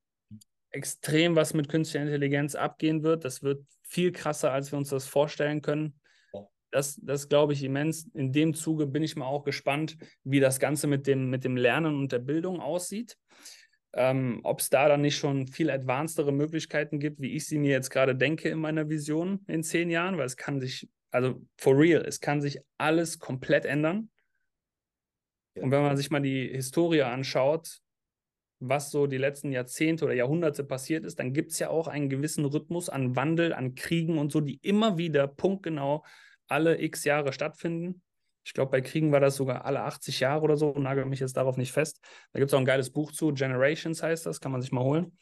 Extrem, 0.71 1.35
was 1.35 1.53
mit 1.53 1.69
künstlicher 1.69 2.05
Intelligenz 2.05 2.55
abgehen 2.55 3.03
wird. 3.03 3.25
Das 3.25 3.41
wird 3.41 3.65
viel 3.83 4.11
krasser, 4.11 4.51
als 4.51 4.71
wir 4.71 4.77
uns 4.77 4.89
das 4.89 5.07
vorstellen 5.07 5.61
können. 5.61 5.99
Das, 6.71 6.99
das 7.01 7.29
glaube 7.29 7.53
ich 7.53 7.63
immens. 7.63 8.07
In 8.13 8.31
dem 8.31 8.53
Zuge 8.53 8.85
bin 8.85 9.01
ich 9.01 9.15
mal 9.15 9.25
auch 9.25 9.43
gespannt, 9.43 9.97
wie 10.23 10.39
das 10.39 10.59
Ganze 10.59 10.85
mit 10.85 11.07
dem, 11.07 11.29
mit 11.29 11.43
dem 11.43 11.57
Lernen 11.57 11.95
und 11.95 12.11
der 12.11 12.19
Bildung 12.19 12.59
aussieht. 12.59 13.17
Ähm, 13.93 14.41
Ob 14.43 14.59
es 14.59 14.69
da 14.69 14.87
dann 14.87 15.01
nicht 15.01 15.17
schon 15.17 15.47
viel 15.47 15.71
advancedere 15.71 16.31
Möglichkeiten 16.31 16.99
gibt, 16.99 17.19
wie 17.21 17.35
ich 17.35 17.47
sie 17.47 17.57
mir 17.57 17.71
jetzt 17.71 17.89
gerade 17.89 18.15
denke 18.15 18.49
in 18.49 18.59
meiner 18.59 18.87
Vision 18.87 19.43
in 19.47 19.63
zehn 19.63 19.89
Jahren, 19.89 20.19
weil 20.19 20.27
es 20.27 20.37
kann 20.37 20.59
sich 20.59 20.87
also 21.11 21.41
for 21.57 21.77
real, 21.77 22.03
es 22.05 22.19
kann 22.19 22.41
sich 22.41 22.59
alles 22.77 23.19
komplett 23.19 23.65
ändern. 23.65 24.09
Und 25.55 25.71
wenn 25.71 25.81
man 25.81 25.97
sich 25.97 26.09
mal 26.09 26.21
die 26.21 26.47
Historie 26.47 27.01
anschaut, 27.01 27.79
was 28.59 28.91
so 28.91 29.07
die 29.07 29.17
letzten 29.17 29.51
Jahrzehnte 29.51 30.05
oder 30.05 30.13
Jahrhunderte 30.13 30.63
passiert 30.63 31.05
ist, 31.05 31.19
dann 31.19 31.33
gibt 31.33 31.51
es 31.51 31.59
ja 31.59 31.69
auch 31.69 31.87
einen 31.87 32.09
gewissen 32.09 32.45
Rhythmus 32.45 32.89
an 32.89 33.15
Wandel, 33.15 33.53
an 33.53 33.75
Kriegen 33.75 34.17
und 34.17 34.31
so, 34.31 34.41
die 34.41 34.59
immer 34.61 34.97
wieder 34.97 35.27
punktgenau 35.27 36.03
alle 36.47 36.81
x 36.81 37.05
Jahre 37.05 37.31
stattfinden. 37.31 38.01
Ich 38.43 38.53
glaube, 38.53 38.71
bei 38.71 38.81
Kriegen 38.81 39.11
war 39.11 39.19
das 39.19 39.35
sogar 39.35 39.65
alle 39.65 39.81
80 39.81 40.19
Jahre 40.19 40.41
oder 40.41 40.57
so, 40.57 40.73
nagel 40.73 41.05
mich 41.05 41.19
jetzt 41.19 41.37
darauf 41.37 41.55
nicht 41.55 41.71
fest. 41.71 41.99
Da 42.33 42.39
gibt 42.39 42.49
es 42.49 42.53
auch 42.53 42.59
ein 42.59 42.65
geiles 42.65 42.89
Buch 42.89 43.11
zu, 43.11 43.33
Generations 43.33 44.01
heißt 44.01 44.25
das, 44.25 44.41
kann 44.41 44.51
man 44.51 44.61
sich 44.61 44.71
mal 44.71 44.83
holen. 44.83 45.17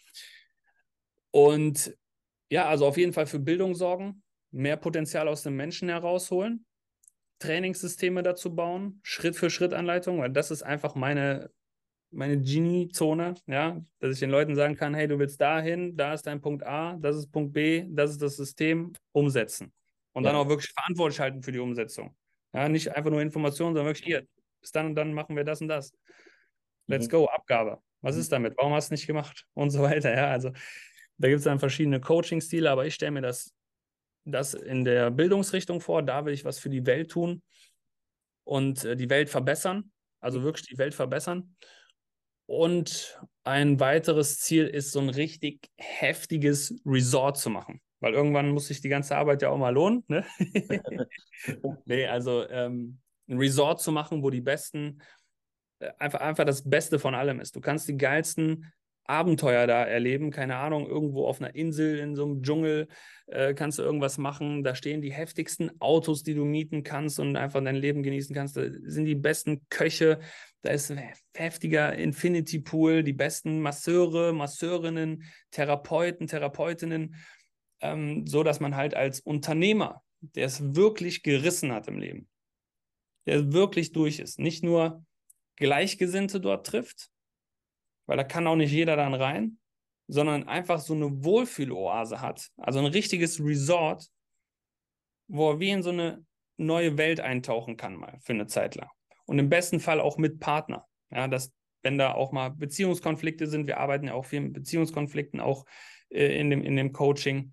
Und 1.31 1.95
ja, 2.49 2.67
also 2.67 2.87
auf 2.87 2.97
jeden 2.97 3.13
Fall 3.13 3.25
für 3.25 3.39
Bildung 3.39 3.75
sorgen, 3.75 4.23
mehr 4.51 4.77
Potenzial 4.77 5.27
aus 5.27 5.43
dem 5.43 5.55
Menschen 5.55 5.89
herausholen, 5.89 6.65
Trainingssysteme 7.39 8.23
dazu 8.23 8.55
bauen, 8.55 8.99
Schritt 9.03 9.35
für 9.35 9.49
Schritt 9.49 9.73
Anleitung, 9.73 10.19
weil 10.19 10.31
das 10.31 10.49
ist 10.49 10.63
einfach 10.63 10.95
meine, 10.95 11.51
meine 12.11 12.39
Genie-Zone, 12.39 13.35
ja, 13.47 13.81
dass 13.99 14.13
ich 14.13 14.19
den 14.19 14.29
Leuten 14.29 14.55
sagen 14.55 14.75
kann, 14.75 14.93
hey, 14.93 15.07
du 15.07 15.19
willst 15.19 15.39
dahin, 15.41 15.95
da 15.95 16.13
ist 16.13 16.23
dein 16.23 16.41
Punkt 16.41 16.65
A, 16.65 16.97
das 16.97 17.15
ist 17.15 17.31
Punkt 17.31 17.53
B, 17.53 17.85
das 17.89 18.11
ist 18.11 18.21
das 18.21 18.37
System, 18.37 18.93
umsetzen. 19.11 19.73
Und 20.13 20.23
ja. 20.23 20.31
dann 20.31 20.39
auch 20.39 20.49
wirklich 20.49 20.71
verantwortlich 20.71 21.19
halten 21.19 21.43
für 21.43 21.51
die 21.51 21.59
Umsetzung. 21.59 22.15
Ja, 22.53 22.69
nicht 22.69 22.95
einfach 22.95 23.11
nur 23.11 23.21
Informationen, 23.21 23.75
sondern 23.75 23.93
wirklich 23.93 24.05
hier, 24.05 24.27
bis 24.61 24.71
dann 24.71 24.87
und 24.87 24.95
dann 24.95 25.13
machen 25.13 25.35
wir 25.35 25.43
das 25.43 25.61
und 25.61 25.67
das. 25.67 25.93
Let's 26.87 27.07
mhm. 27.07 27.11
go, 27.11 27.25
Abgabe. 27.25 27.81
Was 28.01 28.15
mhm. 28.15 28.21
ist 28.21 28.31
damit? 28.31 28.53
Warum 28.57 28.73
hast 28.73 28.89
du 28.89 28.95
es 28.95 28.99
nicht 29.01 29.07
gemacht? 29.07 29.45
Und 29.53 29.69
so 29.69 29.81
weiter. 29.81 30.15
Ja, 30.15 30.29
also 30.29 30.51
da 31.17 31.27
gibt 31.27 31.39
es 31.39 31.43
dann 31.43 31.59
verschiedene 31.59 31.99
Coaching-Stile, 31.99 32.69
aber 32.69 32.85
ich 32.85 32.93
stelle 32.93 33.11
mir 33.11 33.21
das, 33.21 33.53
das 34.23 34.53
in 34.53 34.85
der 34.85 35.11
Bildungsrichtung 35.11 35.81
vor. 35.81 36.03
Da 36.03 36.25
will 36.25 36.33
ich 36.33 36.45
was 36.45 36.59
für 36.59 36.69
die 36.69 36.85
Welt 36.85 37.11
tun 37.11 37.41
und 38.43 38.85
äh, 38.85 38.95
die 38.95 39.09
Welt 39.09 39.29
verbessern. 39.29 39.91
Also 40.19 40.43
wirklich 40.43 40.67
die 40.67 40.77
Welt 40.77 40.93
verbessern. 40.93 41.55
Und 42.47 43.21
ein 43.43 43.79
weiteres 43.79 44.39
Ziel 44.39 44.67
ist, 44.67 44.91
so 44.91 44.99
ein 44.99 45.09
richtig 45.09 45.69
heftiges 45.75 46.73
Resort 46.85 47.37
zu 47.37 47.49
machen. 47.49 47.81
Weil 47.99 48.13
irgendwann 48.13 48.49
muss 48.49 48.67
sich 48.67 48.81
die 48.81 48.89
ganze 48.89 49.17
Arbeit 49.17 49.41
ja 49.41 49.49
auch 49.49 49.57
mal 49.57 49.73
lohnen. 49.73 50.03
Ne? 50.07 50.25
nee, 51.85 52.07
also 52.07 52.47
ähm, 52.49 52.99
ein 53.27 53.37
Resort 53.37 53.81
zu 53.81 53.91
machen, 53.91 54.23
wo 54.23 54.29
die 54.29 54.41
besten, 54.41 55.01
äh, 55.79 55.91
einfach, 55.99 56.21
einfach 56.21 56.45
das 56.45 56.67
Beste 56.67 56.99
von 56.99 57.15
allem 57.15 57.39
ist. 57.39 57.55
Du 57.55 57.61
kannst 57.61 57.87
die 57.87 57.97
geilsten 57.97 58.71
Abenteuer 59.07 59.67
da 59.67 59.83
erleben, 59.83 60.31
keine 60.31 60.57
Ahnung, 60.57 60.85
irgendwo 60.85 61.25
auf 61.25 61.41
einer 61.41 61.55
Insel 61.55 61.97
in 61.97 62.15
so 62.15 62.25
einem 62.25 62.43
Dschungel 62.43 62.87
äh, 63.27 63.53
kannst 63.53 63.79
du 63.79 63.83
irgendwas 63.83 64.17
machen. 64.17 64.63
Da 64.63 64.75
stehen 64.75 65.01
die 65.01 65.13
heftigsten 65.13 65.71
Autos, 65.79 66.23
die 66.23 66.33
du 66.33 66.43
mieten 66.43 66.83
kannst 66.83 67.19
und 67.19 67.35
einfach 67.37 67.63
dein 67.63 67.75
Leben 67.75 68.03
genießen 68.03 68.35
kannst. 68.35 68.57
Da 68.57 68.63
sind 68.83 69.05
die 69.05 69.15
besten 69.15 69.65
Köche, 69.69 70.19
da 70.61 70.71
ist 70.71 70.91
ein 70.91 71.01
heftiger 71.33 71.95
Infinity 71.95 72.59
Pool, 72.59 73.03
die 73.03 73.13
besten 73.13 73.61
Masseure, 73.61 74.33
Masseurinnen, 74.33 75.23
Therapeuten, 75.51 76.27
Therapeutinnen, 76.27 77.15
ähm, 77.81 78.27
so 78.27 78.43
dass 78.43 78.59
man 78.59 78.75
halt 78.75 78.93
als 78.93 79.21
Unternehmer, 79.21 80.03
der 80.19 80.45
es 80.45 80.75
wirklich 80.75 81.23
gerissen 81.23 81.71
hat 81.71 81.87
im 81.87 81.97
Leben, 81.97 82.27
der 83.25 83.53
wirklich 83.53 83.93
durch 83.93 84.19
ist, 84.19 84.39
nicht 84.39 84.63
nur 84.63 85.05
Gleichgesinnte 85.55 86.39
dort 86.39 86.67
trifft, 86.67 87.09
weil 88.07 88.17
da 88.17 88.23
kann 88.23 88.47
auch 88.47 88.55
nicht 88.55 88.71
jeder 88.71 88.95
dann 88.95 89.13
rein, 89.13 89.59
sondern 90.07 90.47
einfach 90.47 90.79
so 90.79 90.93
eine 90.93 91.23
Wohlfühloase 91.23 92.21
hat, 92.21 92.49
also 92.57 92.79
ein 92.79 92.85
richtiges 92.85 93.39
Resort, 93.39 94.07
wo 95.27 95.51
er 95.51 95.59
wie 95.59 95.69
in 95.69 95.83
so 95.83 95.89
eine 95.89 96.25
neue 96.55 96.97
Welt 96.97 97.19
eintauchen 97.19 97.77
kann 97.77 97.95
mal 97.95 98.17
für 98.21 98.33
eine 98.33 98.47
Zeit 98.47 98.75
lang. 98.75 98.89
Und 99.25 99.37
im 99.39 99.49
besten 99.49 99.79
Fall 99.79 99.99
auch 99.99 100.17
mit 100.17 100.39
Partner. 100.39 100.87
Ja, 101.11 101.27
dass, 101.27 101.53
wenn 101.83 101.97
da 101.97 102.13
auch 102.13 102.31
mal 102.31 102.49
Beziehungskonflikte 102.49 103.47
sind, 103.47 103.67
wir 103.67 103.77
arbeiten 103.77 104.07
ja 104.07 104.13
auch 104.13 104.25
viel 104.25 104.41
mit 104.41 104.53
Beziehungskonflikten, 104.53 105.39
auch 105.39 105.65
äh, 106.09 106.39
in, 106.39 106.49
dem, 106.49 106.63
in 106.63 106.75
dem 106.75 106.93
Coaching. 106.93 107.51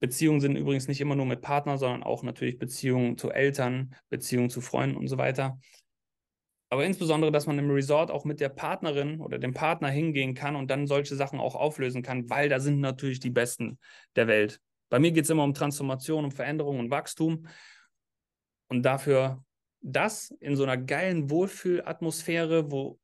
Beziehungen 0.00 0.40
sind 0.40 0.56
übrigens 0.56 0.86
nicht 0.88 1.00
immer 1.00 1.16
nur 1.16 1.26
mit 1.26 1.40
Partner, 1.40 1.78
sondern 1.78 2.02
auch 2.02 2.22
natürlich 2.22 2.58
Beziehungen 2.58 3.16
zu 3.16 3.30
Eltern, 3.30 3.94
Beziehungen 4.10 4.50
zu 4.50 4.60
Freunden 4.60 4.96
und 4.96 5.08
so 5.08 5.18
weiter 5.18 5.58
aber 6.70 6.84
insbesondere, 6.84 7.32
dass 7.32 7.46
man 7.46 7.58
im 7.58 7.70
Resort 7.70 8.10
auch 8.10 8.24
mit 8.24 8.40
der 8.40 8.50
Partnerin 8.50 9.20
oder 9.20 9.38
dem 9.38 9.54
Partner 9.54 9.88
hingehen 9.88 10.34
kann 10.34 10.54
und 10.54 10.70
dann 10.70 10.86
solche 10.86 11.16
Sachen 11.16 11.40
auch 11.40 11.54
auflösen 11.54 12.02
kann, 12.02 12.28
weil 12.28 12.48
da 12.48 12.60
sind 12.60 12.80
natürlich 12.80 13.20
die 13.20 13.30
Besten 13.30 13.78
der 14.16 14.26
Welt. 14.26 14.60
Bei 14.90 14.98
mir 14.98 15.12
geht 15.12 15.24
es 15.24 15.30
immer 15.30 15.44
um 15.44 15.54
Transformation, 15.54 16.24
um 16.24 16.30
Veränderung 16.30 16.78
und 16.78 16.90
Wachstum. 16.90 17.46
Und 18.68 18.82
dafür 18.82 19.44
das 19.80 20.30
in 20.40 20.56
so 20.56 20.64
einer 20.64 20.76
geilen 20.76 21.30
Wohlfühlatmosphäre, 21.30 22.70
wo, 22.70 22.98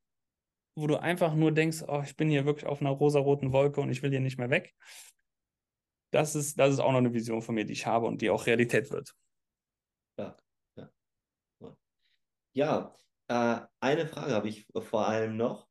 wo 0.75 0.87
du 0.87 0.97
einfach 0.97 1.33
nur 1.33 1.51
denkst, 1.51 1.83
oh, 1.87 2.01
ich 2.03 2.15
bin 2.15 2.29
hier 2.29 2.45
wirklich 2.45 2.67
auf 2.67 2.81
einer 2.81 2.91
rosaroten 2.91 3.51
Wolke 3.51 3.81
und 3.81 3.89
ich 3.89 4.03
will 4.03 4.11
hier 4.11 4.19
nicht 4.19 4.37
mehr 4.37 4.49
weg. 4.49 4.75
Das 6.11 6.35
ist, 6.35 6.59
das 6.59 6.73
ist 6.73 6.79
auch 6.79 6.91
noch 6.91 6.99
eine 6.99 7.13
Vision 7.13 7.41
von 7.41 7.55
mir, 7.55 7.65
die 7.65 7.73
ich 7.73 7.85
habe 7.85 8.05
und 8.05 8.21
die 8.21 8.29
auch 8.29 8.45
Realität 8.45 8.91
wird. 8.91 9.15
Ja, 10.17 10.37
ja. 10.77 10.89
Ja, 12.53 12.95
äh, 13.27 13.59
eine 13.79 14.07
Frage 14.07 14.33
habe 14.33 14.49
ich 14.49 14.67
vor 14.81 15.07
allem 15.07 15.37
noch. 15.37 15.67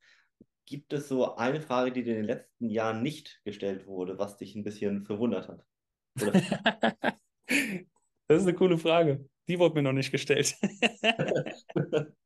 Gibt 0.66 0.92
es 0.92 1.08
so 1.08 1.36
eine 1.36 1.60
Frage, 1.60 1.92
die 1.92 2.02
dir 2.02 2.12
in 2.12 2.22
den 2.22 2.26
letzten 2.26 2.70
Jahren 2.70 3.02
nicht 3.02 3.40
gestellt 3.44 3.86
wurde, 3.86 4.18
was 4.18 4.38
dich 4.38 4.54
ein 4.54 4.64
bisschen 4.64 5.04
verwundert 5.04 5.48
hat? 5.48 5.66
das 8.26 8.40
ist 8.40 8.46
eine 8.46 8.54
coole 8.54 8.78
Frage. 8.78 9.28
Die 9.48 9.58
wurde 9.58 9.74
mir 9.74 9.82
noch 9.82 9.92
nicht 9.92 10.10
gestellt. 10.10 10.54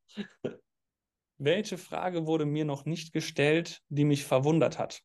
Welche 1.38 1.78
Frage 1.78 2.26
wurde 2.26 2.46
mir 2.46 2.64
noch 2.64 2.84
nicht 2.84 3.12
gestellt, 3.12 3.82
die 3.88 4.04
mich 4.04 4.24
verwundert 4.24 4.78
hat? 4.78 5.02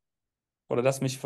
Oder 0.69 0.82
das 0.82 1.01
mich, 1.01 1.19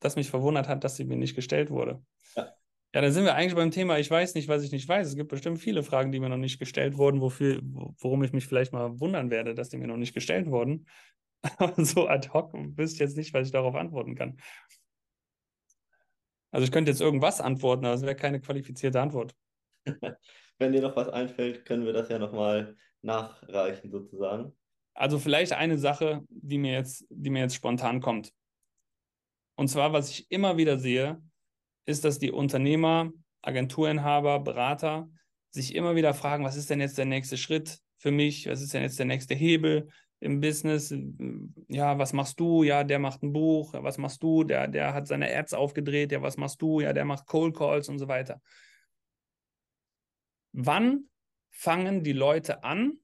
das 0.00 0.16
mich 0.16 0.30
verwundert 0.30 0.68
hat, 0.68 0.84
dass 0.84 0.96
sie 0.96 1.04
mir 1.04 1.16
nicht 1.16 1.34
gestellt 1.34 1.70
wurde? 1.70 2.04
Ja. 2.36 2.52
Ja, 2.94 3.02
dann 3.02 3.12
sind 3.12 3.24
wir 3.24 3.34
eigentlich 3.34 3.54
beim 3.54 3.70
Thema, 3.70 3.98
ich 3.98 4.10
weiß 4.10 4.34
nicht, 4.34 4.48
was 4.48 4.62
ich 4.62 4.72
nicht 4.72 4.88
weiß. 4.88 5.06
Es 5.06 5.16
gibt 5.16 5.28
bestimmt 5.28 5.58
viele 5.58 5.82
Fragen, 5.82 6.10
die 6.10 6.20
mir 6.20 6.30
noch 6.30 6.38
nicht 6.38 6.58
gestellt 6.58 6.96
wurden, 6.96 7.20
wofür, 7.20 7.60
worum 7.62 8.22
ich 8.24 8.32
mich 8.32 8.46
vielleicht 8.46 8.72
mal 8.72 8.98
wundern 8.98 9.30
werde, 9.30 9.54
dass 9.54 9.68
die 9.68 9.76
mir 9.76 9.86
noch 9.88 9.98
nicht 9.98 10.14
gestellt 10.14 10.46
wurden. 10.46 10.86
Aber 11.58 11.84
so 11.84 12.08
ad 12.08 12.30
hoc 12.32 12.52
wüsste 12.54 12.94
ich 12.94 13.00
jetzt 13.00 13.16
nicht, 13.16 13.34
was 13.34 13.46
ich 13.46 13.52
darauf 13.52 13.74
antworten 13.74 14.14
kann. 14.14 14.38
Also 16.50 16.64
ich 16.64 16.72
könnte 16.72 16.90
jetzt 16.90 17.02
irgendwas 17.02 17.42
antworten, 17.42 17.84
aber 17.84 17.94
es 17.94 18.02
wäre 18.02 18.16
keine 18.16 18.40
qualifizierte 18.40 19.00
Antwort. 19.00 19.34
Wenn 20.58 20.72
dir 20.72 20.80
noch 20.80 20.96
was 20.96 21.10
einfällt, 21.10 21.66
können 21.66 21.84
wir 21.84 21.92
das 21.92 22.08
ja 22.08 22.18
nochmal 22.18 22.74
nachreichen, 23.02 23.90
sozusagen. 23.90 24.56
Also 24.94 25.18
vielleicht 25.18 25.52
eine 25.52 25.78
Sache, 25.78 26.22
die 26.30 26.58
mir 26.58 26.72
jetzt, 26.72 27.06
die 27.10 27.30
mir 27.30 27.40
jetzt 27.40 27.54
spontan 27.54 28.00
kommt. 28.00 28.32
Und 29.56 29.68
zwar, 29.68 29.92
was 29.92 30.10
ich 30.10 30.30
immer 30.30 30.56
wieder 30.56 30.78
sehe, 30.78 31.22
ist, 31.88 32.04
dass 32.04 32.18
die 32.18 32.30
Unternehmer, 32.30 33.10
Agenturinhaber, 33.40 34.40
Berater 34.40 35.08
sich 35.50 35.74
immer 35.74 35.96
wieder 35.96 36.12
fragen, 36.12 36.44
was 36.44 36.56
ist 36.56 36.68
denn 36.68 36.80
jetzt 36.80 36.98
der 36.98 37.06
nächste 37.06 37.38
Schritt 37.38 37.80
für 37.96 38.10
mich? 38.10 38.46
Was 38.46 38.60
ist 38.60 38.74
denn 38.74 38.82
jetzt 38.82 38.98
der 38.98 39.06
nächste 39.06 39.34
Hebel 39.34 39.88
im 40.20 40.40
Business? 40.40 40.94
Ja, 41.68 41.98
was 41.98 42.12
machst 42.12 42.38
du? 42.38 42.62
Ja, 42.62 42.84
der 42.84 42.98
macht 42.98 43.22
ein 43.22 43.32
Buch. 43.32 43.72
Was 43.72 43.96
machst 43.96 44.22
du? 44.22 44.44
Der, 44.44 44.68
der 44.68 44.92
hat 44.92 45.06
seine 45.06 45.34
Ads 45.34 45.54
aufgedreht. 45.54 46.12
Ja, 46.12 46.20
was 46.20 46.36
machst 46.36 46.60
du? 46.60 46.80
Ja, 46.80 46.92
der 46.92 47.06
macht 47.06 47.26
Cold 47.26 47.56
Calls 47.56 47.88
und 47.88 47.98
so 47.98 48.06
weiter. 48.06 48.42
Wann 50.52 51.08
fangen 51.48 52.04
die 52.04 52.12
Leute 52.12 52.64
an, 52.64 52.98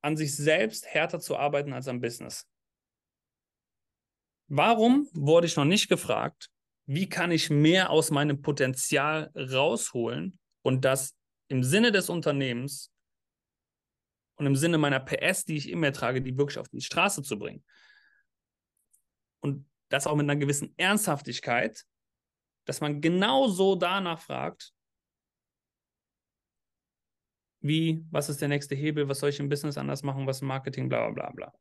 an 0.00 0.16
sich 0.16 0.34
selbst 0.34 0.86
härter 0.86 1.20
zu 1.20 1.36
arbeiten 1.36 1.74
als 1.74 1.88
am 1.88 2.00
Business? 2.00 2.48
Warum 4.48 5.10
wurde 5.12 5.46
ich 5.46 5.56
noch 5.56 5.66
nicht 5.66 5.90
gefragt, 5.90 6.50
wie 6.86 7.08
kann 7.08 7.30
ich 7.30 7.50
mehr 7.50 7.90
aus 7.90 8.10
meinem 8.10 8.42
Potenzial 8.42 9.30
rausholen 9.34 10.38
und 10.62 10.84
das 10.84 11.14
im 11.48 11.62
Sinne 11.62 11.92
des 11.92 12.08
Unternehmens 12.08 12.92
und 14.36 14.46
im 14.46 14.56
Sinne 14.56 14.78
meiner 14.78 15.00
PS, 15.00 15.44
die 15.44 15.56
ich 15.56 15.68
in 15.68 15.80
mir 15.80 15.92
trage, 15.92 16.22
die 16.22 16.36
wirklich 16.36 16.58
auf 16.58 16.68
die 16.68 16.80
Straße 16.80 17.22
zu 17.22 17.38
bringen. 17.38 17.64
Und 19.40 19.68
das 19.90 20.06
auch 20.06 20.16
mit 20.16 20.24
einer 20.24 20.36
gewissen 20.36 20.72
Ernsthaftigkeit, 20.76 21.84
dass 22.66 22.80
man 22.80 23.00
genau 23.00 23.48
so 23.48 23.74
danach 23.74 24.20
fragt, 24.20 24.72
wie, 27.62 28.04
was 28.10 28.28
ist 28.28 28.40
der 28.40 28.48
nächste 28.48 28.74
Hebel, 28.74 29.08
was 29.08 29.20
soll 29.20 29.30
ich 29.30 29.40
im 29.40 29.48
Business 29.48 29.76
anders 29.76 30.02
machen, 30.02 30.26
was 30.26 30.40
im 30.40 30.48
Marketing, 30.48 30.88
bla 30.88 31.10
bla 31.10 31.30
bla 31.30 31.30
bla. 31.32 31.60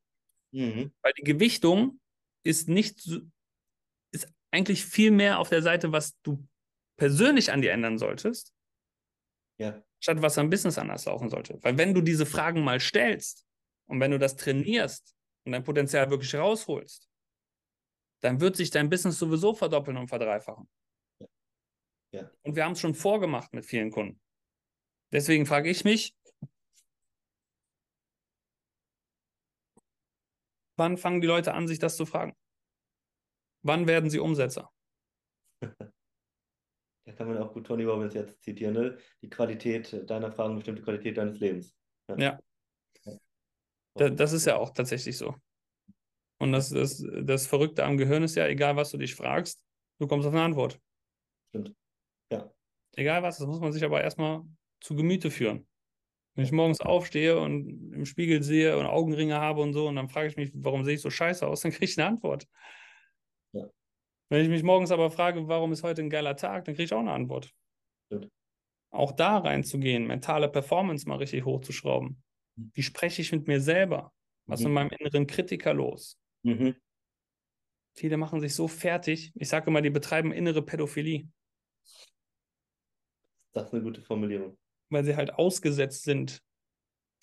Mhm. 0.51 0.93
Weil 1.01 1.13
die 1.17 1.23
Gewichtung 1.23 1.99
ist 2.43 2.69
nicht 2.69 3.09
eigentlich 4.51 4.85
viel 4.85 5.11
mehr 5.11 5.39
auf 5.39 5.49
der 5.49 5.61
Seite, 5.61 5.91
was 5.91 6.19
du 6.21 6.45
persönlich 6.97 7.51
an 7.51 7.61
dir 7.61 7.71
ändern 7.71 7.97
solltest, 7.97 8.53
ja. 9.57 9.81
statt 9.99 10.21
was 10.21 10.37
am 10.37 10.49
Business 10.49 10.77
anders 10.77 11.05
laufen 11.05 11.29
sollte. 11.29 11.57
Weil 11.63 11.77
wenn 11.77 11.93
du 11.93 12.01
diese 12.01 12.25
Fragen 12.25 12.63
mal 12.63 12.79
stellst 12.79 13.45
und 13.87 13.99
wenn 13.99 14.11
du 14.11 14.19
das 14.19 14.35
trainierst 14.35 15.15
und 15.45 15.53
dein 15.53 15.63
Potenzial 15.63 16.09
wirklich 16.09 16.35
rausholst, 16.35 17.09
dann 18.21 18.41
wird 18.41 18.55
sich 18.55 18.69
dein 18.69 18.89
Business 18.89 19.17
sowieso 19.17 19.53
verdoppeln 19.53 19.97
und 19.97 20.09
verdreifachen. 20.09 20.67
Ja. 21.19 21.27
Ja. 22.11 22.31
Und 22.41 22.55
wir 22.55 22.65
haben 22.65 22.73
es 22.73 22.81
schon 22.81 22.95
vorgemacht 22.95 23.53
mit 23.53 23.65
vielen 23.65 23.91
Kunden. 23.91 24.19
Deswegen 25.11 25.45
frage 25.45 25.69
ich 25.69 25.85
mich, 25.85 26.15
wann 30.75 30.97
fangen 30.97 31.21
die 31.21 31.27
Leute 31.27 31.53
an, 31.53 31.67
sich 31.67 31.79
das 31.79 31.95
zu 31.95 32.05
fragen? 32.05 32.35
Wann 33.69 33.85
werden 33.85 34.09
Sie 34.09 34.17
Umsetzer? 34.17 34.71
da 35.61 37.13
kann 37.15 37.27
man 37.27 37.37
auch 37.37 37.53
gut 37.53 37.67
Tony 37.67 37.83
Robbins 37.83 38.15
jetzt 38.15 38.41
zitieren, 38.41 38.73
ne? 38.73 38.97
Die 39.21 39.29
Qualität 39.29 40.09
deiner 40.09 40.31
Fragen 40.31 40.55
bestimmt 40.55 40.79
die 40.79 40.81
Qualität 40.81 41.17
deines 41.17 41.39
Lebens. 41.39 41.75
Ja. 42.07 42.17
ja. 42.17 42.39
ja. 43.99 44.09
Das 44.09 44.33
ist 44.33 44.45
ja 44.45 44.55
auch 44.55 44.71
tatsächlich 44.71 45.19
so. 45.19 45.35
Und 46.39 46.51
das, 46.51 46.69
das, 46.69 47.05
das 47.21 47.45
Verrückte 47.45 47.83
am 47.83 47.97
Gehirn 47.97 48.23
ist 48.23 48.33
ja, 48.33 48.47
egal 48.47 48.75
was 48.75 48.89
du 48.89 48.97
dich 48.97 49.13
fragst, 49.13 49.63
du 49.99 50.07
kommst 50.07 50.27
auf 50.27 50.33
eine 50.33 50.41
Antwort. 50.41 50.79
Stimmt. 51.49 51.75
Ja. 52.31 52.51
Egal 52.95 53.21
was, 53.21 53.37
das 53.37 53.45
muss 53.45 53.59
man 53.59 53.71
sich 53.71 53.83
aber 53.83 54.01
erstmal 54.01 54.41
zu 54.81 54.95
Gemüte 54.95 55.29
führen. 55.29 55.67
Wenn 56.33 56.43
ich 56.43 56.51
morgens 56.51 56.81
aufstehe 56.81 57.39
und 57.39 57.93
im 57.93 58.05
Spiegel 58.07 58.41
sehe 58.41 58.79
und 58.79 58.87
Augenringe 58.87 59.35
habe 59.35 59.61
und 59.61 59.73
so, 59.73 59.87
und 59.89 59.95
dann 59.95 60.09
frage 60.09 60.27
ich 60.27 60.37
mich, 60.37 60.49
warum 60.55 60.83
sehe 60.85 60.95
ich 60.95 61.01
so 61.01 61.11
scheiße 61.11 61.45
aus, 61.45 61.61
dann 61.61 61.71
kriege 61.71 61.85
ich 61.85 61.99
eine 61.99 62.07
Antwort. 62.07 62.47
Ja. 64.29 64.37
Wenn 64.37 64.43
ich 64.43 64.49
mich 64.49 64.63
morgens 64.63 64.91
aber 64.91 65.11
frage, 65.11 65.47
warum 65.47 65.71
ist 65.71 65.83
heute 65.83 66.01
ein 66.01 66.09
geiler 66.09 66.35
Tag, 66.35 66.65
dann 66.65 66.75
kriege 66.75 66.85
ich 66.85 66.93
auch 66.93 66.99
eine 66.99 67.11
Antwort. 67.11 67.53
Stimmt. 68.05 68.29
Auch 68.91 69.11
da 69.11 69.37
reinzugehen, 69.37 70.07
mentale 70.07 70.49
Performance 70.49 71.07
mal 71.07 71.17
richtig 71.17 71.45
hochzuschrauben. 71.45 72.21
Mhm. 72.55 72.71
Wie 72.73 72.83
spreche 72.83 73.21
ich 73.21 73.31
mit 73.31 73.47
mir 73.47 73.61
selber? 73.61 74.13
Was 74.45 74.59
ist 74.59 74.65
mhm. 74.65 74.69
in 74.69 74.73
meinem 74.73 74.89
inneren 74.97 75.27
Kritiker 75.27 75.73
los? 75.73 76.17
Mhm. 76.43 76.75
Viele 77.95 78.17
machen 78.17 78.39
sich 78.39 78.55
so 78.55 78.67
fertig. 78.67 79.31
Ich 79.35 79.49
sage 79.49 79.67
immer, 79.69 79.81
die 79.81 79.89
betreiben 79.89 80.31
innere 80.31 80.63
Pädophilie. 80.63 81.27
Das 83.53 83.67
ist 83.67 83.73
eine 83.73 83.83
gute 83.83 84.01
Formulierung. 84.01 84.57
Weil 84.89 85.03
sie 85.03 85.15
halt 85.15 85.33
ausgesetzt 85.33 86.03
sind 86.03 86.41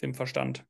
dem 0.02 0.14
Verstand. 0.14 0.66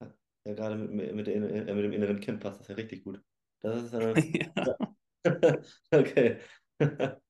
Ja, 0.00 0.52
gerade 0.52 0.76
mit, 0.76 1.14
mit, 1.14 1.28
äh, 1.28 1.40
mit 1.40 1.84
dem 1.84 1.92
inneren 1.92 2.20
Kind 2.20 2.40
passt 2.40 2.60
das 2.60 2.68
ja 2.68 2.74
richtig 2.74 3.02
gut. 3.04 3.22
Das 3.64 3.82
ist 3.82 3.94
eine. 3.94 4.14
ja. 4.20 4.76
okay. 5.90 6.38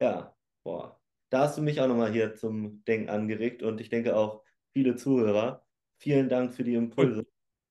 ja, 0.00 0.34
boah. 0.64 0.98
Da 1.30 1.40
hast 1.40 1.58
du 1.58 1.62
mich 1.62 1.80
auch 1.80 1.86
nochmal 1.86 2.12
hier 2.12 2.34
zum 2.34 2.82
Denken 2.84 3.10
angeregt 3.10 3.62
und 3.62 3.78
ich 3.80 3.90
denke 3.90 4.16
auch 4.16 4.42
viele 4.72 4.96
Zuhörer. 4.96 5.64
Vielen 5.98 6.30
Dank 6.30 6.54
für 6.54 6.64
die 6.64 6.74
Impulse. 6.74 7.26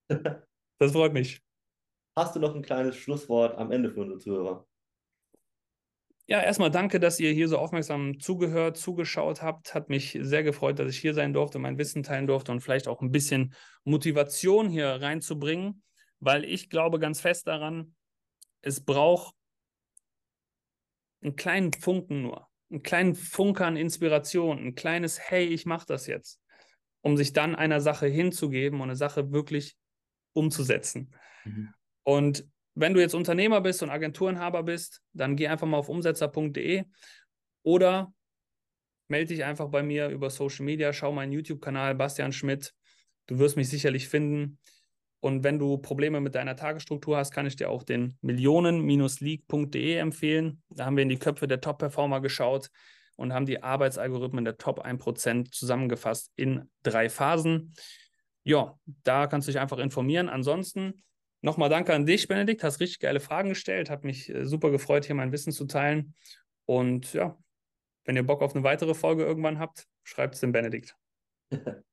Das 0.08 0.92
freut 0.92 1.14
mich. 1.14 1.42
Hast 2.16 2.36
du 2.36 2.40
noch 2.40 2.56
ein 2.56 2.62
kleines 2.62 2.96
Schlusswort 2.96 3.58
am 3.58 3.72
Ende 3.72 3.92
für 3.92 4.02
unsere 4.02 4.20
Zuhörer? 4.20 4.68
Ja, 6.28 6.42
erstmal 6.42 6.70
danke, 6.70 7.00
dass 7.00 7.20
ihr 7.20 7.32
hier 7.32 7.48
so 7.48 7.58
aufmerksam 7.58 8.20
zugehört, 8.20 8.78
zugeschaut 8.78 9.42
habt. 9.42 9.74
Hat 9.74 9.90
mich 9.90 10.16
sehr 10.22 10.44
gefreut, 10.44 10.78
dass 10.78 10.92
ich 10.92 11.00
hier 11.00 11.16
sein 11.16 11.34
durfte, 11.34 11.58
mein 11.58 11.80
Wissen 11.80 12.04
teilen 12.04 12.28
durfte 12.28 12.52
und 12.52 12.62
vielleicht 12.62 12.88
auch 12.88 13.02
ein 13.02 13.12
bisschen 13.12 13.56
Motivation 13.84 14.70
hier 14.70 14.90
reinzubringen, 14.90 15.82
weil 16.20 16.46
ich 16.46 16.70
glaube 16.70 17.00
ganz 17.00 17.22
fest 17.22 17.48
daran, 17.48 17.96
es 18.62 18.82
braucht 18.82 19.36
einen 21.22 21.36
kleinen 21.36 21.74
Funken 21.74 22.22
nur, 22.22 22.48
einen 22.70 22.84
kleinen 22.84 23.16
Funke 23.16 23.66
an 23.66 23.78
Inspiration, 23.78 24.60
ein 24.60 24.76
kleines 24.76 25.20
Hey, 25.20 25.46
ich 25.46 25.66
mache 25.66 25.86
das 25.86 26.08
jetzt, 26.08 26.42
um 27.02 27.18
sich 27.18 27.34
dann 27.34 27.56
einer 27.56 27.82
Sache 27.82 28.08
hinzugeben 28.08 28.80
und 28.80 28.90
eine 28.90 28.96
Sache 28.96 29.32
wirklich 29.32 29.76
umzusetzen. 30.34 31.14
Mhm. 31.46 31.74
Und 32.04 32.50
wenn 32.76 32.94
du 32.94 33.02
jetzt 33.02 33.16
Unternehmer 33.16 33.62
bist 33.62 33.84
und 33.84 33.90
Agenturenhaber 33.90 34.64
bist, 34.64 35.02
dann 35.14 35.36
geh 35.36 35.48
einfach 35.48 35.68
mal 35.68 35.78
auf 35.78 35.90
umsetzer.de 35.90 36.86
oder 37.64 38.14
melde 39.10 39.34
dich 39.34 39.44
einfach 39.44 39.70
bei 39.70 39.84
mir 39.84 40.10
über 40.10 40.30
Social 40.30 40.66
Media, 40.66 40.94
schau 40.94 41.12
meinen 41.12 41.32
YouTube-Kanal 41.32 41.96
Bastian 41.96 42.32
Schmidt. 42.32 42.74
Du 43.26 43.38
wirst 43.40 43.58
mich 43.58 43.70
sicherlich 43.70 44.08
finden. 44.08 44.60
Und 45.22 45.44
wenn 45.44 45.60
du 45.60 45.78
Probleme 45.78 46.22
mit 46.22 46.36
deiner 46.36 46.56
Tagesstruktur 46.56 47.18
hast, 47.18 47.32
kann 47.32 47.46
ich 47.46 47.56
dir 47.56 47.70
auch 47.70 47.84
den 47.84 48.18
millionen-league.de 48.22 49.96
empfehlen. 49.96 50.62
Da 50.70 50.86
haben 50.86 50.96
wir 50.96 51.04
in 51.04 51.10
die 51.10 51.20
Köpfe 51.20 51.48
der 51.48 51.62
Top-Performer 51.62 52.22
geschaut 52.22 52.70
und 53.18 53.34
haben 53.34 53.46
die 53.46 53.62
Arbeitsalgorithmen 53.62 54.46
der 54.46 54.58
Top 54.58 54.86
1% 54.86 55.52
zusammengefasst 55.52 56.32
in 56.36 56.70
drei 56.84 57.10
Phasen. 57.10 57.74
Ja, 58.44 58.80
da 59.04 59.28
kannst 59.28 59.48
du 59.48 59.52
dich 59.52 59.60
einfach 59.60 59.80
informieren. 59.80 60.30
Ansonsten 60.30 61.04
Nochmal 61.42 61.70
danke 61.70 61.94
an 61.94 62.06
dich, 62.06 62.28
Benedikt. 62.28 62.64
Hast 62.64 62.82
richtig 62.82 63.00
geile 63.00 63.22
Fragen 63.22 63.50
gestellt. 63.50 63.90
Hat 63.90 64.04
mich 64.04 64.30
äh, 64.30 64.46
super 64.46 64.72
gefreut, 64.72 65.06
hier 65.06 65.16
mein 65.16 65.32
Wissen 65.32 65.54
zu 65.54 65.66
teilen. 65.66 66.14
Und 66.66 67.14
ja, 67.14 67.38
wenn 68.04 68.16
ihr 68.16 68.26
Bock 68.26 68.42
auf 68.42 68.54
eine 68.54 68.64
weitere 68.64 68.94
Folge 68.94 69.24
irgendwann 69.24 69.60
habt, 69.60 69.88
schreibt 70.04 70.36
es 70.36 70.42
dem 70.42 70.52
Benedikt. 70.52 70.98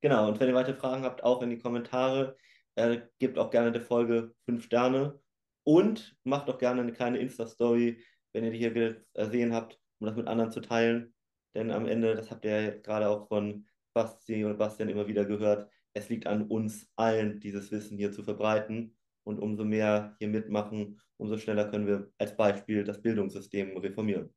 genau, 0.00 0.28
und 0.28 0.40
wenn 0.40 0.48
ihr 0.48 0.54
weitere 0.54 0.74
Fragen 0.74 1.04
habt, 1.04 1.22
auch 1.22 1.42
in 1.42 1.50
die 1.50 1.58
Kommentare. 1.58 2.36
Äh, 2.78 3.08
gebt 3.18 3.38
auch 3.38 3.50
gerne 3.50 3.72
der 3.72 3.82
Folge 3.82 4.32
5 4.44 4.62
Sterne 4.62 5.18
und 5.66 6.16
macht 6.22 6.48
auch 6.48 6.58
gerne 6.58 6.80
eine 6.80 6.92
kleine 6.92 7.18
Insta-Story, 7.18 8.00
wenn 8.32 8.44
ihr 8.44 8.52
die 8.52 8.58
hier 8.58 9.04
gesehen 9.14 9.52
habt, 9.52 9.80
um 10.00 10.06
das 10.06 10.14
mit 10.14 10.28
anderen 10.28 10.52
zu 10.52 10.60
teilen. 10.60 11.12
Denn 11.56 11.72
am 11.72 11.86
Ende, 11.86 12.14
das 12.14 12.30
habt 12.30 12.44
ihr 12.44 12.62
ja 12.62 12.70
gerade 12.76 13.08
auch 13.08 13.26
von 13.26 13.66
Basti 13.96 14.44
und 14.44 14.58
Bastian 14.58 14.88
immer 14.88 15.08
wieder 15.08 15.24
gehört, 15.24 15.68
es 15.92 16.08
liegt 16.08 16.28
an 16.28 16.46
uns 16.46 16.88
allen, 16.94 17.40
dieses 17.40 17.72
Wissen 17.72 17.98
hier 17.98 18.12
zu 18.12 18.22
verbreiten. 18.22 18.96
Und 19.24 19.40
umso 19.40 19.64
mehr 19.64 20.14
hier 20.20 20.28
mitmachen, 20.28 21.00
umso 21.16 21.36
schneller 21.36 21.68
können 21.68 21.86
wir 21.88 22.12
als 22.16 22.36
Beispiel 22.36 22.84
das 22.84 23.02
Bildungssystem 23.02 23.76
reformieren. 23.76 24.32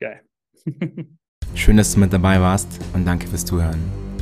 Geil. 0.00 0.20
Schön, 1.54 1.78
dass 1.78 1.94
du 1.94 2.00
mit 2.00 2.12
dabei 2.12 2.38
warst 2.40 2.78
und 2.92 3.06
danke 3.06 3.26
fürs 3.26 3.44
Zuhören. 3.44 4.13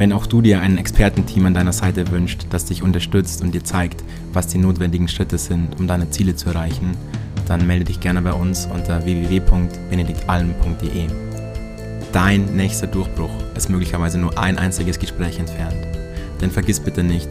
Wenn 0.00 0.12
auch 0.14 0.24
du 0.24 0.40
dir 0.40 0.62
ein 0.62 0.78
Expertenteam 0.78 1.44
an 1.44 1.52
deiner 1.52 1.74
Seite 1.74 2.10
wünscht, 2.10 2.46
das 2.48 2.64
dich 2.64 2.82
unterstützt 2.82 3.42
und 3.42 3.54
dir 3.54 3.62
zeigt, 3.62 4.02
was 4.32 4.46
die 4.46 4.56
notwendigen 4.56 5.08
Schritte 5.08 5.36
sind, 5.36 5.78
um 5.78 5.86
deine 5.86 6.08
Ziele 6.08 6.34
zu 6.34 6.48
erreichen, 6.48 6.96
dann 7.46 7.66
melde 7.66 7.84
dich 7.84 8.00
gerne 8.00 8.22
bei 8.22 8.32
uns 8.32 8.64
unter 8.64 9.04
www.benediktalm.de. 9.04 11.06
Dein 12.12 12.56
nächster 12.56 12.86
Durchbruch 12.86 13.28
ist 13.54 13.68
möglicherweise 13.68 14.16
nur 14.16 14.38
ein 14.38 14.56
einziges 14.56 14.98
Gespräch 14.98 15.38
entfernt. 15.38 15.86
Denn 16.40 16.50
vergiss 16.50 16.80
bitte 16.80 17.04
nicht, 17.04 17.28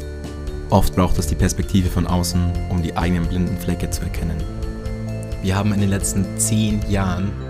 oft 0.70 0.96
braucht 0.96 1.18
es 1.18 1.26
die 1.26 1.34
Perspektive 1.34 1.90
von 1.90 2.06
außen, 2.06 2.40
um 2.70 2.84
die 2.84 2.96
eigenen 2.96 3.26
blinden 3.26 3.58
Flecke 3.58 3.90
zu 3.90 4.04
erkennen. 4.04 4.38
Wir 5.42 5.56
haben 5.56 5.74
in 5.74 5.82
den 5.82 5.90
letzten 5.90 6.24
zehn 6.38 6.82
Jahren 6.88 7.32